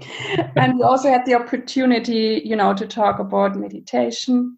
and 0.56 0.78
we 0.78 0.82
also 0.82 1.08
had 1.08 1.26
the 1.26 1.34
opportunity, 1.34 2.42
you 2.44 2.56
know, 2.56 2.74
to 2.74 2.86
talk 2.86 3.18
about 3.18 3.56
meditation. 3.56 4.56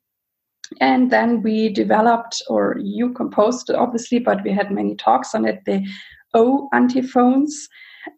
And 0.80 1.10
then 1.10 1.42
we 1.42 1.68
developed, 1.68 2.42
or 2.48 2.76
you 2.80 3.12
composed 3.12 3.70
obviously, 3.70 4.18
but 4.18 4.42
we 4.42 4.52
had 4.52 4.70
many 4.70 4.94
talks 4.94 5.34
on 5.34 5.44
it, 5.44 5.60
the 5.66 5.86
O 6.34 6.68
antiphons, 6.72 7.68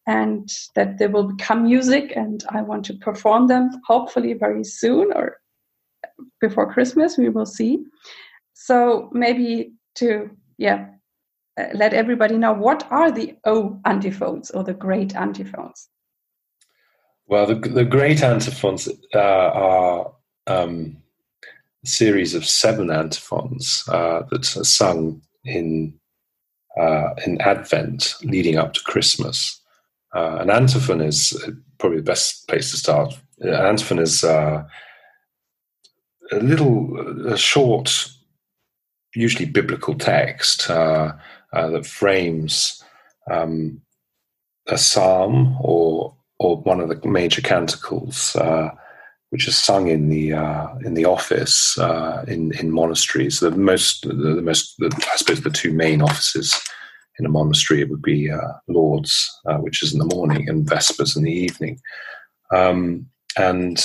and 0.06 0.48
that 0.76 0.98
they 0.98 1.08
will 1.08 1.32
become 1.34 1.64
music 1.64 2.12
and 2.14 2.44
I 2.50 2.62
want 2.62 2.84
to 2.86 2.94
perform 2.94 3.48
them 3.48 3.70
hopefully 3.86 4.34
very 4.34 4.64
soon 4.64 5.12
or 5.12 5.38
before 6.40 6.72
Christmas, 6.72 7.18
we 7.18 7.28
will 7.28 7.46
see. 7.46 7.84
So 8.52 9.10
maybe 9.12 9.72
to, 9.96 10.30
yeah, 10.58 10.86
uh, 11.58 11.66
let 11.74 11.94
everybody 11.94 12.36
know 12.36 12.52
what 12.52 12.86
are 12.90 13.10
the 13.10 13.36
O 13.44 13.80
antiphons 13.84 14.50
or 14.50 14.64
the 14.64 14.74
great 14.74 15.14
antiphons? 15.14 15.88
Well, 17.26 17.46
the, 17.46 17.54
the 17.54 17.84
great 17.84 18.22
antiphons 18.22 18.88
uh, 19.14 19.18
are 19.18 20.12
um, 20.46 20.98
a 21.84 21.86
series 21.86 22.34
of 22.34 22.44
seven 22.44 22.90
antiphons 22.90 23.84
uh, 23.88 24.22
that 24.30 24.56
are 24.56 24.64
sung 24.64 25.22
in 25.44 25.94
uh, 26.76 27.14
in 27.24 27.40
Advent 27.40 28.16
leading 28.22 28.56
up 28.56 28.72
to 28.74 28.82
Christmas. 28.82 29.60
Uh, 30.14 30.38
an 30.40 30.50
antiphon 30.50 31.00
is 31.00 31.32
probably 31.78 31.98
the 31.98 32.04
best 32.04 32.48
place 32.48 32.70
to 32.70 32.76
start. 32.76 33.14
An 33.38 33.54
antiphon 33.54 33.98
is 33.98 34.24
uh, 34.24 34.64
a 36.32 36.36
little, 36.36 37.28
a 37.28 37.36
short, 37.36 38.08
usually 39.14 39.46
biblical 39.46 39.94
text 39.94 40.70
uh, 40.70 41.12
uh 41.52 41.68
that 41.70 41.86
frames 41.86 42.82
um, 43.30 43.80
a 44.68 44.78
psalm 44.78 45.56
or 45.60 46.14
or 46.38 46.56
one 46.58 46.80
of 46.80 46.88
the 46.88 47.08
major 47.08 47.40
canticles, 47.40 48.34
uh, 48.36 48.70
which 49.30 49.46
is 49.46 49.56
sung 49.56 49.88
in 49.88 50.08
the 50.08 50.32
uh, 50.32 50.74
in 50.84 50.94
the 50.94 51.04
office 51.04 51.78
in 52.26 52.52
in 52.58 52.70
monasteries. 52.70 53.40
The 53.40 53.50
most, 53.52 54.02
the, 54.02 54.14
the 54.14 54.42
most, 54.42 54.74
the, 54.78 54.90
I 55.12 55.16
suppose, 55.16 55.42
the 55.42 55.50
two 55.50 55.72
main 55.72 56.02
offices 56.02 56.60
in 57.18 57.26
a 57.26 57.28
monastery, 57.28 57.80
it 57.80 57.90
would 57.90 58.02
be 58.02 58.30
uh, 58.30 58.38
uh, 58.38 59.58
which 59.58 59.82
is 59.82 59.92
in 59.92 59.98
the 59.98 60.14
morning, 60.14 60.48
and 60.48 60.66
Vespers 60.66 61.16
in 61.16 61.22
the 61.22 61.32
evening. 61.32 61.80
Um, 62.52 63.06
and 63.36 63.84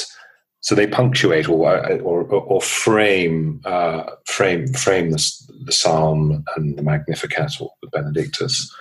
so 0.70 0.76
they 0.76 0.86
punctuate 0.86 1.50
or 1.50 2.00
or, 2.02 2.24
or 2.26 2.62
frame 2.62 3.60
uh, 3.66 4.04
frame 4.28 4.68
frame 4.68 5.10
the, 5.10 5.32
the 5.66 5.72
psalm 5.72 6.46
and 6.56 6.78
the 6.78 6.84
Magnificat 6.84 7.60
or 7.60 7.72
the 7.82 7.90
Benedictus. 7.90 8.72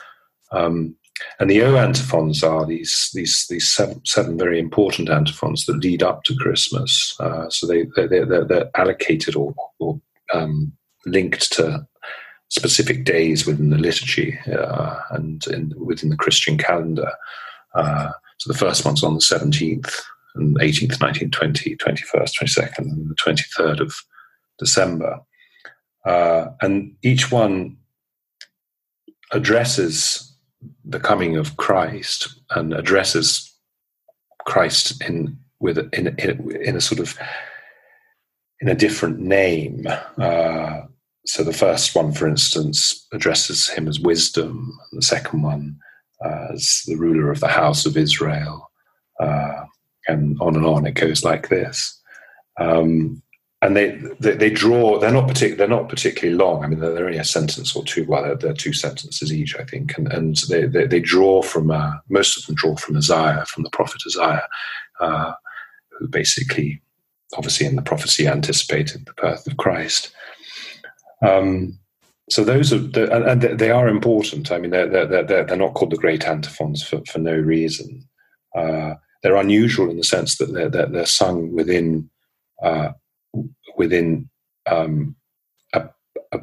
Um, 0.53 0.95
and 1.41 1.49
the 1.49 1.63
O 1.63 1.77
antiphons 1.77 2.43
are 2.43 2.67
these 2.67 3.09
these 3.15 3.47
these 3.49 3.71
seven, 3.71 4.05
seven 4.05 4.37
very 4.37 4.59
important 4.59 5.09
antiphons 5.09 5.65
that 5.65 5.83
lead 5.83 6.03
up 6.03 6.25
to 6.25 6.37
Christmas. 6.37 7.17
Uh, 7.19 7.49
so 7.49 7.67
they 7.67 7.87
they 7.97 8.07
they're, 8.07 8.45
they're 8.45 8.71
allocated 8.75 9.35
or, 9.35 9.55
or 9.79 9.99
um, 10.35 10.71
linked 11.07 11.51
to 11.55 11.87
specific 12.51 13.05
days 13.05 13.47
within 13.47 13.71
the 13.71 13.79
liturgy 13.79 14.39
uh, 14.53 14.97
and 15.13 15.47
in, 15.47 15.73
within 15.79 16.11
the 16.11 16.19
Christian 16.19 16.59
calendar. 16.59 17.13
Uh, 17.75 18.11
so 18.37 18.53
the 18.53 18.59
first 18.59 18.85
one's 18.85 19.03
on 19.03 19.15
the 19.15 19.23
seventeenth, 19.23 20.03
and 20.39 20.59
18th, 20.59 20.99
19th, 20.99 21.31
20th, 21.31 21.79
21st, 21.79 22.33
22nd, 22.41 22.79
and 22.79 23.11
the 23.11 23.15
23rd 23.15 23.81
of 23.81 23.95
December. 24.59 25.21
Uh, 26.05 26.47
and 26.63 26.95
each 27.03 27.31
one 27.31 27.77
addresses 29.33 30.33
the 30.85 31.01
coming 31.01 31.37
of 31.37 31.57
Christ 31.57 32.41
and 32.51 32.73
addresses 32.73 33.55
Christ 34.47 35.03
in 35.03 35.39
with 35.61 35.79
in 35.93 36.09
in, 36.19 36.57
in 36.63 36.77
a 36.77 36.81
sort 36.81 37.01
of 37.01 37.19
in 38.61 38.69
a 38.69 38.75
different 38.75 39.19
name. 39.19 39.87
Uh, 40.17 40.83
so 41.27 41.45
the 41.45 41.53
first 41.53 41.95
one, 41.95 42.13
for 42.13 42.27
instance, 42.27 43.07
addresses 43.13 43.69
him 43.69 43.87
as 43.87 44.01
wisdom, 44.01 44.79
and 44.91 45.03
the 45.03 45.05
second 45.05 45.43
one 45.43 45.79
uh, 46.25 46.49
as 46.55 46.83
the 46.87 46.97
ruler 46.97 47.31
of 47.31 47.41
the 47.41 47.49
house 47.49 47.85
of 47.85 47.97
Israel, 47.97 48.71
uh, 49.21 49.65
and 50.09 50.37
on 50.41 50.57
and 50.57 50.67
on. 50.67 50.87
It 50.87 50.95
goes 50.95 51.25
like 51.25 51.49
this. 51.49 52.01
Um, 52.59 53.23
and 53.61 53.77
they, 53.77 54.01
they, 54.21 54.35
they 54.35 54.51
draw. 54.51 54.99
They're 54.99 55.13
not 55.13 55.27
particular. 55.27 55.57
They're 55.57 55.77
not 55.77 55.89
particularly 55.89 56.37
long. 56.37 56.65
I 56.65 56.69
mean, 56.69 56.79
they're, 56.79 56.95
they're 56.95 57.07
only 57.07 57.19
a 57.19 57.25
sentence 57.25 57.75
or 57.75 57.85
two. 57.85 58.05
Well, 58.05 58.23
they're, 58.23 58.37
they're, 58.37 58.53
two 58.53 58.73
sentences 58.73 59.33
each, 59.33 59.57
I 59.57 59.65
think. 59.65 59.99
And 59.99 60.13
and 60.13 60.37
they 60.49 60.67
they, 60.67 60.87
they 60.87 61.01
draw 61.01 61.43
from 61.43 61.71
uh, 61.71 61.95
most 62.09 62.39
of 62.39 62.47
them 62.47 62.55
draw 62.55 62.77
from 62.77 62.97
Isaiah, 62.97 63.45
from 63.47 63.65
the 63.65 63.71
prophet 63.71 64.03
Isaiah, 64.07 64.47
uh, 65.01 65.33
who 65.99 66.07
basically, 66.07 66.81
obviously, 67.37 67.67
in 67.67 67.75
the 67.75 67.83
prophecy 67.83 68.29
anticipated 68.29 69.07
the 69.07 69.15
birth 69.15 69.47
of 69.47 69.57
Christ. 69.57 70.13
Um, 71.27 71.79
so 72.31 72.45
those 72.45 72.73
are 72.73 72.79
the, 72.79 73.13
and 73.31 73.43
they 73.43 73.71
are 73.71 73.89
important. 73.89 74.53
I 74.53 74.59
mean, 74.59 74.71
they're 74.71 74.89
they're 74.89 75.25
they're, 75.25 75.45
they're 75.45 75.57
not 75.57 75.75
called 75.75 75.91
the 75.91 75.97
great 75.97 76.29
antiphons 76.29 76.85
for 76.85 77.01
for 77.11 77.19
no 77.19 77.35
reason. 77.35 78.07
Uh, 78.55 78.95
they're 79.23 79.37
unusual 79.37 79.91
in 79.91 79.97
the 79.97 80.05
sense 80.05 80.39
that 80.39 80.53
they're 80.53 80.69
they're, 80.69 80.87
they're 80.87 81.07
sung 81.07 81.53
within 81.53 82.09
uh, 82.63 82.93
within 83.77 84.29
um, 84.71 85.17
a, 85.73 85.89
a, 86.33 86.41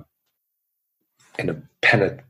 in 1.37 1.49
a 1.49 1.61
penitent, 1.81 2.21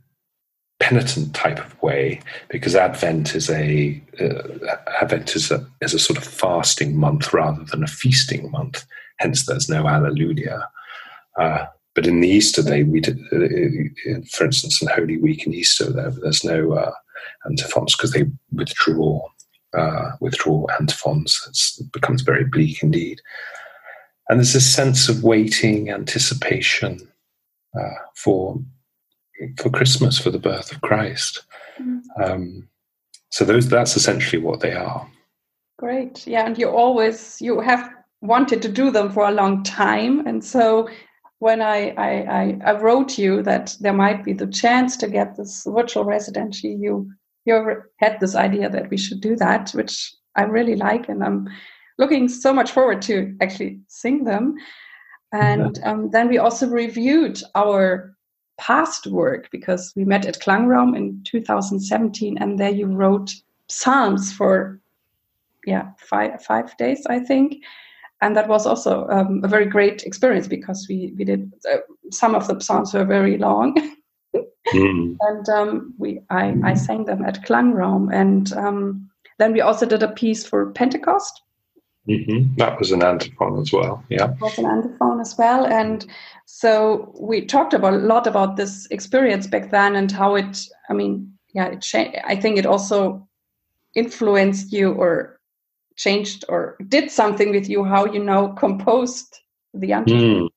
penitent 0.79 1.34
type 1.34 1.60
of 1.60 1.81
way 1.81 2.19
because 2.49 2.75
Advent 2.75 3.36
is 3.36 3.49
a 3.49 4.01
uh, 4.19 4.75
Advent 5.01 5.36
is 5.36 5.51
a 5.51 5.65
is 5.81 5.93
a 5.93 5.99
sort 5.99 6.17
of 6.17 6.23
fasting 6.23 6.97
month 6.97 7.34
rather 7.34 7.63
than 7.63 7.84
a 7.84 7.88
feasting 7.88 8.51
month. 8.51 8.86
Hence, 9.17 9.45
there's 9.45 9.69
no 9.69 9.88
Alleluia. 9.88 10.67
Uh, 11.39 11.65
but 11.93 12.05
in 12.05 12.19
the 12.19 12.27
Easter 12.27 12.62
day, 12.62 12.84
we 12.84 12.99
did, 12.99 13.17
uh, 13.31 14.19
for 14.29 14.45
instance, 14.45 14.81
in 14.81 14.89
Holy 14.89 15.17
Week 15.17 15.45
and 15.45 15.55
Easter, 15.55 15.91
there, 15.91 16.12
there's 16.12 16.43
no 16.43 16.73
uh, 16.73 16.91
antiphons 17.45 17.95
because 17.95 18.12
they 18.12 18.25
withdraw 18.51 19.25
uh, 19.77 20.11
withdraw 20.19 20.65
antiphons. 20.79 21.41
It's, 21.47 21.79
it 21.79 21.91
becomes 21.91 22.21
very 22.21 22.45
bleak 22.45 22.81
indeed. 22.81 23.21
And 24.29 24.39
there's 24.39 24.53
this 24.53 24.73
sense 24.73 25.07
of 25.09 25.23
waiting, 25.23 25.89
anticipation 25.89 27.07
uh, 27.79 27.95
for 28.15 28.59
for 29.57 29.69
Christmas, 29.69 30.17
for 30.17 30.31
the 30.31 30.39
birth 30.39 30.71
of 30.71 30.81
Christ. 30.81 31.43
Mm. 31.79 32.01
Um, 32.23 32.69
so 33.29 33.43
those 33.43 33.67
that's 33.67 33.97
essentially 33.97 34.41
what 34.41 34.61
they 34.61 34.73
are. 34.73 35.07
Great, 35.77 36.25
yeah, 36.25 36.45
and 36.45 36.57
you 36.57 36.69
always 36.69 37.41
you 37.41 37.59
have 37.59 37.89
wanted 38.21 38.61
to 38.61 38.69
do 38.69 38.89
them 38.91 39.11
for 39.11 39.27
a 39.27 39.31
long 39.31 39.61
time, 39.63 40.25
and 40.25 40.43
so 40.43 40.88
when 41.39 41.61
I, 41.61 41.89
I, 41.97 42.57
I, 42.65 42.79
wrote 42.79 43.17
you 43.17 43.43
that 43.43 43.75
there 43.81 43.93
might 43.93 44.23
be 44.23 44.33
the 44.33 44.47
chance 44.47 44.95
to 44.97 45.07
get 45.07 45.35
this 45.35 45.67
virtual 45.67 46.05
residency, 46.05 46.69
you 46.69 47.11
you 47.45 47.84
had 47.97 48.19
this 48.19 48.36
idea 48.36 48.69
that 48.69 48.89
we 48.89 48.97
should 48.97 49.21
do 49.21 49.36
that, 49.38 49.71
which 49.71 50.13
I 50.36 50.43
really 50.43 50.75
like, 50.75 51.08
and 51.08 51.23
I'm 51.23 51.47
looking 51.97 52.27
so 52.27 52.53
much 52.53 52.71
forward 52.71 53.01
to 53.03 53.36
actually 53.41 53.79
sing 53.88 54.23
them. 54.23 54.55
And 55.31 55.79
um, 55.84 56.10
then 56.12 56.27
we 56.27 56.38
also 56.38 56.67
reviewed 56.67 57.41
our 57.53 58.15
past 58.58 59.08
work 59.08 59.49
because 59.51 59.93
we 59.95 60.05
met 60.05 60.25
at 60.25 60.39
Klangraum 60.39 60.95
in 60.95 61.21
2017, 61.23 62.38
and 62.39 62.60
there 62.60 62.69
you 62.69 62.88
wrote 62.88 63.34
psalms 63.67 64.31
for 64.31 64.79
yeah 65.65 65.89
five 65.97 66.43
five 66.43 66.75
days, 66.77 67.05
I 67.08 67.19
think. 67.19 67.63
And 68.21 68.36
that 68.38 68.47
was 68.47 68.65
also 68.65 69.08
um, 69.10 69.41
a 69.43 69.47
very 69.47 69.65
great 69.65 70.03
experience 70.03 70.47
because 70.47 70.88
we 70.89 71.13
we 71.17 71.25
did 71.25 71.51
uh, 71.71 71.77
some 72.12 72.34
of 72.34 72.47
the 72.47 72.60
psalms 72.60 72.93
were 72.93 73.05
very 73.05 73.38
long. 73.38 73.75
mm. 74.67 75.17
And 75.19 75.49
um, 75.49 75.93
we 75.97 76.21
I, 76.30 76.56
I 76.63 76.73
sang 76.73 77.06
them 77.06 77.23
at 77.23 77.45
Klangraum, 77.45 78.13
and 78.13 78.51
um, 78.54 79.10
then 79.39 79.54
we 79.54 79.62
also 79.62 79.86
did 79.86 80.04
a 80.04 80.12
piece 80.12 80.45
for 80.45 80.71
Pentecost 80.71 81.41
Mm-hmm. 82.08 82.56
That 82.58 82.78
was 82.78 82.91
an 82.91 83.01
antiphon 83.01 83.60
as 83.60 83.71
well. 83.71 84.04
Yeah, 84.10 84.32
it 84.32 84.41
was 84.41 84.58
an 84.60 84.65
antiphon 84.65 85.19
as 85.19 85.36
well, 85.38 85.65
and 85.65 86.06
so 86.45 87.12
we 87.19 87.43
talked 87.43 87.73
about 87.73 87.95
a 87.95 87.97
lot 87.97 88.28
about 88.28 88.58
this 88.58 88.88
experience 88.91 89.47
back 89.47 89.71
then 89.71 89.95
and 89.95 90.12
how 90.12 90.36
it. 90.36 90.67
I 90.88 90.93
mean, 90.93 91.34
yeah, 91.54 91.65
it 91.65 91.82
changed. 91.82 92.19
I 92.23 92.36
think 92.36 92.58
it 92.58 92.67
also 92.67 93.28
influenced 93.95 94.71
you 94.71 94.91
or 94.91 95.39
changed 95.95 96.45
or 96.47 96.78
did 96.88 97.10
something 97.10 97.49
with 97.49 97.67
you 97.69 97.84
how 97.84 98.06
you 98.06 98.23
now 98.23 98.49
composed 98.49 99.39
the 99.73 99.93
antiphon. 99.93 100.43
Mm. 100.43 100.49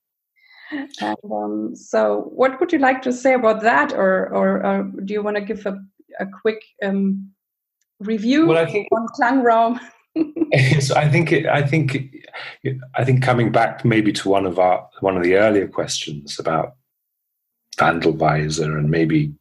And 0.71 1.17
um, 1.31 1.77
so, 1.77 2.31
what 2.35 2.61
would 2.61 2.73
you 2.73 2.79
like 2.79 3.03
to 3.03 3.13
say 3.13 3.35
about 3.35 3.63
that, 3.63 3.93
or 3.93 4.29
or, 4.35 4.65
or 4.67 4.83
do 5.05 5.15
you 5.15 5.23
want 5.23 5.37
to 5.37 5.43
give 5.43 5.65
a, 5.67 5.79
a 6.21 6.27
quick 6.27 6.63
um, 6.83 7.31
review 8.01 8.47
well, 8.47 8.59
I 8.59 8.71
think, 8.71 8.89
on 8.93 9.07
Klangraum? 9.19 9.81
so 10.81 10.97
I 10.97 11.09
think 11.09 11.33
it, 11.33 11.47
I 11.47 11.63
think 11.63 12.17
I 12.95 13.05
think 13.05 13.23
coming 13.23 13.53
back 13.53 13.85
maybe 13.85 14.13
to 14.13 14.29
one 14.29 14.47
of 14.47 14.59
our 14.59 14.89
one 15.01 15.17
of 15.17 15.23
the 15.23 15.37
earlier 15.37 15.69
questions 15.69 16.39
about 16.39 16.75
Wandelweiser 17.79 18.77
and 18.77 18.91
maybe 18.91 19.33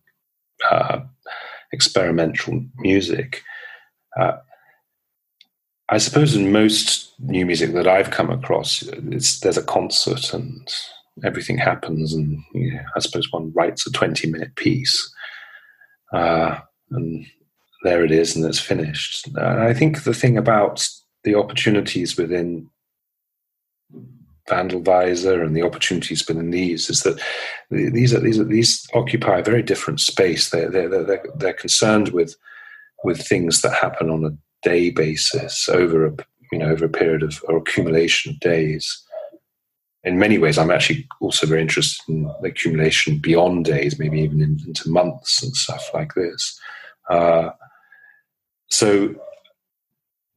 uh, 0.70 1.00
experimental 1.72 2.64
music. 2.78 3.42
Uh, 4.20 4.38
I 5.90 5.98
suppose 5.98 6.36
in 6.36 6.52
most 6.52 7.14
new 7.20 7.46
music 7.46 7.74
that 7.74 7.88
I've 7.88 8.12
come 8.12 8.30
across, 8.30 8.84
there's 8.92 9.58
a 9.58 9.64
concert 9.64 10.34
and 10.34 10.70
everything 11.24 11.58
happens, 11.58 12.14
and 12.14 12.42
you 12.54 12.74
know, 12.74 12.82
I 12.96 13.00
suppose 13.00 13.32
one 13.32 13.52
writes 13.54 13.86
a 13.88 13.92
20 13.92 14.30
minute 14.32 14.56
piece, 14.56 15.14
uh, 16.14 16.60
and 16.92 17.26
there 17.84 18.04
it 18.04 18.12
is 18.12 18.36
and 18.36 18.46
it's 18.46 18.60
finished. 18.60 19.28
And 19.28 19.62
I 19.62 19.74
think 19.74 20.04
the 20.04 20.14
thing 20.14 20.38
about 20.38 20.88
the 21.24 21.36
opportunities 21.36 22.18
within 22.18 22.70
Wandelweiser 24.50 25.46
and 25.46 25.56
the 25.56 25.62
opportunities 25.62 26.26
within 26.28 26.52
these 26.52 26.90
is 26.90 27.04
that 27.04 27.20
these 27.70 28.14
are 28.14 28.20
these 28.20 28.40
are 28.40 28.46
these 28.46 28.88
occupy 28.94 29.40
a 29.40 29.44
very 29.44 29.62
different 29.62 30.00
space. 30.00 30.50
They're 30.50 30.70
they're 30.70 31.04
they're, 31.04 31.26
they're 31.36 31.54
concerned 31.54 32.10
with 32.10 32.36
with 33.04 33.26
things 33.26 33.62
that 33.62 33.74
happen 33.74 34.10
on 34.10 34.26
a 34.26 34.38
day 34.68 34.90
basis 34.90 35.70
over 35.70 36.06
a 36.06 36.16
you 36.52 36.60
know 36.60 36.70
over 36.70 36.86
a 36.86 36.90
period 36.90 37.24
of 37.24 37.44
or 37.48 37.58
accumulation 37.58 38.32
of 38.32 38.40
days. 38.40 39.04
In 40.04 40.20
many 40.20 40.38
ways, 40.38 40.58
I'm 40.58 40.72
actually 40.72 41.08
also 41.20 41.48
very 41.48 41.62
interested 41.62 42.08
in 42.08 42.32
accumulation 42.44 43.18
beyond 43.18 43.66
days, 43.66 44.00
maybe 44.00 44.22
even 44.22 44.42
in, 44.42 44.58
into 44.66 44.90
months 44.90 45.44
and 45.44 45.56
stuff 45.56 45.90
like 45.94 46.14
this. 46.14 46.60
Uh, 47.10 47.50
so 48.70 49.16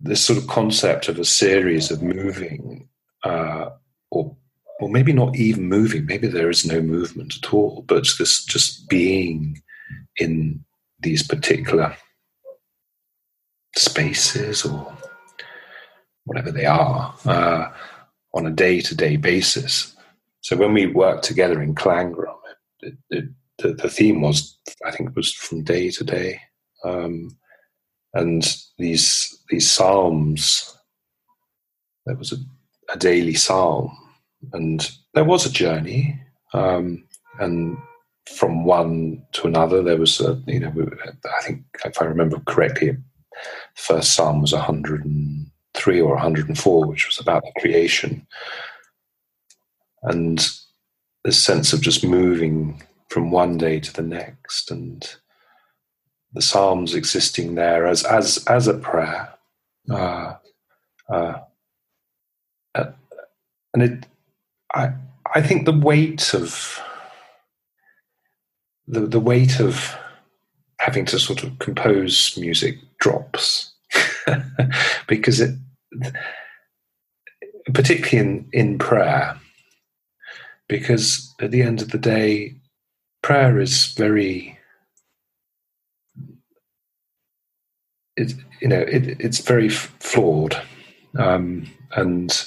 this 0.00 0.24
sort 0.24 0.38
of 0.38 0.46
concept 0.46 1.08
of 1.08 1.18
a 1.18 1.24
series 1.24 1.90
of 1.90 2.02
moving 2.02 2.88
uh, 3.24 3.70
or 4.10 4.36
or 4.80 4.88
maybe 4.88 5.12
not 5.12 5.36
even 5.36 5.68
moving 5.68 6.06
maybe 6.06 6.26
there 6.26 6.48
is 6.48 6.64
no 6.64 6.80
movement 6.80 7.34
at 7.36 7.52
all 7.52 7.84
but 7.86 8.08
this 8.18 8.44
just 8.44 8.88
being 8.88 9.60
in 10.16 10.64
these 11.00 11.22
particular 11.22 11.94
spaces 13.76 14.64
or 14.64 14.96
whatever 16.24 16.50
they 16.50 16.64
are 16.64 17.14
uh, 17.26 17.68
on 18.34 18.46
a 18.46 18.50
day-to-day 18.50 19.16
basis. 19.16 19.94
So 20.40 20.56
when 20.56 20.72
we 20.72 20.86
worked 20.86 21.24
together 21.24 21.60
in 21.62 21.74
Klangraum, 21.74 22.36
it, 22.80 22.94
it, 23.10 23.24
the, 23.58 23.74
the, 23.74 23.90
theme 23.90 24.22
was 24.22 24.56
i 24.86 24.90
think 24.90 25.14
was 25.14 25.34
from 25.34 25.62
day 25.62 25.90
to 25.90 26.04
day. 26.04 26.40
Um, 26.84 27.36
and 28.14 28.56
these 28.78 29.38
these 29.50 29.70
psalms 29.70 30.76
there 32.06 32.16
was 32.16 32.32
a 32.32 32.36
a 32.92 32.98
daily 32.98 33.34
psalm, 33.34 33.96
and 34.52 34.90
there 35.14 35.24
was 35.24 35.46
a 35.46 35.52
journey, 35.52 36.20
um, 36.52 37.04
and 37.38 37.76
from 38.36 38.64
one 38.64 39.24
to 39.32 39.46
another, 39.46 39.82
there 39.82 39.96
was 39.96 40.20
a 40.20 40.40
you 40.46 40.60
know 40.60 40.72
I 41.38 41.42
think 41.42 41.62
if 41.84 42.00
I 42.00 42.04
remember 42.04 42.40
correctly, 42.46 42.96
first 43.74 44.14
psalm 44.14 44.40
was 44.40 44.52
103 45.86 46.00
or 46.00 46.14
104, 46.14 46.86
which 46.86 47.06
was 47.06 47.18
about 47.18 47.42
the 47.42 47.60
creation, 47.60 48.26
and 50.02 50.48
this 51.24 51.42
sense 51.42 51.72
of 51.72 51.80
just 51.80 52.04
moving 52.04 52.82
from 53.08 53.30
one 53.30 53.58
day 53.58 53.80
to 53.80 53.92
the 53.92 54.02
next, 54.02 54.70
and 54.70 55.16
the 56.32 56.42
psalms 56.42 56.94
existing 56.94 57.54
there 57.54 57.86
as 57.86 58.04
as 58.04 58.44
as 58.46 58.66
a 58.66 58.74
prayer. 58.74 59.32
Uh, 59.90 60.34
uh, 61.08 61.40
uh, 62.74 62.92
and 63.74 63.82
it, 63.82 64.06
I, 64.74 64.92
I 65.34 65.42
think 65.42 65.64
the 65.64 65.72
weight 65.72 66.34
of 66.34 66.80
the 68.86 69.00
the 69.00 69.20
weight 69.20 69.60
of 69.60 69.96
having 70.78 71.04
to 71.06 71.18
sort 71.18 71.42
of 71.42 71.58
compose 71.58 72.36
music 72.38 72.78
drops 73.00 73.72
because 75.08 75.40
it, 75.40 75.54
particularly 77.72 78.18
in 78.18 78.48
in 78.52 78.78
prayer, 78.78 79.38
because 80.68 81.34
at 81.40 81.50
the 81.50 81.62
end 81.62 81.82
of 81.82 81.90
the 81.90 81.98
day, 81.98 82.54
prayer 83.22 83.60
is 83.60 83.92
very 83.94 84.58
it, 88.16 88.34
you 88.60 88.68
know 88.68 88.80
it, 88.80 89.20
it's 89.20 89.40
very 89.40 89.68
flawed 89.68 90.60
um, 91.18 91.66
and 91.96 92.46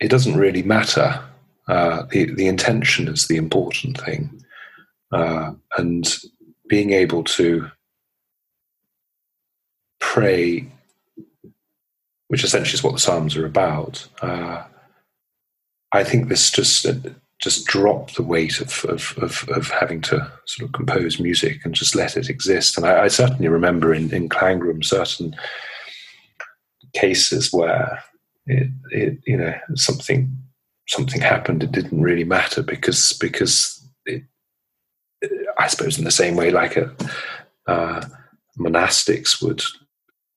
it 0.00 0.08
doesn't 0.08 0.36
really 0.36 0.62
matter. 0.62 1.22
Uh, 1.68 2.02
the 2.10 2.32
the 2.34 2.48
intention 2.48 3.08
is 3.08 3.28
the 3.28 3.36
important 3.36 4.00
thing, 4.00 4.44
uh, 5.12 5.52
and 5.78 6.18
being 6.68 6.90
able 6.92 7.22
to 7.22 7.70
pray, 10.00 10.66
which 12.32 12.44
essentially 12.44 12.72
is 12.72 12.82
what 12.82 12.94
the 12.94 12.98
Psalms 12.98 13.36
are 13.36 13.44
about. 13.44 14.08
Uh, 14.22 14.64
I 15.92 16.02
think 16.02 16.30
this 16.30 16.50
just 16.50 16.86
just 17.42 17.66
drop 17.66 18.12
the 18.12 18.22
weight 18.22 18.58
of, 18.58 18.86
of, 18.86 19.14
of, 19.18 19.46
of, 19.50 19.68
having 19.68 20.00
to 20.00 20.32
sort 20.46 20.66
of 20.66 20.72
compose 20.72 21.20
music 21.20 21.60
and 21.62 21.74
just 21.74 21.94
let 21.94 22.16
it 22.16 22.30
exist. 22.30 22.78
And 22.78 22.86
I, 22.86 23.02
I 23.02 23.08
certainly 23.08 23.48
remember 23.48 23.92
in, 23.92 24.14
in 24.14 24.30
Klangraum 24.30 24.82
certain 24.82 25.36
cases 26.94 27.52
where 27.52 28.02
it, 28.46 28.70
it, 28.92 29.18
you 29.26 29.36
know 29.36 29.52
something 29.74 30.34
something 30.88 31.20
happened 31.20 31.62
it 31.62 31.72
didn't 31.72 32.00
really 32.00 32.24
matter 32.24 32.62
because 32.62 33.12
because 33.12 33.86
it, 34.06 34.22
I 35.58 35.66
suppose 35.66 35.98
in 35.98 36.04
the 36.04 36.10
same 36.10 36.36
way 36.36 36.50
like 36.50 36.78
a 36.78 36.96
uh, 37.66 38.06
monastics 38.58 39.42
would 39.42 39.62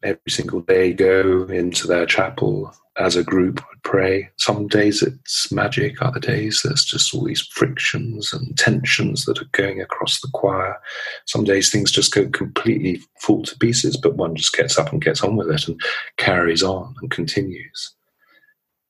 every 0.03 0.29
single 0.29 0.61
day 0.61 0.93
go 0.93 1.43
into 1.45 1.87
their 1.87 2.05
chapel 2.05 2.73
as 2.97 3.15
a 3.15 3.23
group 3.23 3.55
would 3.55 3.83
pray. 3.83 4.29
Some 4.37 4.67
days 4.67 5.01
it's 5.01 5.51
magic, 5.51 6.01
other 6.01 6.19
days 6.19 6.61
there's 6.63 6.85
just 6.85 7.13
all 7.13 7.25
these 7.25 7.41
frictions 7.41 8.31
and 8.31 8.57
tensions 8.57 9.25
that 9.25 9.41
are 9.41 9.49
going 9.51 9.81
across 9.81 10.21
the 10.21 10.29
choir. 10.33 10.77
Some 11.25 11.43
days 11.43 11.71
things 11.71 11.91
just 11.91 12.13
go 12.13 12.29
completely 12.29 13.01
fall 13.19 13.43
to 13.43 13.57
pieces, 13.57 13.97
but 13.97 14.15
one 14.15 14.35
just 14.35 14.53
gets 14.53 14.77
up 14.77 14.91
and 14.91 15.03
gets 15.03 15.23
on 15.23 15.35
with 15.35 15.49
it 15.49 15.67
and 15.67 15.79
carries 16.17 16.63
on 16.63 16.95
and 17.01 17.11
continues. 17.11 17.93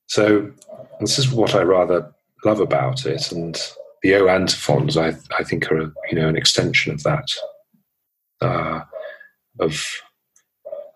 So 0.07 0.51
this 0.99 1.17
is 1.17 1.31
what 1.31 1.55
I 1.55 1.63
rather 1.63 2.13
love 2.43 2.59
about 2.59 3.07
it, 3.07 3.31
and 3.31 3.59
the 4.03 4.15
O 4.15 4.27
antiphons 4.27 4.97
I 4.97 5.15
I 5.37 5.43
think 5.43 5.71
are 5.71 5.91
you 6.09 6.15
know 6.15 6.29
an 6.29 6.37
extension 6.37 6.93
of 6.93 7.01
that. 7.03 7.27
Uh, 8.41 8.81
of 9.59 9.83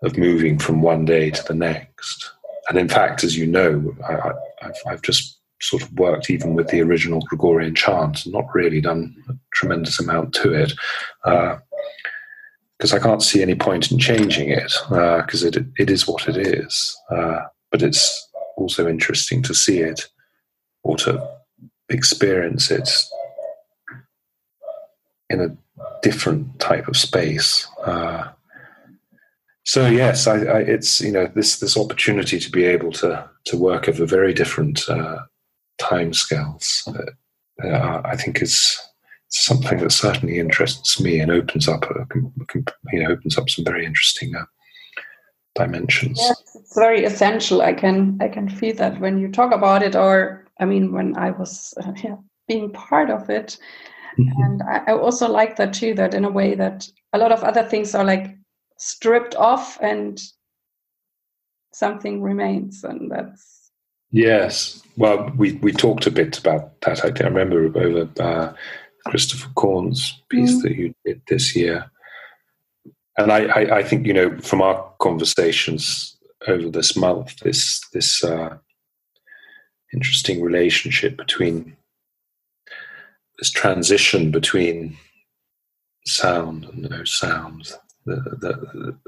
of 0.02 0.16
moving 0.16 0.58
from 0.58 0.82
one 0.82 1.04
day 1.04 1.30
to 1.30 1.42
the 1.44 1.54
next. 1.54 2.30
And 2.68 2.78
in 2.78 2.88
fact, 2.88 3.24
as 3.24 3.36
you 3.36 3.46
know, 3.46 3.94
I, 4.08 4.32
have 4.86 5.02
just 5.02 5.38
sort 5.60 5.82
of 5.82 5.92
worked 5.92 6.30
even 6.30 6.54
with 6.54 6.68
the 6.68 6.80
original 6.80 7.20
Gregorian 7.22 7.74
chant, 7.74 8.26
not 8.26 8.46
really 8.54 8.80
done 8.80 9.14
a 9.28 9.34
tremendous 9.52 10.00
amount 10.00 10.34
to 10.34 10.52
it, 10.52 10.72
because 11.22 12.92
uh, 12.92 12.96
I 12.96 12.98
can't 12.98 13.22
see 13.22 13.42
any 13.42 13.54
point 13.54 13.90
in 13.90 13.98
changing 13.98 14.48
it, 14.48 14.72
because 14.88 15.44
uh, 15.44 15.48
it 15.48 15.66
it 15.78 15.90
is 15.90 16.06
what 16.06 16.28
it 16.28 16.36
is. 16.36 16.96
Uh, 17.10 17.40
but 17.70 17.82
it's 17.82 18.28
also 18.56 18.88
interesting 18.88 19.42
to 19.42 19.54
see 19.54 19.80
it 19.80 20.06
or 20.82 20.96
to 20.98 21.28
experience 21.88 22.70
it 22.70 22.90
in 25.28 25.40
a 25.40 25.56
different 26.02 26.58
type 26.58 26.88
of 26.88 26.96
space. 26.96 27.66
Uh, 27.84 28.28
so 29.64 29.86
yes, 29.86 30.26
I, 30.26 30.36
I, 30.36 30.58
it's 30.60 31.00
you 31.00 31.12
know 31.12 31.26
this 31.34 31.60
this 31.60 31.76
opportunity 31.76 32.38
to 32.38 32.50
be 32.50 32.64
able 32.64 32.92
to 32.92 33.28
to 33.46 33.56
work 33.56 33.88
over 33.88 34.06
very 34.06 34.32
different 34.32 34.88
uh, 34.88 35.18
time 35.78 36.12
scales. 36.12 36.82
Uh, 36.86 37.66
uh, 37.66 38.02
I 38.04 38.16
think 38.16 38.40
is 38.40 38.78
something 39.28 39.78
that 39.78 39.92
certainly 39.92 40.38
interests 40.38 41.00
me 41.00 41.20
and 41.20 41.30
opens 41.30 41.68
up 41.68 41.84
a, 41.84 42.06
you 42.92 43.02
know 43.02 43.10
opens 43.10 43.36
up 43.36 43.50
some 43.50 43.64
very 43.64 43.84
interesting 43.84 44.34
uh, 44.34 44.44
dimensions. 45.54 46.18
Yes, 46.18 46.42
it's 46.54 46.74
very 46.74 47.04
essential. 47.04 47.60
I 47.60 47.74
can 47.74 48.18
I 48.20 48.28
can 48.28 48.48
feel 48.48 48.74
that 48.76 48.98
when 48.98 49.18
you 49.18 49.30
talk 49.30 49.52
about 49.52 49.82
it, 49.82 49.94
or 49.94 50.46
I 50.58 50.64
mean 50.64 50.92
when 50.92 51.16
I 51.18 51.32
was 51.32 51.74
uh, 51.82 51.92
yeah, 52.02 52.16
being 52.48 52.72
part 52.72 53.10
of 53.10 53.28
it, 53.28 53.58
mm-hmm. 54.18 54.42
and 54.42 54.62
I, 54.62 54.84
I 54.88 54.92
also 54.92 55.28
like 55.28 55.56
that 55.56 55.74
too. 55.74 55.94
That 55.94 56.14
in 56.14 56.24
a 56.24 56.30
way 56.30 56.54
that 56.54 56.88
a 57.12 57.18
lot 57.18 57.30
of 57.30 57.44
other 57.44 57.62
things 57.62 57.94
are 57.94 58.04
like 58.04 58.39
stripped 58.80 59.34
off 59.34 59.78
and 59.82 60.22
something 61.72 62.22
remains 62.22 62.82
and 62.82 63.10
that's 63.10 63.70
yes. 64.10 64.82
Well 64.96 65.30
we 65.36 65.52
we 65.62 65.72
talked 65.72 66.06
a 66.06 66.10
bit 66.10 66.38
about 66.38 66.80
that 66.80 67.04
i, 67.04 67.08
I 67.08 67.28
remember 67.28 67.64
over 67.78 68.08
uh, 68.18 68.52
christopher 69.06 69.50
corn's 69.54 70.20
piece 70.30 70.56
mm. 70.56 70.62
that 70.62 70.76
you 70.76 70.94
did 71.04 71.20
this 71.28 71.54
year. 71.54 71.90
And 73.18 73.30
I, 73.30 73.44
I, 73.44 73.78
I 73.78 73.82
think 73.82 74.06
you 74.06 74.14
know 74.14 74.38
from 74.38 74.62
our 74.62 74.90
conversations 74.98 76.16
over 76.48 76.70
this 76.70 76.96
month 76.96 77.36
this 77.40 77.86
this 77.92 78.24
uh, 78.24 78.56
interesting 79.92 80.40
relationship 80.40 81.18
between 81.18 81.76
this 83.38 83.50
transition 83.50 84.30
between 84.30 84.96
sound 86.06 86.64
and 86.64 86.90
no 86.90 87.04
sound 87.04 87.74
the, 88.06 88.16
the, 88.16 88.98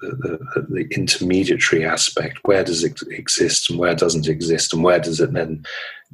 the, 0.00 0.66
the, 0.68 0.88
intermediary 0.90 1.84
aspect. 1.84 2.40
Where 2.42 2.64
does 2.64 2.82
it 2.82 3.00
exist 3.08 3.70
and 3.70 3.78
where 3.78 3.94
doesn't 3.94 4.28
exist, 4.28 4.74
and 4.74 4.82
where 4.82 4.98
does 4.98 5.20
it 5.20 5.32
then 5.32 5.64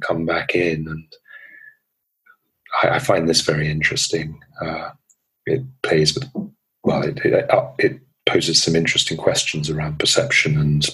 come 0.01 0.25
back 0.25 0.55
in? 0.55 0.87
And 0.87 1.13
I, 2.83 2.95
I 2.95 2.99
find 2.99 3.27
this 3.27 3.41
very 3.41 3.69
interesting. 3.69 4.39
Uh, 4.61 4.91
it 5.45 5.63
plays 5.81 6.13
with, 6.13 6.29
well, 6.83 7.03
it, 7.03 7.19
it, 7.25 7.49
uh, 7.49 7.71
it 7.79 7.99
poses 8.27 8.61
some 8.61 8.75
interesting 8.75 9.17
questions 9.17 9.69
around 9.69 9.99
perception 9.99 10.59
and 10.59 10.87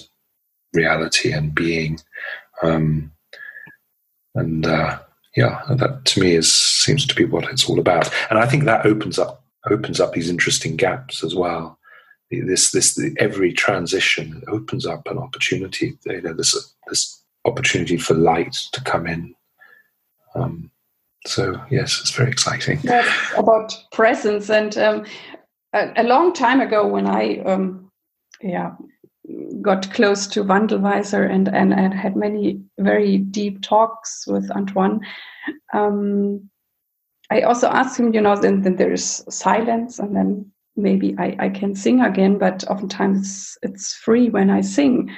reality 0.72 1.32
and 1.32 1.54
being. 1.54 2.00
Um, 2.62 3.12
and 4.34 4.66
uh, 4.66 4.98
yeah, 5.36 5.62
that 5.70 6.04
to 6.06 6.20
me 6.20 6.34
is 6.34 6.52
seems 6.52 7.06
to 7.06 7.14
be 7.14 7.24
what 7.24 7.50
it's 7.50 7.68
all 7.68 7.78
about. 7.78 8.10
And 8.30 8.38
I 8.38 8.46
think 8.46 8.64
that 8.64 8.86
opens 8.86 9.18
up 9.18 9.44
opens 9.70 10.00
up 10.00 10.12
these 10.12 10.30
interesting 10.30 10.76
gaps 10.76 11.22
as 11.24 11.34
well. 11.34 11.78
This, 12.30 12.72
this, 12.72 12.94
the, 12.94 13.14
every 13.18 13.52
transition 13.52 14.42
opens 14.48 14.84
up 14.84 15.08
an 15.08 15.18
opportunity. 15.18 15.98
You 16.04 16.20
know, 16.20 16.34
this, 16.34 16.74
this 16.88 17.22
opportunity 17.44 17.96
for 17.96 18.14
light 18.14 18.54
to 18.72 18.82
come 18.82 19.06
in. 19.06 19.34
Um, 20.34 20.70
so 21.26 21.60
yes, 21.70 21.98
it's 22.00 22.10
very 22.10 22.30
exciting. 22.30 22.80
About 23.36 23.74
presence, 23.92 24.50
and 24.50 24.76
um, 24.78 25.06
a, 25.72 25.92
a, 25.96 26.04
long 26.04 26.32
time 26.32 26.60
ago, 26.60 26.86
when 26.86 27.06
I, 27.06 27.38
um, 27.40 27.90
yeah, 28.40 28.72
got 29.60 29.92
close 29.92 30.26
to 30.28 30.44
Wandelweiser 30.44 31.28
and, 31.30 31.48
and 31.48 31.74
and 31.74 31.92
had 31.92 32.16
many 32.16 32.60
very 32.78 33.18
deep 33.18 33.62
talks 33.62 34.26
with 34.26 34.50
Antoine. 34.50 35.00
Um, 35.74 36.48
I 37.30 37.42
also 37.42 37.68
asked 37.68 37.98
him, 37.98 38.14
you 38.14 38.20
know, 38.20 38.36
then, 38.36 38.62
then 38.62 38.76
there 38.76 38.92
is 38.92 39.24
silence 39.28 39.98
and 39.98 40.16
then 40.16 40.50
maybe 40.76 41.14
I, 41.18 41.36
I 41.38 41.48
can 41.50 41.74
sing 41.74 42.00
again, 42.00 42.38
but 42.38 42.64
oftentimes 42.70 43.58
it's 43.62 43.94
free 43.94 44.30
when 44.30 44.50
I 44.50 44.62
sing. 44.62 45.10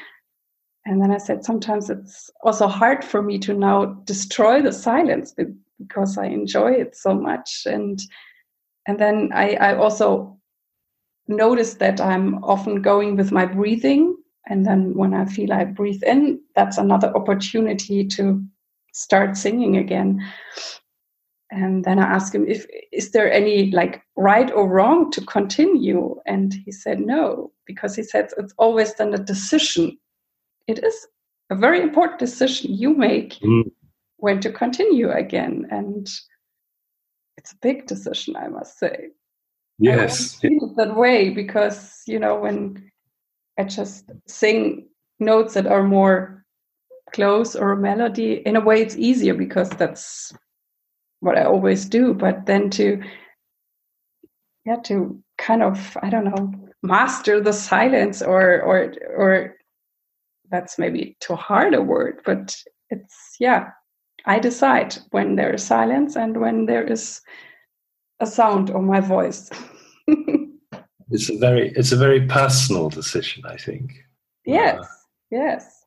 And 0.86 1.00
then 1.00 1.10
I 1.12 1.18
said, 1.18 1.44
sometimes 1.44 1.90
it's 1.90 2.30
also 2.42 2.66
hard 2.66 3.04
for 3.04 3.22
me 3.22 3.38
to 3.40 3.54
now 3.54 3.84
destroy 4.04 4.62
the 4.62 4.72
silence 4.72 5.34
because 5.78 6.18
I 6.18 6.26
enjoy 6.26 6.72
it 6.72 6.96
so 6.96 7.14
much. 7.14 7.62
And 7.66 8.00
and 8.86 8.98
then 8.98 9.30
I, 9.34 9.54
I 9.56 9.76
also 9.76 10.38
noticed 11.28 11.78
that 11.78 12.00
I'm 12.00 12.42
often 12.42 12.82
going 12.82 13.16
with 13.16 13.30
my 13.30 13.46
breathing 13.46 14.16
And 14.46 14.66
then 14.66 14.94
when 14.94 15.14
I 15.14 15.26
feel 15.26 15.52
I 15.52 15.64
breathe 15.64 16.02
in, 16.02 16.40
that's 16.56 16.78
another 16.78 17.14
opportunity 17.16 18.04
to 18.08 18.44
start 18.92 19.36
singing 19.36 19.76
again. 19.76 20.20
And 21.50 21.84
then 21.84 21.98
I 21.98 22.04
asked 22.04 22.34
him 22.34 22.46
if 22.46 22.64
is 22.92 23.10
there 23.10 23.30
any 23.30 23.72
like 23.72 24.02
right 24.16 24.50
or 24.52 24.68
wrong 24.68 25.10
to 25.12 25.20
continue, 25.22 26.16
and 26.26 26.54
he 26.64 26.70
said 26.70 27.00
no 27.00 27.52
because 27.66 27.96
he 27.96 28.04
said 28.04 28.30
it's 28.38 28.54
always 28.56 28.94
then 28.94 29.14
a 29.14 29.18
decision. 29.18 29.98
It 30.68 30.78
is 30.84 31.06
a 31.50 31.56
very 31.56 31.80
important 31.80 32.20
decision 32.20 32.72
you 32.72 32.94
make 32.94 33.34
mm. 33.40 33.64
when 34.18 34.40
to 34.40 34.52
continue 34.52 35.10
again, 35.10 35.66
and 35.70 36.08
it's 37.36 37.52
a 37.52 37.58
big 37.62 37.86
decision, 37.86 38.36
I 38.36 38.46
must 38.46 38.78
say. 38.78 39.08
Yes, 39.80 40.38
that 40.76 40.94
way 40.94 41.30
because 41.30 42.02
you 42.06 42.20
know 42.20 42.38
when 42.38 42.90
I 43.58 43.64
just 43.64 44.04
sing 44.28 44.86
notes 45.18 45.54
that 45.54 45.66
are 45.66 45.82
more 45.82 46.44
close 47.12 47.56
or 47.56 47.72
a 47.72 47.76
melody, 47.76 48.34
in 48.46 48.54
a 48.54 48.60
way 48.60 48.80
it's 48.80 48.96
easier 48.96 49.34
because 49.34 49.68
that's 49.70 50.32
what 51.20 51.38
I 51.38 51.44
always 51.44 51.84
do. 51.84 52.14
But 52.14 52.46
then 52.46 52.70
to 52.70 53.02
yeah, 54.66 54.76
to 54.84 55.22
kind 55.38 55.62
of 55.62 55.96
I 56.02 56.10
don't 56.10 56.24
know 56.24 56.52
master 56.82 57.40
the 57.40 57.52
silence 57.52 58.22
or 58.22 58.60
or 58.62 58.92
or 59.16 59.56
that's 60.50 60.78
maybe 60.78 61.16
too 61.20 61.36
hard 61.36 61.74
a 61.74 61.82
word, 61.82 62.20
but 62.24 62.56
it's 62.90 63.36
yeah. 63.38 63.70
I 64.26 64.38
decide 64.38 64.98
when 65.12 65.36
there 65.36 65.54
is 65.54 65.64
silence 65.64 66.14
and 66.14 66.38
when 66.38 66.66
there 66.66 66.84
is 66.84 67.22
a 68.20 68.26
sound 68.26 68.68
of 68.68 68.82
my 68.82 69.00
voice. 69.00 69.48
it's 71.10 71.30
a 71.30 71.38
very 71.38 71.72
it's 71.74 71.92
a 71.92 71.96
very 71.96 72.26
personal 72.26 72.90
decision, 72.90 73.42
I 73.46 73.56
think. 73.56 73.92
Yes. 74.44 74.78
Uh, 74.78 74.86
yes. 75.30 75.84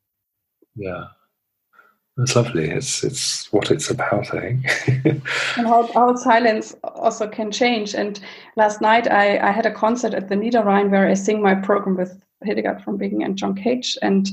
Yeah. 0.75 1.03
It's 2.17 2.35
lovely. 2.35 2.69
It's 2.69 3.03
it's 3.03 3.51
what 3.51 3.71
it's 3.71 3.89
about, 3.89 4.33
I 4.35 4.61
think. 4.61 5.03
and 5.57 5.67
how, 5.67 5.91
how 5.93 6.15
silence 6.15 6.75
also 6.83 7.27
can 7.27 7.51
change. 7.51 7.95
And 7.95 8.19
last 8.55 8.81
night 8.81 9.11
I, 9.11 9.39
I 9.39 9.51
had 9.51 9.65
a 9.65 9.73
concert 9.73 10.13
at 10.13 10.29
the 10.29 10.35
Niederrhein 10.35 10.91
where 10.91 11.07
I 11.07 11.15
sing 11.15 11.41
my 11.41 11.55
program 11.55 11.97
with 11.97 12.21
Hildegard 12.43 12.83
von 12.83 12.97
Bingen 12.97 13.23
and 13.23 13.35
John 13.35 13.55
Cage. 13.55 13.97
And 14.03 14.29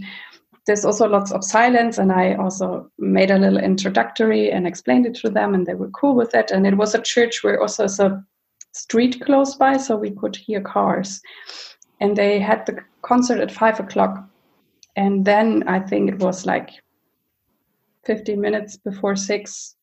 there's 0.66 0.84
also 0.84 1.08
lots 1.08 1.32
of 1.32 1.42
silence. 1.42 1.96
And 1.96 2.12
I 2.12 2.34
also 2.34 2.90
made 2.98 3.30
a 3.30 3.38
little 3.38 3.58
introductory 3.58 4.50
and 4.50 4.66
explained 4.66 5.06
it 5.06 5.14
to 5.16 5.30
them, 5.30 5.54
and 5.54 5.66
they 5.66 5.74
were 5.74 5.90
cool 5.90 6.14
with 6.14 6.34
it. 6.34 6.50
And 6.50 6.66
it 6.66 6.76
was 6.76 6.94
a 6.94 7.00
church 7.00 7.42
where 7.42 7.60
also 7.60 7.84
is 7.84 7.98
a 7.98 8.22
street 8.72 9.22
close 9.24 9.54
by, 9.54 9.78
so 9.78 9.96
we 9.96 10.10
could 10.10 10.36
hear 10.36 10.60
cars. 10.60 11.22
And 11.98 12.14
they 12.14 12.40
had 12.40 12.66
the 12.66 12.78
concert 13.00 13.40
at 13.40 13.50
five 13.50 13.80
o'clock. 13.80 14.22
And 14.96 15.24
then 15.24 15.64
I 15.66 15.80
think 15.80 16.10
it 16.10 16.18
was 16.18 16.44
like 16.44 16.70
15 18.04 18.40
minutes 18.40 18.76
before 18.76 19.16
six, 19.16 19.76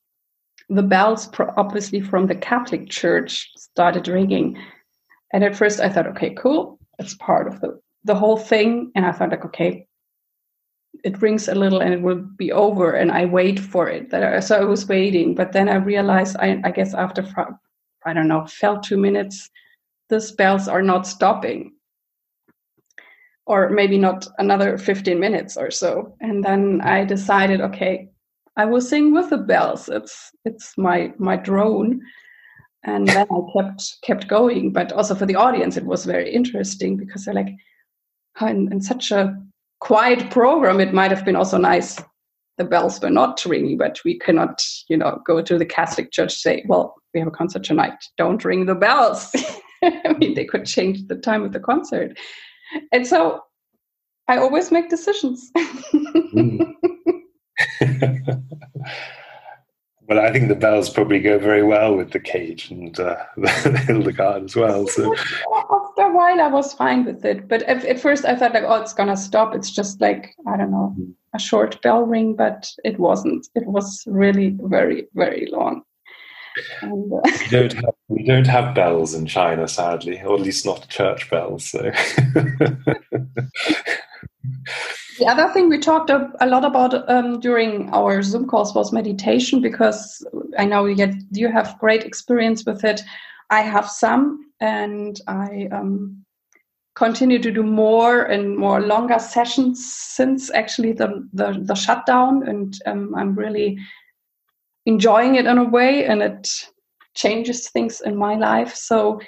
the 0.70 0.84
bells, 0.84 1.30
obviously 1.57 2.01
from 2.01 2.28
the 2.28 2.36
Catholic 2.36 2.89
Church, 2.89 3.51
started 3.55 4.07
ringing. 4.07 4.57
And 5.34 5.43
at 5.43 5.55
first 5.55 5.80
I 5.80 5.89
thought, 5.89 6.07
okay, 6.07 6.32
cool. 6.32 6.80
It's 6.99 7.15
part 7.15 7.47
of 7.47 7.61
the, 7.61 7.80
the 8.03 8.15
whole 8.15 8.38
thing. 8.38 8.91
And 8.95 9.05
I 9.05 9.11
thought, 9.11 9.30
like, 9.30 9.45
okay, 9.45 9.88
it 11.03 11.22
rings 11.22 11.47
a 11.47 11.55
little 11.55 11.80
and 11.82 11.93
it 11.93 12.01
will 12.01 12.26
be 12.38 12.51
over. 12.51 12.93
And 12.93 13.11
I 13.11 13.26
wait 13.26 13.59
for 13.59 13.88
it. 13.88 14.11
So 14.43 14.55
I 14.55 14.63
was 14.63 14.88
waiting. 14.88 15.36
But 15.36 15.53
then 15.53 15.70
I 15.70 15.76
realized, 15.76 16.38
I, 16.38 16.59
I 16.63 16.72
guess 16.72 16.93
after, 16.93 17.26
I 18.05 18.13
don't 18.13 18.28
know, 18.28 18.45
felt 18.47 18.84
two 18.84 18.97
minutes, 18.97 19.49
the 20.09 20.34
bells 20.38 20.68
are 20.68 20.82
not 20.82 21.05
stopping 21.05 21.74
or 23.48 23.70
maybe 23.70 23.98
not 23.98 24.28
another 24.38 24.78
15 24.78 25.20
minutes 25.20 25.58
or 25.58 25.72
so. 25.72 26.16
And 26.22 26.43
then 26.43 26.82
i 26.82 27.04
decided 27.04 27.62
okay 27.62 28.10
i 28.58 28.66
will 28.66 28.82
sing 28.82 29.14
with 29.14 29.30
the 29.30 29.38
bells. 29.38 29.89
It's 29.89 30.32
it's 30.45 30.78
my 30.78 31.14
my 31.18 31.38
drone. 31.38 32.02
And 32.84 33.08
then 33.08 33.28
i 33.32 33.39
kept 33.56 33.98
kept 34.04 34.28
going. 34.28 34.72
But 34.72 34.91
also 34.91 35.16
for 35.16 35.26
the 35.26 35.36
audience 35.36 35.78
it 35.78 35.86
was 35.86 36.06
very 36.06 36.32
interesting 36.32 36.98
because 36.98 37.26
they're 37.26 37.34
like 37.34 37.54
oh, 38.41 38.48
in, 38.48 38.72
in 38.72 38.82
such 38.82 39.12
a 39.12 39.36
quiet 39.80 40.30
program 40.30 40.80
it 40.80 40.93
might 40.93 41.12
have 41.12 41.26
been 41.26 41.36
also 41.36 41.58
nice. 41.58 42.02
The 42.58 42.66
bells 42.66 43.00
were 43.00 43.10
not 43.10 43.45
ringing 43.45 43.78
but 43.78 44.00
we 44.04 44.20
cannot 44.20 44.62
you 44.89 44.98
know 44.98 45.22
go 45.26 45.41
to 45.41 45.58
the 45.58 45.66
catholic 45.66 46.12
church 46.12 46.34
say 46.34 46.66
well 46.68 46.95
we 47.14 47.22
have 47.22 47.28
a 47.28 47.39
concert 47.39 47.64
tonight. 47.64 48.04
Don't 48.18 48.43
ring 48.43 48.66
the 48.66 48.76
bells. 48.76 49.32
I 49.84 50.16
mean 50.18 50.34
they 50.34 50.45
could 50.45 50.66
change 50.66 51.08
the 51.08 51.16
time 51.16 51.43
of 51.43 51.54
the 51.54 51.60
concert 51.60 52.18
and 52.91 53.05
so 53.05 53.41
I 54.28 54.38
always 54.38 54.72
make 54.72 54.89
decisions. 54.89 55.51
mm. 55.55 56.74
well, 60.07 60.20
I 60.20 60.32
think 60.32 60.49
the 60.49 60.55
bells 60.55 60.89
probably 60.89 61.20
go 61.20 61.39
very 61.39 61.63
well 61.63 61.95
with 61.95 62.11
the 62.11 62.20
cage 62.20 62.70
and 62.72 62.99
uh, 62.99 63.15
the 63.38 63.84
Hildegard 63.88 64.43
as 64.43 64.55
well. 64.55 64.88
So 64.88 65.15
after 65.15 66.01
a 66.01 66.13
while, 66.13 66.41
I 66.41 66.47
was 66.47 66.74
fine 66.74 67.05
with 67.05 67.24
it. 67.26 67.47
But 67.47 67.63
at, 67.63 67.86
at, 67.86 67.99
first, 67.99 68.26
I 68.26 68.36
thought 68.36 68.53
like, 68.53 68.63
oh, 68.65 68.82
it's 68.82 68.93
gonna 68.93 69.18
stop. 69.18 69.55
It's 69.55 69.72
just 69.72 70.01
like 70.01 70.36
I 70.45 70.57
don't 70.57 70.72
know, 70.72 70.95
mm. 70.99 71.13
a 71.34 71.39
short 71.39 71.82
bell 71.82 72.03
ring, 72.03 72.36
but 72.36 72.70
it 72.84 72.99
wasn't. 72.99 73.47
It 73.55 73.65
was 73.65 74.03
really 74.07 74.57
very, 74.59 75.07
very 75.13 75.47
long. 75.51 75.84
And, 76.82 77.12
uh, 77.14 77.22
we 77.39 77.47
don't 77.49 77.74
have 77.74 77.93
we 78.08 78.24
don't 78.24 78.47
have 78.47 78.76
bells 78.76 79.14
in 79.14 79.26
China, 79.26 79.68
sadly, 79.68 80.22
or 80.22 80.36
at 80.36 80.41
least 80.41 80.66
not 80.66 80.88
church 80.89 81.30
bells. 81.30 81.66
So. 81.66 81.80
the 85.20 85.28
other 85.28 85.51
thing 85.53 85.70
we 85.70 85.80
talked 85.80 86.10
a, 86.10 86.32
lot 86.45 86.64
about 86.64 87.10
um, 87.10 87.39
during 87.39 87.89
our 87.93 88.22
Zoom 88.22 88.47
calls 88.47 88.74
was 88.74 88.93
meditation, 88.93 89.62
because 89.62 90.26
I 90.58 90.66
know 90.66 90.86
you, 90.86 91.14
you 91.32 91.51
have 91.51 91.78
great 91.80 92.03
experience 92.03 92.66
with 92.66 92.84
it. 92.84 93.01
I 93.49 93.62
have 93.62 93.89
some, 93.89 94.51
and 94.60 95.20
I 95.28 95.68
um, 95.72 96.26
continue 96.95 97.39
to 97.39 97.51
do 97.51 97.64
more 97.64 98.24
and 98.24 98.58
more 98.58 98.82
longer 98.82 99.20
sessions 99.20 99.93
since 99.93 100.51
actually 100.53 100.93
the 100.93 101.28
the, 101.34 101.60
the 101.62 101.76
shutdown, 101.76 102.47
and 102.47 102.78
um, 102.86 103.14
I'm 103.16 103.36
really 103.36 103.78
enjoying 104.88 105.36
it 105.36 105.46
in 105.46 105.58
a 105.58 105.66
way 105.66 106.06
and 106.06 106.24
it 106.24 106.50
changes 107.14 107.70
things 107.70 108.02
in 108.02 108.16
my 108.16 108.36
life. 108.36 108.74
So, 108.74 109.20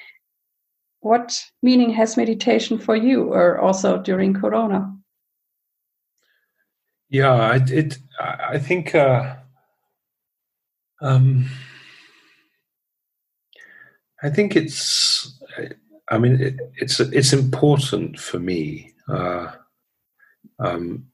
what 1.02 1.38
meaning 1.62 1.92
has 1.92 2.18
meditation 2.18 2.80
for 2.80 2.96
you 2.96 3.34
or 3.34 3.60
also 3.60 4.02
during 4.02 4.34
Corona? 4.34 4.96
Yeah, 7.10 7.56
it, 7.56 7.72
it 7.72 7.98
I 8.20 8.58
think, 8.58 8.96
uh, 8.96 9.36
um, 11.02 11.50
I 14.22 14.30
think 14.30 14.56
it's, 14.56 15.40
I 16.10 16.18
mean, 16.18 16.40
it, 16.42 16.56
it's, 16.76 17.00
it's 17.00 17.34
important 17.34 18.20
for 18.20 18.40
me. 18.40 18.94
Uh, 19.08 19.52
um, 20.60 21.08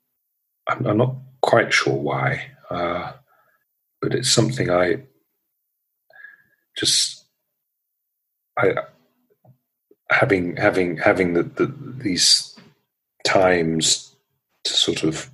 I'm, 0.67 0.85
I'm, 0.87 0.97
not 0.97 1.15
quite 1.41 1.71
sure 1.71 1.93
why. 1.93 2.51
Uh, 2.69 3.13
but 4.05 4.13
it's 4.13 4.29
something 4.29 4.69
I 4.69 5.01
just 6.77 7.25
I 8.55 8.75
having 10.11 10.55
having 10.57 10.97
having 10.97 11.33
the, 11.33 11.41
the, 11.41 11.73
these 11.97 12.55
times 13.23 14.15
to 14.63 14.73
sort 14.73 15.03
of 15.03 15.31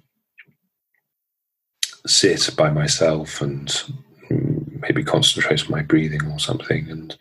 sit 2.08 2.56
by 2.56 2.70
myself 2.70 3.42
and 3.42 3.84
maybe 4.30 5.04
concentrate 5.04 5.66
on 5.66 5.72
my 5.72 5.82
breathing 5.82 6.26
or 6.32 6.40
something, 6.40 6.90
and 6.90 7.18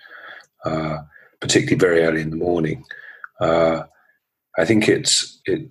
uh, 0.65 0.99
particularly 1.41 1.77
very 1.77 2.03
early 2.05 2.21
in 2.21 2.31
the 2.31 2.37
morning. 2.37 2.85
Uh, 3.41 3.83
I 4.57 4.65
think 4.65 4.89
it's 4.89 5.41
it 5.47 5.69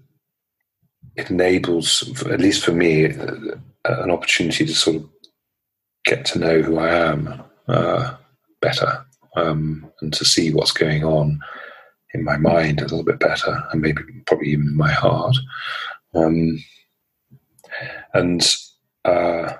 it 1.15 1.29
enables, 1.29 2.03
at 2.25 2.41
least 2.41 2.65
for 2.65 2.73
me, 2.73 3.05
an 3.05 4.11
opportunity 4.11 4.65
to 4.65 4.75
sort 4.75 4.97
of 4.97 5.09
get 6.09 6.25
to 6.25 6.39
know 6.39 6.61
who 6.61 6.79
I 6.79 6.89
am 6.89 7.43
uh, 7.67 8.15
better 8.61 9.05
um, 9.35 9.91
and 10.01 10.11
to 10.13 10.25
see 10.25 10.51
what's 10.51 10.71
going 10.71 11.03
on 11.03 11.39
in 12.13 12.23
my 12.23 12.37
mind 12.37 12.79
a 12.79 12.83
little 12.83 13.03
bit 13.03 13.19
better 13.19 13.63
and 13.71 13.81
maybe 13.81 14.01
probably 14.25 14.49
even 14.49 14.69
in 14.69 14.75
my 14.75 14.91
heart. 14.91 15.35
Um, 16.15 16.63
and 18.13 18.55
uh, 19.05 19.53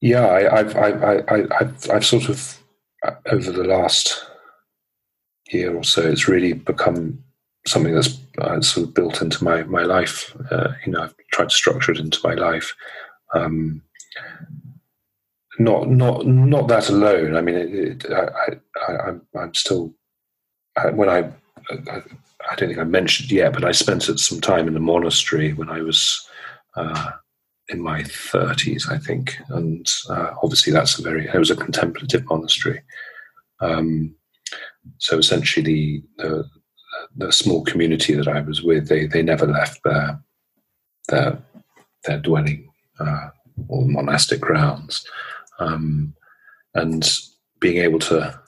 yeah, 0.00 0.26
I, 0.26 0.56
have 0.56 0.76
I, 0.76 0.88
I, 1.28 1.58
I've, 1.60 1.90
I've 1.90 2.06
sort 2.06 2.28
of 2.30 2.58
uh, 3.04 3.12
over 3.30 3.52
the 3.52 3.64
last 3.64 4.24
year 5.50 5.76
or 5.76 5.84
so, 5.84 6.02
it's 6.02 6.28
really 6.28 6.54
become 6.54 7.22
something 7.66 7.94
that's 7.94 8.18
uh, 8.38 8.60
sort 8.60 8.88
of 8.88 8.94
built 8.94 9.20
into 9.20 9.44
my 9.44 9.62
my 9.64 9.82
life. 9.82 10.34
Uh, 10.50 10.72
you 10.84 10.92
know, 10.92 11.02
I've 11.02 11.14
tried 11.32 11.50
to 11.50 11.54
structure 11.54 11.92
it 11.92 11.98
into 11.98 12.20
my 12.24 12.34
life. 12.34 12.74
Um, 13.34 13.82
not 15.58 15.88
not 15.88 16.26
not 16.26 16.68
that 16.68 16.88
alone. 16.88 17.36
I 17.36 17.40
mean, 17.40 17.54
it, 17.54 17.74
it, 17.74 18.12
I, 18.12 18.92
I, 18.92 18.96
I'm 19.08 19.22
I'm 19.34 19.54
still 19.54 19.94
when 20.92 21.08
I 21.08 21.32
I 21.70 22.54
don't 22.56 22.68
think 22.68 22.78
I 22.78 22.84
mentioned 22.84 23.30
yet, 23.30 23.52
but 23.52 23.64
I 23.64 23.72
spent 23.72 24.02
some 24.02 24.40
time 24.40 24.68
in 24.68 24.76
a 24.76 24.80
monastery 24.80 25.52
when 25.52 25.68
I 25.68 25.80
was 25.80 26.26
uh, 26.76 27.12
in 27.68 27.80
my 27.80 28.02
30s, 28.02 28.90
I 28.90 28.98
think. 28.98 29.36
And 29.48 29.90
uh, 30.08 30.32
obviously, 30.42 30.72
that's 30.72 30.98
a 30.98 31.02
very, 31.02 31.26
it 31.26 31.38
was 31.38 31.50
a 31.50 31.56
contemplative 31.56 32.24
monastery. 32.28 32.82
Um, 33.60 34.14
so 34.98 35.18
essentially, 35.18 35.64
the, 35.64 36.02
the, 36.18 36.48
the, 37.16 37.32
small 37.32 37.64
community 37.64 38.14
that 38.14 38.28
I 38.28 38.40
was 38.40 38.62
with, 38.62 38.88
they, 38.88 39.06
they 39.06 39.22
never 39.22 39.46
left 39.46 39.80
their, 39.82 40.20
their, 41.08 41.38
their 42.04 42.18
dwelling 42.18 42.68
uh, 43.00 43.30
or 43.68 43.86
monastic 43.86 44.40
grounds. 44.40 45.04
Um, 45.58 46.14
and 46.74 47.10
being 47.60 47.78
able 47.78 47.98
to 47.98 48.38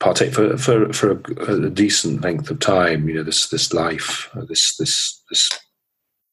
partake 0.00 0.32
for 0.32 0.56
for 0.56 0.92
for 0.92 1.12
a, 1.12 1.66
a, 1.66 1.70
decent 1.70 2.22
length 2.22 2.50
of 2.50 2.60
time. 2.60 3.08
You 3.08 3.16
know, 3.16 3.22
this 3.22 3.48
this 3.48 3.72
life, 3.72 4.28
this 4.48 4.76
this 4.76 5.22
this 5.30 5.48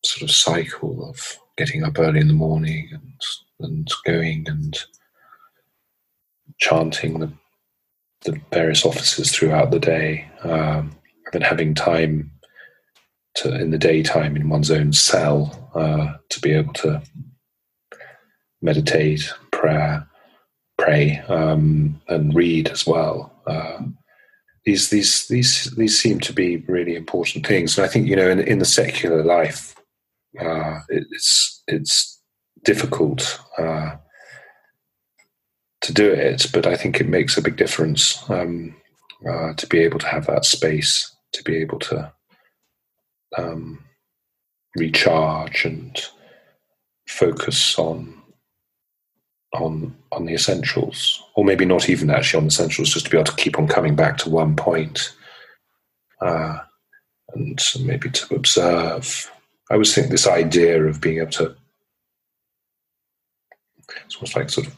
sort 0.06 0.30
of 0.30 0.36
cycle 0.36 1.08
of 1.10 1.38
getting 1.58 1.84
up 1.84 2.00
early 2.00 2.20
in 2.20 2.28
the 2.28 2.34
morning 2.34 2.90
and 2.92 3.22
and 3.60 3.88
going 4.06 4.46
and 4.48 4.78
chanting 6.60 7.20
the 7.20 7.32
the 8.26 8.40
various 8.52 8.86
offices 8.86 9.32
throughout 9.32 9.72
the 9.72 9.80
day, 9.80 10.30
um, 10.44 10.96
and 11.34 11.44
having 11.44 11.74
time 11.74 12.32
to 13.36 13.54
in 13.56 13.72
the 13.72 13.78
daytime 13.78 14.36
in 14.36 14.50
one's 14.50 14.72
own 14.72 14.94
cell 14.94 15.72
uh, 15.76 16.14
to 16.30 16.40
be 16.42 16.52
able 16.52 16.74
to 16.74 17.02
meditate, 18.62 19.34
prayer, 19.64 20.06
pray, 20.78 21.20
um, 21.30 22.02
and 22.10 22.36
read 22.36 22.68
as 22.68 22.86
well. 22.86 23.32
Uh, 23.48 23.80
these 24.66 24.90
these 24.90 25.28
these 25.28 25.72
these 25.78 26.00
seem 26.00 26.20
to 26.20 26.34
be 26.34 26.58
really 26.68 26.96
important 26.96 27.48
things, 27.48 27.78
and 27.78 27.86
I 27.86 27.90
think 27.90 28.08
you 28.08 28.16
know 28.16 28.30
in, 28.30 28.40
in 28.40 28.60
the 28.60 28.66
secular 28.66 29.24
life, 29.24 29.76
uh, 30.40 30.80
it's 30.90 31.64
it's 31.68 32.22
difficult 32.66 33.40
uh, 33.58 33.96
to 35.82 35.94
do 35.94 36.12
it, 36.12 36.48
but 36.54 36.68
I 36.68 36.76
think 36.76 37.00
it 37.00 37.08
makes 37.08 37.38
a 37.38 37.42
big 37.42 37.56
difference 37.56 38.30
um, 38.30 38.76
uh, 39.30 39.54
to 39.54 39.68
be 39.68 39.80
able 39.80 40.00
to 40.00 40.08
have 40.08 40.26
that 40.28 40.46
space, 40.46 41.16
to 41.34 41.44
be 41.44 41.56
able 41.58 41.80
to 41.80 42.12
um, 43.38 43.84
recharge 44.76 45.66
and 45.66 46.02
focus 47.08 47.78
on 47.78 48.23
on 49.54 49.96
on 50.12 50.26
the 50.26 50.34
essentials, 50.34 51.24
or 51.36 51.46
maybe 51.46 51.66
not 51.66 51.90
even 51.90 52.10
actually 52.10 52.40
on 52.40 52.44
the 52.46 52.50
essentials, 52.50 52.94
just 52.94 53.06
to 53.06 53.12
be 53.12 53.18
able 53.18 53.26
to 53.26 53.36
keep 53.36 53.58
on 53.58 53.68
coming 53.68 53.96
back 53.96 54.18
to 54.18 54.30
one 54.30 54.56
point, 54.56 55.14
uh, 56.22 56.58
and 57.34 57.62
maybe 57.82 58.10
to 58.10 58.36
observe. 58.36 59.30
I 59.70 59.76
always 59.76 59.96
think 59.96 60.10
this 60.10 60.28
idea 60.28 60.84
of 60.84 61.02
being 61.02 61.20
able 61.20 61.32
to 61.32 61.56
it's 64.06 64.16
almost 64.16 64.36
like 64.36 64.50
sort 64.50 64.68
of 64.68 64.78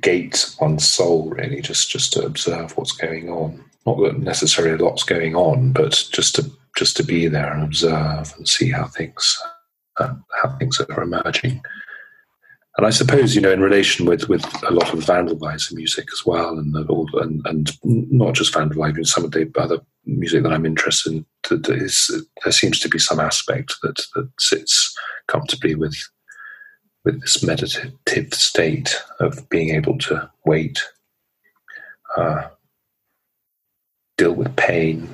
gate 0.00 0.54
one's 0.60 0.86
soul, 0.88 1.30
really, 1.30 1.60
just 1.60 1.90
just 1.90 2.12
to 2.14 2.24
observe 2.24 2.76
what's 2.76 2.92
going 2.92 3.28
on. 3.28 3.64
Not 3.86 3.98
that 4.00 4.18
necessarily 4.18 4.74
a 4.74 4.84
lots 4.84 5.04
going 5.04 5.34
on, 5.34 5.72
but 5.72 6.08
just 6.12 6.34
to 6.36 6.50
just 6.76 6.96
to 6.96 7.04
be 7.04 7.28
there 7.28 7.52
and 7.52 7.62
observe 7.62 8.34
and 8.36 8.48
see 8.48 8.70
how 8.70 8.86
things 8.86 9.38
uh, 9.98 10.14
how 10.42 10.56
things 10.56 10.80
are 10.80 11.02
emerging. 11.02 11.62
And 12.76 12.86
I 12.86 12.90
suppose 12.90 13.34
you 13.34 13.40
know, 13.40 13.50
in 13.50 13.60
relation 13.60 14.04
with, 14.04 14.28
with 14.28 14.44
a 14.62 14.70
lot 14.70 14.92
of 14.92 15.00
Wandelweiser 15.00 15.72
music 15.72 16.08
as 16.12 16.26
well, 16.26 16.58
and 16.58 16.76
all, 16.90 17.08
and, 17.14 17.40
and 17.46 17.72
not 17.84 18.34
just 18.34 18.52
Wandelweiser, 18.52 19.06
some 19.06 19.24
of 19.24 19.30
the 19.30 19.50
other 19.56 19.80
music 20.04 20.42
that 20.42 20.52
I'm 20.52 20.66
interested 20.66 21.14
in, 21.14 21.26
that 21.48 21.68
is, 21.70 22.10
there 22.44 22.52
seems 22.52 22.78
to 22.80 22.88
be 22.88 22.98
some 22.98 23.18
aspect 23.18 23.76
that 23.82 24.04
that 24.14 24.30
sits 24.38 24.94
comfortably 25.26 25.74
with 25.74 25.96
with 27.04 27.20
this 27.20 27.42
meditative 27.44 28.34
state 28.34 29.00
of 29.20 29.48
being 29.48 29.70
able 29.70 29.96
to 29.96 30.28
wait, 30.44 30.82
uh, 32.16 32.48
deal 34.18 34.32
with 34.32 34.56
pain, 34.56 35.08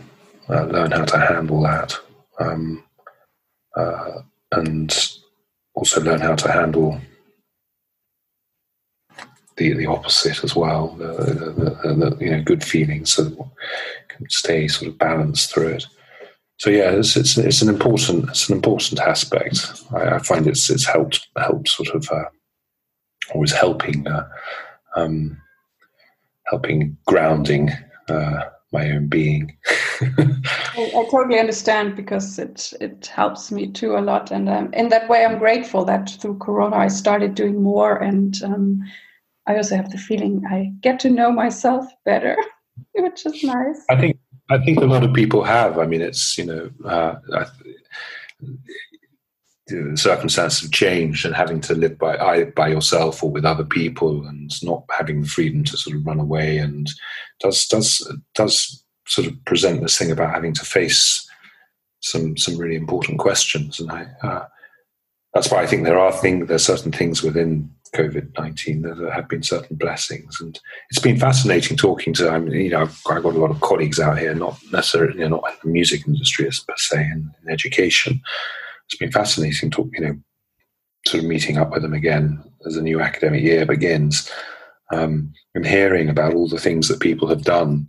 uh, 0.49 0.65
learn 0.65 0.91
how 0.91 1.05
to 1.05 1.19
handle 1.19 1.63
that, 1.63 1.95
um, 2.41 2.83
uh, 3.77 4.23
and 4.53 5.19
also 5.75 6.01
learn 6.01 6.21
how 6.21 6.35
to 6.35 6.51
handle 6.51 6.99
the 9.57 9.73
the 9.75 9.87
opposite 9.87 10.43
as 10.45 10.57
well, 10.57 10.89
the, 10.99 11.07
the, 11.07 11.79
the, 11.83 11.95
the 11.95 12.25
you 12.25 12.31
know 12.31 12.43
good 12.43 12.65
feelings, 12.65 13.13
so 13.13 13.51
can 14.09 14.29
stay 14.29 14.69
sort 14.69 14.91
of 14.91 14.99
balanced 14.99 15.53
through 15.53 15.69
it. 15.69 15.87
So 16.59 16.71
yeah, 16.71 16.91
it's, 16.91 17.17
it's, 17.17 17.37
it's 17.37 17.63
an 17.63 17.69
important 17.69 18.29
it's 18.29 18.49
an 18.49 18.55
important 18.55 19.01
aspect. 19.01 19.67
I, 19.93 20.15
I 20.15 20.19
find 20.19 20.47
it's 20.47 20.71
it's 20.71 20.87
helped 20.87 21.27
helped 21.37 21.69
sort 21.69 21.89
of 21.89 22.09
uh, 22.11 22.25
always 23.35 23.53
helping 23.53 24.07
uh, 24.07 24.29
um, 24.97 25.41
helping 26.47 26.97
grounding 27.07 27.71
uh, 28.09 28.45
my 28.73 28.91
own 28.91 29.09
being. 29.09 29.57
I, 30.01 30.41
I, 30.77 31.07
totally 31.11 31.41
understand 31.41 31.97
because 31.97 32.39
it 32.39 32.73
it 32.81 33.07
helps 33.07 33.51
me 33.51 33.67
too 33.67 33.97
a 33.97 34.01
lot, 34.01 34.31
and 34.31 34.49
um, 34.49 34.73
in 34.73 34.89
that 34.91 35.09
way, 35.09 35.25
I'm 35.25 35.39
grateful 35.39 35.85
that 35.87 36.11
through 36.11 36.39
Corona 36.39 36.77
I 36.77 36.89
started 36.89 37.35
doing 37.35 37.63
more 37.63 37.97
and. 37.97 38.41
Um, 38.43 38.83
I 39.47 39.57
also 39.57 39.77
have 39.77 39.91
the 39.91 39.99
feeling 39.99 40.45
I 40.49 40.73
get 40.81 41.01
to 41.01 41.11
know 41.11 41.33
myself 41.33 41.87
better, 42.05 42.37
which 42.95 43.27
is 43.27 43.43
nice. 43.43 43.85
I 43.91 44.01
think 44.01 44.19
I 44.51 44.59
think 44.59 44.79
a 44.79 44.87
lot 44.87 45.05
of 45.05 45.13
people 45.13 45.43
have. 45.43 45.79
I 45.79 45.87
mean, 45.87 46.01
it's 46.01 46.37
you 46.39 46.45
know, 46.45 46.71
uh, 46.85 47.15
the 49.67 49.97
circumstances 49.97 50.61
have 50.61 50.71
changed, 50.71 51.25
and 51.25 51.35
having 51.35 51.61
to 51.63 51.75
live 51.75 51.99
by 51.99 52.45
by 52.57 52.69
yourself 52.69 53.23
or 53.23 53.31
with 53.31 53.45
other 53.45 53.65
people, 53.65 54.27
and 54.27 54.51
not 54.63 54.85
having 54.91 55.23
the 55.23 55.29
freedom 55.29 55.65
to 55.65 55.77
sort 55.77 55.97
of 55.97 56.07
run 56.07 56.21
away, 56.21 56.59
and 56.59 56.91
does 57.41 57.67
does 57.67 58.07
does 58.35 58.85
sort 59.07 59.27
of 59.27 59.45
present 59.45 59.83
this 59.83 59.99
thing 59.99 60.13
about 60.13 60.33
having 60.33 60.55
to 60.55 60.65
face 60.65 61.29
some 62.01 62.37
some 62.37 62.57
really 62.57 62.77
important 62.77 63.19
questions, 63.19 63.81
and 63.81 63.91
I. 63.91 64.07
Uh, 64.23 64.45
that's 65.35 65.51
why 65.51 65.63
I 65.63 65.67
think 65.67 65.85
there 65.85 65.99
are 65.99 66.13
things, 66.13 66.47
there's 66.47 66.63
certain 66.63 66.93
things 66.93 67.23
within 67.23 67.71
COVID 67.95 68.39
19. 68.39 68.83
There 68.83 69.11
have 69.11 69.29
been 69.29 69.43
certain 69.43 69.77
blessings. 69.77 70.41
And 70.41 70.59
it's 70.91 71.01
been 71.01 71.19
fascinating 71.19 71.77
talking 71.77 72.13
to, 72.15 72.31
I 72.31 72.39
mean, 72.39 72.53
you 72.61 72.71
know, 72.71 72.83
I've 72.83 73.03
got 73.05 73.25
a 73.25 73.39
lot 73.39 73.51
of 73.51 73.61
colleagues 73.61 74.01
out 74.01 74.19
here, 74.19 74.35
not 74.35 74.59
necessarily, 74.73 75.19
you 75.19 75.29
know, 75.29 75.37
not 75.37 75.53
in 75.53 75.59
the 75.65 75.71
music 75.71 76.07
industry 76.07 76.47
as 76.47 76.61
per 76.61 76.75
se, 76.77 77.01
in, 77.01 77.31
in 77.45 77.53
education. 77.53 78.21
It's 78.87 78.97
been 78.99 79.13
fascinating 79.13 79.71
talk, 79.71 79.89
you 79.93 80.05
know, 80.05 80.19
sort 81.07 81.23
of 81.23 81.29
meeting 81.29 81.59
up 81.59 81.71
with 81.71 81.83
them 81.83 81.95
again 81.95 82.43
as 82.67 82.75
the 82.75 82.83
new 82.83 83.01
academic 83.01 83.43
year 83.43 83.67
begins 83.67 84.31
um, 84.93 85.33
and 85.55 85.67
hearing 85.67 86.09
about 86.09 86.35
all 86.35 86.49
the 86.49 86.59
things 86.59 86.89
that 86.89 87.01
people 87.01 87.29
have 87.29 87.43
done. 87.43 87.89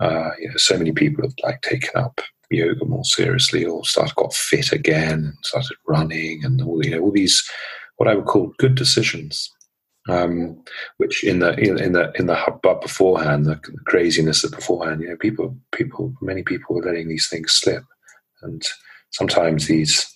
Uh, 0.00 0.30
you 0.38 0.48
know, 0.48 0.56
so 0.56 0.76
many 0.76 0.92
people 0.92 1.22
have 1.22 1.34
like 1.42 1.60
taken 1.62 1.90
up 1.94 2.20
yoga 2.50 2.84
more 2.84 3.04
seriously 3.04 3.64
or 3.64 3.84
started 3.84 4.14
got 4.14 4.32
fit 4.32 4.72
again 4.72 5.12
and 5.12 5.34
started 5.42 5.76
running 5.88 6.44
and 6.44 6.62
all 6.62 6.84
you 6.84 6.90
know 6.90 7.00
all 7.00 7.10
these 7.10 7.42
what 7.96 8.08
I 8.08 8.14
would 8.14 8.26
call 8.26 8.52
good 8.58 8.74
decisions, 8.74 9.50
um, 10.08 10.62
which 10.98 11.24
in 11.24 11.38
the 11.38 11.58
in, 11.58 11.92
the 11.92 12.12
in 12.18 12.26
the 12.26 12.34
hubbub 12.34 12.80
beforehand, 12.80 13.46
the 13.46 13.60
craziness 13.86 14.44
of 14.44 14.52
beforehand, 14.52 15.02
you 15.02 15.08
know, 15.08 15.16
people 15.16 15.56
people 15.72 16.12
many 16.20 16.42
people 16.42 16.78
are 16.78 16.82
letting 16.82 17.08
these 17.08 17.28
things 17.28 17.52
slip, 17.52 17.84
and 18.42 18.62
sometimes 19.10 19.66
these 19.66 20.10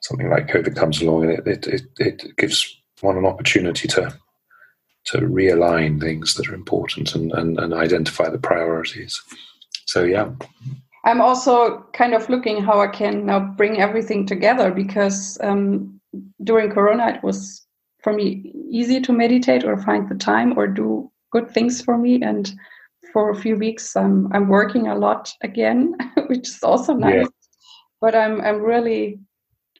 something 0.00 0.28
like 0.28 0.48
COVID 0.48 0.76
comes 0.76 1.00
along 1.00 1.24
and 1.24 1.32
it 1.32 1.46
it, 1.46 1.66
it, 1.66 1.84
it 1.98 2.36
gives 2.36 2.76
one 3.00 3.16
an 3.16 3.26
opportunity 3.26 3.86
to 3.88 4.12
to 5.04 5.18
realign 5.18 6.00
things 6.00 6.34
that 6.34 6.48
are 6.48 6.54
important 6.54 7.14
and, 7.14 7.32
and, 7.32 7.58
and 7.58 7.72
identify 7.72 8.28
the 8.28 8.38
priorities. 8.38 9.18
So 9.86 10.04
yeah. 10.04 10.30
I'm 11.06 11.22
also 11.22 11.86
kind 11.94 12.12
of 12.12 12.28
looking 12.28 12.62
how 12.62 12.80
I 12.80 12.88
can 12.88 13.24
now 13.24 13.40
bring 13.40 13.80
everything 13.80 14.26
together 14.26 14.70
because 14.70 15.38
um, 15.40 15.97
during 16.42 16.70
Corona, 16.70 17.08
it 17.08 17.22
was 17.22 17.66
for 18.02 18.12
me 18.12 18.52
easy 18.70 19.00
to 19.00 19.12
meditate 19.12 19.64
or 19.64 19.76
find 19.76 20.08
the 20.08 20.14
time 20.14 20.56
or 20.56 20.66
do 20.66 21.10
good 21.32 21.50
things 21.50 21.82
for 21.82 21.98
me. 21.98 22.22
And 22.22 22.52
for 23.12 23.30
a 23.30 23.34
few 23.36 23.56
weeks, 23.56 23.96
I'm 23.96 24.32
I'm 24.32 24.48
working 24.48 24.86
a 24.88 24.96
lot 24.96 25.32
again, 25.42 25.96
which 26.28 26.48
is 26.48 26.62
also 26.62 26.94
nice. 26.94 27.14
Yeah. 27.14 27.26
But 28.00 28.14
I'm 28.14 28.40
I'm 28.40 28.60
really 28.60 29.18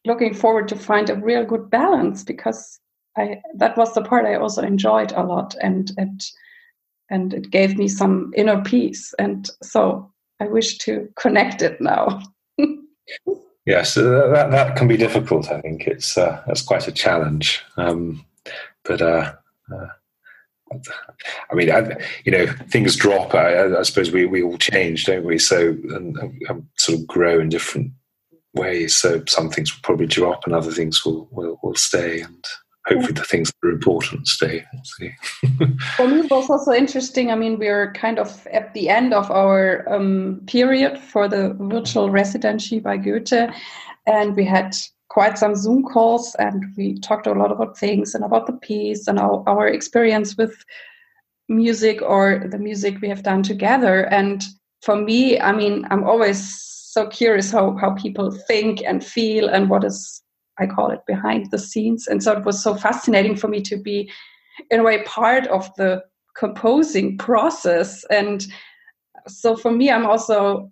looking 0.04 0.34
forward 0.34 0.68
to 0.68 0.76
find 0.76 1.10
a 1.10 1.16
real 1.16 1.44
good 1.44 1.70
balance 1.70 2.24
because 2.24 2.80
I 3.16 3.40
that 3.56 3.76
was 3.76 3.94
the 3.94 4.02
part 4.02 4.26
I 4.26 4.36
also 4.36 4.62
enjoyed 4.62 5.12
a 5.12 5.22
lot 5.22 5.54
and 5.62 5.90
and 5.96 6.20
and 7.10 7.34
it 7.34 7.50
gave 7.50 7.78
me 7.78 7.88
some 7.88 8.32
inner 8.36 8.62
peace. 8.62 9.14
And 9.18 9.48
so 9.62 10.12
I 10.40 10.46
wish 10.46 10.78
to 10.78 11.08
connect 11.16 11.62
it 11.62 11.80
now. 11.80 12.22
Yes, 13.68 13.98
uh, 13.98 14.28
that 14.32 14.50
that 14.50 14.76
can 14.76 14.88
be 14.88 14.96
difficult. 14.96 15.50
I 15.50 15.60
think 15.60 15.86
it's 15.86 16.16
uh, 16.16 16.42
that's 16.46 16.62
quite 16.62 16.88
a 16.88 16.92
challenge. 16.92 17.62
Um, 17.76 18.24
but 18.82 19.02
uh, 19.02 19.34
uh, 19.70 19.88
I 21.50 21.54
mean, 21.54 21.70
I, 21.70 21.98
you 22.24 22.32
know, 22.32 22.46
things 22.70 22.96
drop. 22.96 23.34
I, 23.34 23.76
I, 23.76 23.82
suppose 23.82 24.10
we, 24.10 24.24
we 24.24 24.42
all 24.42 24.56
change, 24.56 25.04
don't 25.04 25.26
we? 25.26 25.38
So 25.38 25.76
and, 25.90 26.16
and, 26.16 26.66
sort 26.78 26.98
of 26.98 27.06
grow 27.06 27.40
in 27.40 27.50
different 27.50 27.92
ways. 28.54 28.96
So 28.96 29.22
some 29.28 29.50
things 29.50 29.70
will 29.70 29.82
probably 29.82 30.06
drop, 30.06 30.46
and 30.46 30.54
other 30.54 30.72
things 30.72 31.04
will 31.04 31.28
will, 31.30 31.60
will 31.62 31.74
stay. 31.74 32.22
And 32.22 32.42
hopefully, 32.88 33.12
the 33.12 33.24
things 33.24 33.50
that 33.50 33.68
are 33.68 33.72
important 33.72 34.26
stay. 34.26 34.64
For 35.96 36.08
me, 36.08 36.20
it 36.20 36.30
was 36.30 36.50
also 36.50 36.72
interesting. 36.72 37.30
I 37.30 37.34
mean, 37.34 37.58
we're 37.58 37.92
kind 37.92 38.18
of 38.18 38.46
at 38.48 38.74
the 38.74 38.88
end 38.88 39.14
of 39.14 39.30
our 39.30 39.88
um, 39.92 40.40
period 40.46 40.98
for 40.98 41.28
the 41.28 41.54
virtual 41.60 42.10
residency 42.10 42.80
by 42.80 42.96
Goethe, 42.96 43.50
and 44.06 44.36
we 44.36 44.44
had 44.44 44.74
quite 45.08 45.38
some 45.38 45.56
Zoom 45.56 45.82
calls 45.82 46.34
and 46.38 46.64
we 46.76 46.98
talked 47.00 47.26
a 47.26 47.32
lot 47.32 47.50
about 47.50 47.78
things 47.78 48.14
and 48.14 48.24
about 48.24 48.46
the 48.46 48.52
piece 48.52 49.08
and 49.08 49.18
our, 49.18 49.42
our 49.48 49.66
experience 49.66 50.36
with 50.36 50.64
music 51.48 52.02
or 52.02 52.46
the 52.50 52.58
music 52.58 53.00
we 53.00 53.08
have 53.08 53.22
done 53.22 53.42
together. 53.42 54.02
And 54.12 54.44
for 54.82 54.96
me, 54.96 55.40
I 55.40 55.52
mean, 55.52 55.86
I'm 55.90 56.04
always 56.04 56.54
so 56.62 57.06
curious 57.08 57.50
how, 57.50 57.76
how 57.76 57.94
people 57.94 58.30
think 58.30 58.82
and 58.84 59.04
feel 59.04 59.48
and 59.48 59.70
what 59.70 59.84
is, 59.84 60.22
I 60.58 60.66
call 60.66 60.90
it, 60.90 61.00
behind 61.06 61.50
the 61.50 61.58
scenes. 61.58 62.06
And 62.06 62.22
so 62.22 62.32
it 62.32 62.44
was 62.44 62.62
so 62.62 62.74
fascinating 62.74 63.36
for 63.36 63.48
me 63.48 63.60
to 63.62 63.76
be, 63.76 64.10
in 64.70 64.80
a 64.80 64.82
way, 64.82 65.02
part 65.04 65.46
of 65.48 65.74
the 65.76 66.02
composing 66.36 67.18
process. 67.18 68.04
And 68.10 68.46
so 69.26 69.56
for 69.56 69.70
me, 69.72 69.90
I'm 69.90 70.06
also 70.06 70.70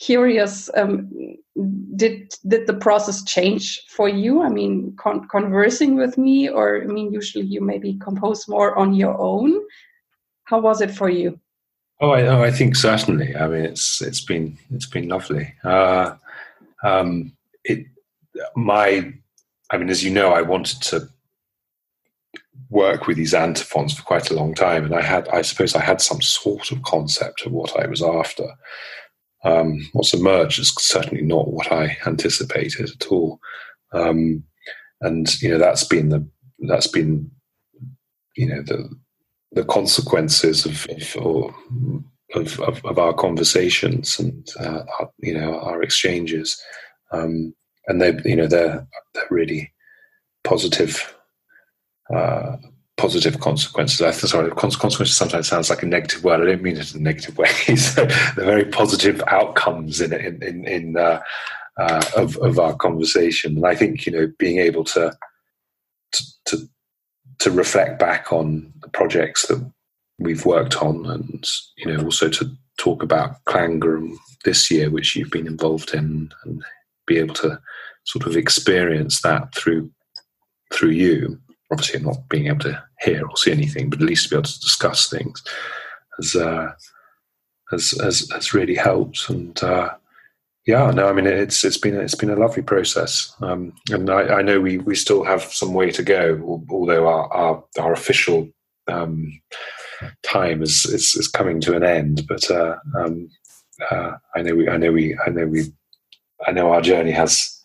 curious 0.00 0.70
um, 0.76 1.10
did 1.96 2.32
did 2.46 2.66
the 2.66 2.74
process 2.74 3.22
change 3.24 3.82
for 3.88 4.08
you? 4.08 4.42
I 4.42 4.48
mean 4.48 4.94
con 4.96 5.26
conversing 5.28 5.96
with 5.96 6.16
me 6.16 6.48
or 6.48 6.82
i 6.82 6.86
mean 6.86 7.12
usually 7.12 7.44
you 7.44 7.60
maybe 7.60 7.98
compose 7.98 8.48
more 8.48 8.76
on 8.78 8.94
your 8.94 9.18
own. 9.20 9.60
How 10.44 10.60
was 10.60 10.80
it 10.80 10.90
for 10.90 11.10
you? 11.10 11.38
Oh 12.00 12.10
i, 12.10 12.22
oh, 12.22 12.42
I 12.42 12.50
think 12.50 12.76
certainly. 12.76 13.34
I 13.34 13.48
mean 13.48 13.64
it's 13.64 14.00
it's 14.00 14.24
been 14.24 14.56
it's 14.70 14.86
been 14.86 15.08
lovely. 15.08 15.54
Uh, 15.64 16.14
um, 16.84 17.32
it 17.64 17.86
my 18.56 19.12
i 19.70 19.76
mean 19.76 19.90
as 19.90 20.02
you 20.02 20.10
know 20.10 20.30
i 20.32 20.42
wanted 20.42 20.80
to 20.82 21.08
work 22.70 23.06
with 23.06 23.16
these 23.16 23.34
antiphons 23.34 23.94
for 23.94 24.02
quite 24.02 24.30
a 24.30 24.34
long 24.34 24.54
time 24.54 24.84
and 24.84 24.94
i 24.94 25.02
had 25.02 25.28
i 25.28 25.42
suppose 25.42 25.74
i 25.74 25.80
had 25.80 26.00
some 26.00 26.20
sort 26.20 26.70
of 26.70 26.82
concept 26.82 27.46
of 27.46 27.52
what 27.52 27.78
i 27.78 27.86
was 27.86 28.02
after. 28.02 28.48
Um, 29.44 29.88
what's 29.92 30.14
emerged 30.14 30.58
is 30.58 30.74
certainly 30.78 31.22
not 31.22 31.52
what 31.52 31.70
I 31.70 31.96
anticipated 32.06 32.90
at 32.90 33.06
all, 33.06 33.38
um, 33.92 34.42
and 35.00 35.40
you 35.40 35.50
know 35.50 35.58
that's 35.58 35.84
been 35.84 36.08
the 36.08 36.28
that's 36.66 36.88
been 36.88 37.30
you 38.36 38.48
know 38.48 38.62
the 38.62 38.90
the 39.52 39.64
consequences 39.64 40.66
of 40.66 40.86
of, 41.16 41.54
of, 42.34 42.60
of, 42.60 42.84
of 42.84 42.98
our 42.98 43.14
conversations 43.14 44.18
and 44.18 44.48
uh, 44.58 44.82
our, 44.98 45.10
you 45.18 45.34
know 45.38 45.60
our 45.60 45.82
exchanges, 45.82 46.60
um, 47.12 47.54
and 47.88 48.00
they 48.00 48.18
you 48.24 48.36
know 48.36 48.46
they're 48.46 48.86
they're 49.14 49.26
really 49.30 49.72
positive. 50.44 51.14
Uh, 52.14 52.56
positive 52.98 53.38
consequences. 53.40 54.02
I 54.02 54.10
sorry, 54.10 54.50
consequences 54.50 55.16
sometimes 55.16 55.48
sounds 55.48 55.70
like 55.70 55.82
a 55.82 55.86
negative 55.86 56.24
word. 56.24 56.42
I 56.42 56.46
don't 56.46 56.62
mean 56.62 56.76
it 56.76 56.94
in 56.94 57.00
a 57.00 57.04
negative 57.04 57.38
way. 57.38 57.48
so 57.76 58.04
they're 58.04 58.44
very 58.44 58.66
positive 58.66 59.22
outcomes 59.28 60.02
in 60.02 60.12
in 60.12 60.42
in, 60.42 60.66
in 60.66 60.96
uh, 60.98 61.20
uh, 61.78 62.04
of 62.16 62.36
of 62.38 62.58
our 62.58 62.74
conversation. 62.74 63.56
And 63.56 63.66
I 63.66 63.74
think 63.74 64.04
you 64.04 64.12
know 64.12 64.30
being 64.38 64.58
able 64.58 64.84
to 64.84 65.16
to 66.12 66.24
to, 66.46 66.68
to 67.38 67.50
reflect 67.50 67.98
back 67.98 68.32
on 68.32 68.72
the 68.82 68.88
projects 68.88 69.46
that 69.46 69.64
we've 70.18 70.44
worked 70.44 70.82
on, 70.82 71.06
and 71.06 71.48
you 71.78 71.86
know 71.86 72.04
also 72.04 72.28
to 72.28 72.50
talk 72.78 73.02
about 73.02 73.44
Klangraum 73.44 74.16
this 74.44 74.70
year, 74.70 74.90
which 74.90 75.16
you've 75.16 75.30
been 75.30 75.46
involved 75.46 75.94
in, 75.94 76.30
and 76.44 76.62
be 77.08 77.18
able 77.18 77.34
to 77.34 77.60
sort 78.04 78.26
of 78.26 78.36
experience 78.36 79.20
that 79.22 79.54
through 79.54 79.90
through 80.72 80.90
you 80.90 81.38
obviously 81.70 82.00
not 82.00 82.28
being 82.28 82.46
able 82.46 82.60
to 82.60 82.82
hear 83.00 83.26
or 83.26 83.36
see 83.36 83.52
anything, 83.52 83.90
but 83.90 84.00
at 84.00 84.06
least 84.06 84.24
to 84.24 84.30
be 84.30 84.36
able 84.36 84.44
to 84.44 84.60
discuss 84.60 85.08
things 85.08 85.42
has 86.18 86.36
uh, 86.36 86.72
has, 87.70 87.90
has 88.02 88.28
has 88.32 88.54
really 88.54 88.74
helped. 88.74 89.28
And 89.28 89.62
uh, 89.62 89.90
yeah, 90.66 90.90
no, 90.90 91.08
I 91.08 91.12
mean 91.12 91.26
it's 91.26 91.64
it's 91.64 91.78
been 91.78 91.96
it's 91.96 92.14
been 92.14 92.30
a 92.30 92.36
lovely 92.36 92.62
process, 92.62 93.34
um, 93.40 93.72
and 93.90 94.10
I, 94.10 94.38
I, 94.38 94.42
know 94.42 94.60
we 94.60 94.78
we 94.78 94.94
still 94.94 95.24
have 95.24 95.42
some 95.42 95.72
way 95.74 95.90
to 95.92 96.02
go, 96.02 96.62
although 96.70 97.06
our 97.06 97.32
our, 97.32 97.64
our 97.78 97.92
official 97.92 98.48
um, 98.88 99.40
time 100.22 100.62
is, 100.62 100.84
is, 100.86 101.14
is 101.14 101.28
coming 101.28 101.60
to 101.60 101.76
an 101.76 101.84
end. 101.84 102.26
But 102.26 102.50
uh, 102.50 102.76
um, 102.96 103.28
uh, 103.90 104.12
I 104.34 104.42
know 104.42 104.54
we 104.54 104.68
I 104.68 104.76
know 104.76 104.92
we 104.92 105.16
I 105.26 105.30
know 105.30 105.46
we 105.46 105.72
I 106.46 106.52
know 106.52 106.72
our 106.72 106.80
journey 106.80 107.10
has 107.12 107.60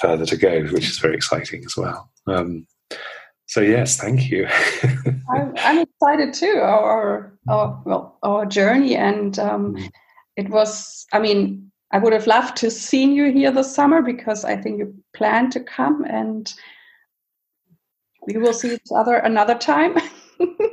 further 0.00 0.26
to 0.26 0.36
go, 0.36 0.62
which 0.66 0.88
is 0.88 0.98
very 0.98 1.14
exciting 1.14 1.64
as 1.64 1.76
well. 1.76 2.10
Um, 2.26 2.66
so 3.46 3.60
yes, 3.60 3.96
thank 3.96 4.30
you. 4.30 4.46
I'm, 5.30 5.54
I'm, 5.58 5.78
excited 5.78 6.34
too. 6.34 6.58
Our, 6.62 7.32
our 7.48 7.82
well, 7.84 8.18
our 8.22 8.44
journey, 8.44 8.96
and 8.96 9.38
um, 9.38 9.76
mm. 9.76 9.90
it 10.36 10.50
was. 10.50 11.06
I 11.12 11.20
mean, 11.20 11.70
I 11.92 11.98
would 11.98 12.12
have 12.12 12.26
loved 12.26 12.56
to 12.58 12.70
seen 12.70 13.12
you 13.12 13.32
here 13.32 13.52
this 13.52 13.72
summer 13.72 14.02
because 14.02 14.44
I 14.44 14.56
think 14.56 14.78
you 14.78 14.94
plan 15.14 15.50
to 15.50 15.60
come, 15.60 16.04
and 16.04 16.52
we 18.26 18.36
will 18.36 18.52
see 18.52 18.74
each 18.74 18.80
other 18.94 19.16
another 19.16 19.54
time. 19.54 19.96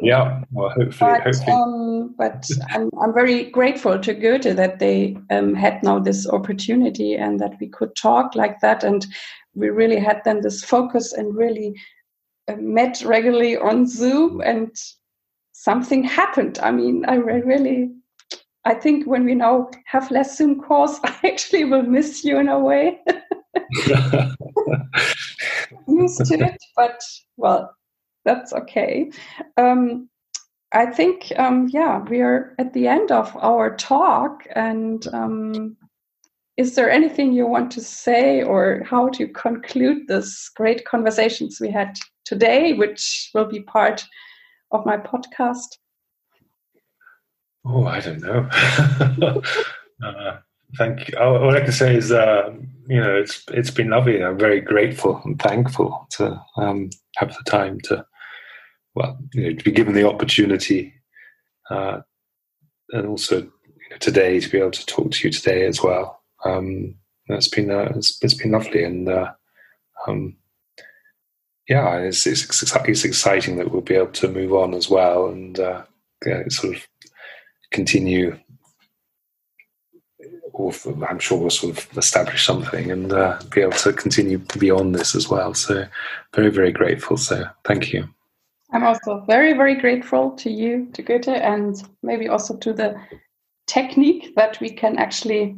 yeah, 0.04 0.44
well, 0.52 0.70
hopefully. 0.70 1.12
But, 1.12 1.24
hopefully. 1.24 1.52
Um, 1.52 2.16
but 2.18 2.50
I'm, 2.70 2.90
I'm 3.02 3.14
very 3.14 3.46
grateful 3.46 3.98
to 3.98 4.14
Goethe 4.14 4.56
that 4.56 4.80
they 4.80 5.18
um, 5.30 5.56
had 5.56 5.82
now 5.82 6.00
this 6.00 6.28
opportunity 6.28 7.16
and 7.16 7.40
that 7.40 7.54
we 7.60 7.68
could 7.68 7.96
talk 7.96 8.36
like 8.36 8.60
that, 8.60 8.84
and 8.84 9.06
we 9.56 9.70
really 9.70 10.00
had 10.00 10.22
then 10.26 10.42
this 10.42 10.64
focus 10.64 11.14
and 11.14 11.36
really 11.36 11.74
uh, 12.48 12.56
met 12.58 13.02
regularly 13.06 13.58
on 13.58 13.88
Zoom 13.88 14.42
and 14.42 14.76
something 15.54 16.04
happened. 16.04 16.60
I 16.62 16.72
mean, 16.72 17.06
I 17.08 17.16
really, 17.16 17.92
I 18.66 18.74
think 18.74 19.08
when 19.08 19.24
we 19.24 19.36
now 19.36 19.70
have 19.86 20.12
less 20.12 20.38
Zoom 20.38 20.62
calls, 20.62 21.00
I 21.04 21.16
actually 21.26 21.66
will 21.66 21.84
miss 21.84 22.24
you 22.24 22.40
in 22.40 22.50
a 22.50 22.60
way. 22.60 23.00
Used 25.88 26.26
to 26.26 26.34
it, 26.34 26.58
but 26.76 27.00
well, 27.38 27.74
that's 28.26 28.54
okay. 28.54 29.12
Um, 29.58 30.10
I 30.72 30.88
think, 30.88 31.32
um, 31.38 31.70
yeah, 31.70 32.00
we 32.00 32.22
are 32.22 32.56
at 32.58 32.74
the 32.74 32.88
end 32.88 33.12
of 33.12 33.36
our 33.38 33.76
talk, 33.76 34.48
and 34.56 35.06
um, 35.14 35.78
is 36.58 36.76
there 36.76 36.90
anything 36.90 37.34
you 37.34 37.46
want 37.46 37.72
to 37.72 37.82
say 37.82 38.42
or 38.42 38.84
how 38.86 39.10
to 39.10 39.28
conclude 39.28 40.08
this 40.08 40.50
great 40.50 40.86
conversations 40.86 41.60
we 41.60 41.70
had 41.70 41.98
today, 42.26 42.74
which 42.74 43.30
will 43.34 43.46
be 43.46 43.62
part 43.62 44.06
of 44.72 44.86
my 44.86 44.98
podcast? 44.98 45.78
Oh, 47.66 47.86
I 47.86 48.00
don't 48.02 48.22
know. 48.22 48.50
uh, 50.04 50.38
thank 50.78 51.08
you. 51.08 51.18
All 51.18 51.56
I 51.56 51.62
can 51.62 51.72
say 51.72 51.96
is, 51.96 52.12
uh, 52.12 52.52
you 52.88 53.00
know, 53.00 53.16
it's 53.16 53.44
it's 53.50 53.72
been 53.72 53.90
lovely. 53.90 54.24
I'm 54.24 54.38
very 54.38 54.60
grateful 54.60 55.22
and 55.24 55.42
thankful 55.42 56.08
to 56.12 56.42
um, 56.58 56.90
have 57.18 57.30
the 57.30 57.50
time 57.50 57.80
to, 57.82 58.06
well, 58.96 59.18
you 59.34 59.44
know, 59.44 59.58
to 59.58 59.64
be 59.64 59.72
given 59.72 59.94
the 59.94 60.08
opportunity, 60.08 60.94
uh, 61.70 62.02
and 62.90 63.08
also 63.08 63.38
you 63.38 63.90
know, 63.92 63.98
today 64.00 64.40
to 64.40 64.50
be 64.50 64.60
able 64.60 64.72
to 64.72 64.86
talk 64.86 65.12
to 65.12 65.28
you 65.28 65.32
today 65.32 65.66
as 65.66 65.82
well. 65.82 66.22
Um, 66.46 66.96
it's 67.28 67.48
been 67.48 67.72
uh, 67.72 67.94
it's, 67.96 68.18
it's 68.22 68.34
been 68.34 68.52
lovely, 68.52 68.84
and 68.84 69.08
uh, 69.10 69.32
um, 70.08 70.36
yeah, 71.68 71.98
it's, 71.98 72.28
it's, 72.28 72.62
it's 72.62 73.06
exciting 73.06 73.56
that 73.58 73.72
we'll 73.72 73.82
be 73.82 73.96
able 73.96 74.12
to 74.12 74.28
move 74.28 74.54
on 74.54 74.74
as 74.74 74.90
well 74.90 75.28
and 75.28 75.60
uh, 75.60 75.84
yeah, 76.26 76.44
sort 76.50 76.76
of 76.76 76.88
continue. 77.72 78.38
I'm 81.10 81.20
sure 81.20 81.40
we'll 81.40 81.50
sort 81.50 81.78
of 81.78 81.98
establish 81.98 82.46
something 82.46 82.92
and 82.92 83.12
uh, 83.12 83.40
be 83.50 83.62
able 83.62 83.72
to 83.72 83.92
continue 83.92 84.38
beyond 84.60 84.94
this 84.94 85.16
as 85.16 85.28
well. 85.28 85.56
So, 85.56 85.88
very, 86.36 86.52
very 86.52 86.72
grateful. 86.72 87.18
So, 87.18 87.46
thank 87.66 87.92
you. 87.92 88.08
I'm 88.74 88.84
also 88.84 89.24
very, 89.28 89.54
very 89.54 89.76
grateful 89.76 90.32
to 90.32 90.50
you, 90.50 90.88
to 90.94 91.02
Goethe, 91.02 91.28
and 91.28 91.82
maybe 92.02 92.28
also 92.28 92.58
to 92.58 92.74
the 92.74 92.96
technique 93.68 94.34
that 94.36 94.60
we 94.60 94.72
can 94.72 94.98
actually 94.98 95.58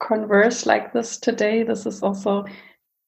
converse 0.00 0.66
like 0.66 0.92
this 0.92 1.16
today. 1.16 1.62
This 1.62 1.86
is 1.86 2.02
also 2.02 2.44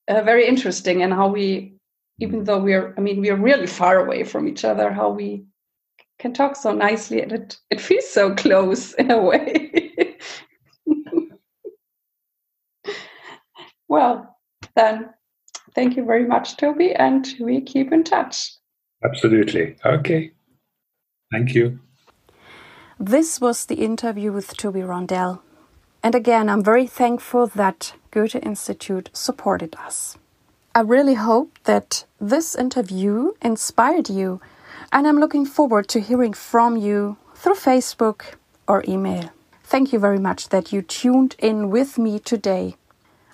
uh, 0.09 0.23
very 0.23 0.47
interesting 0.47 1.03
and 1.03 1.13
how 1.13 1.29
we 1.29 1.75
even 2.19 2.45
though 2.45 2.59
we're 2.59 2.95
i 2.97 3.01
mean 3.01 3.21
we're 3.21 3.37
really 3.37 3.67
far 3.67 3.99
away 3.99 4.23
from 4.23 4.49
each 4.49 4.65
other 4.65 4.93
how 4.93 5.11
we 5.11 5.45
can 6.19 6.33
talk 6.33 6.57
so 6.57 6.73
nicely 6.73 7.23
and 7.23 7.33
it, 7.33 7.57
it 7.71 7.81
feels 7.81 8.09
so 8.09 8.35
close 8.35 8.93
in 8.95 9.11
a 9.11 9.21
way 9.21 10.17
well 13.89 14.37
then 14.77 15.11
thank 15.75 15.97
you 15.97 16.05
very 16.05 16.27
much 16.27 16.57
toby 16.57 16.95
and 16.95 17.35
we 17.41 17.61
keep 17.61 17.93
in 17.93 18.05
touch 18.05 18.53
absolutely 19.05 19.77
okay 19.85 20.33
Thank 21.35 21.57
you. 21.57 21.81
This 23.01 23.41
was 23.41 23.67
the 23.67 23.83
interview 23.83 24.31
with 24.31 24.57
Toby 24.57 24.83
Roundell. 24.83 25.43
And 26.01 26.15
again, 26.15 26.49
I'm 26.49 26.63
very 26.63 26.87
thankful 26.87 27.49
that 27.49 27.95
Goethe 28.13 28.37
Institute 28.37 29.11
supported 29.13 29.75
us. 29.75 30.17
I 30.77 30.83
really 30.83 31.15
hope 31.15 31.59
that 31.65 32.05
this 32.21 32.55
interview 32.55 33.33
inspired 33.43 34.09
you, 34.09 34.41
and 34.93 35.09
I'm 35.09 35.19
looking 35.19 35.45
forward 35.45 35.89
to 35.89 36.01
hearing 36.01 36.35
from 36.35 36.77
you 36.77 37.17
through 37.35 37.57
Facebook 37.57 38.35
or 38.69 38.85
email. 38.87 39.31
Thank 39.65 39.93
you 39.93 39.99
very 39.99 40.21
much 40.21 40.51
that 40.51 40.73
you 40.73 40.83
tuned 40.83 41.35
in 41.41 41.69
with 41.69 41.99
me 41.99 42.21
today. 42.21 42.77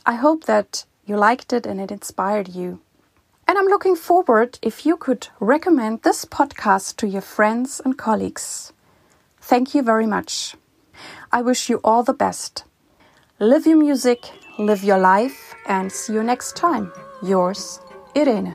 I 0.07 0.15
hope 0.15 0.45
that 0.45 0.87
you 1.05 1.19
liked 1.19 1.53
it 1.53 1.67
and 1.67 1.79
it 1.79 1.91
inspired 1.91 2.49
you. 2.49 2.81
And 3.51 3.59
I'm 3.59 3.67
looking 3.67 3.97
forward 3.97 4.61
if 4.63 4.87
you 4.87 4.97
could 4.97 5.27
recommend 5.41 6.03
this 6.03 6.25
podcast 6.25 6.95
to 6.99 7.09
your 7.09 7.21
friends 7.21 7.81
and 7.85 7.99
colleagues. 7.99 8.73
Thank 9.41 9.75
you 9.75 9.83
very 9.83 10.07
much. 10.07 10.55
I 11.33 11.43
wish 11.43 11.69
you 11.69 11.81
all 11.83 12.05
the 12.05 12.15
best. 12.15 12.63
Live 13.41 13.67
your 13.67 13.77
music, 13.77 14.21
live 14.57 14.85
your 14.85 14.99
life, 14.99 15.57
and 15.67 15.91
see 15.91 16.13
you 16.13 16.23
next 16.23 16.55
time. 16.55 16.93
Yours, 17.25 17.81
Irene. 18.17 18.55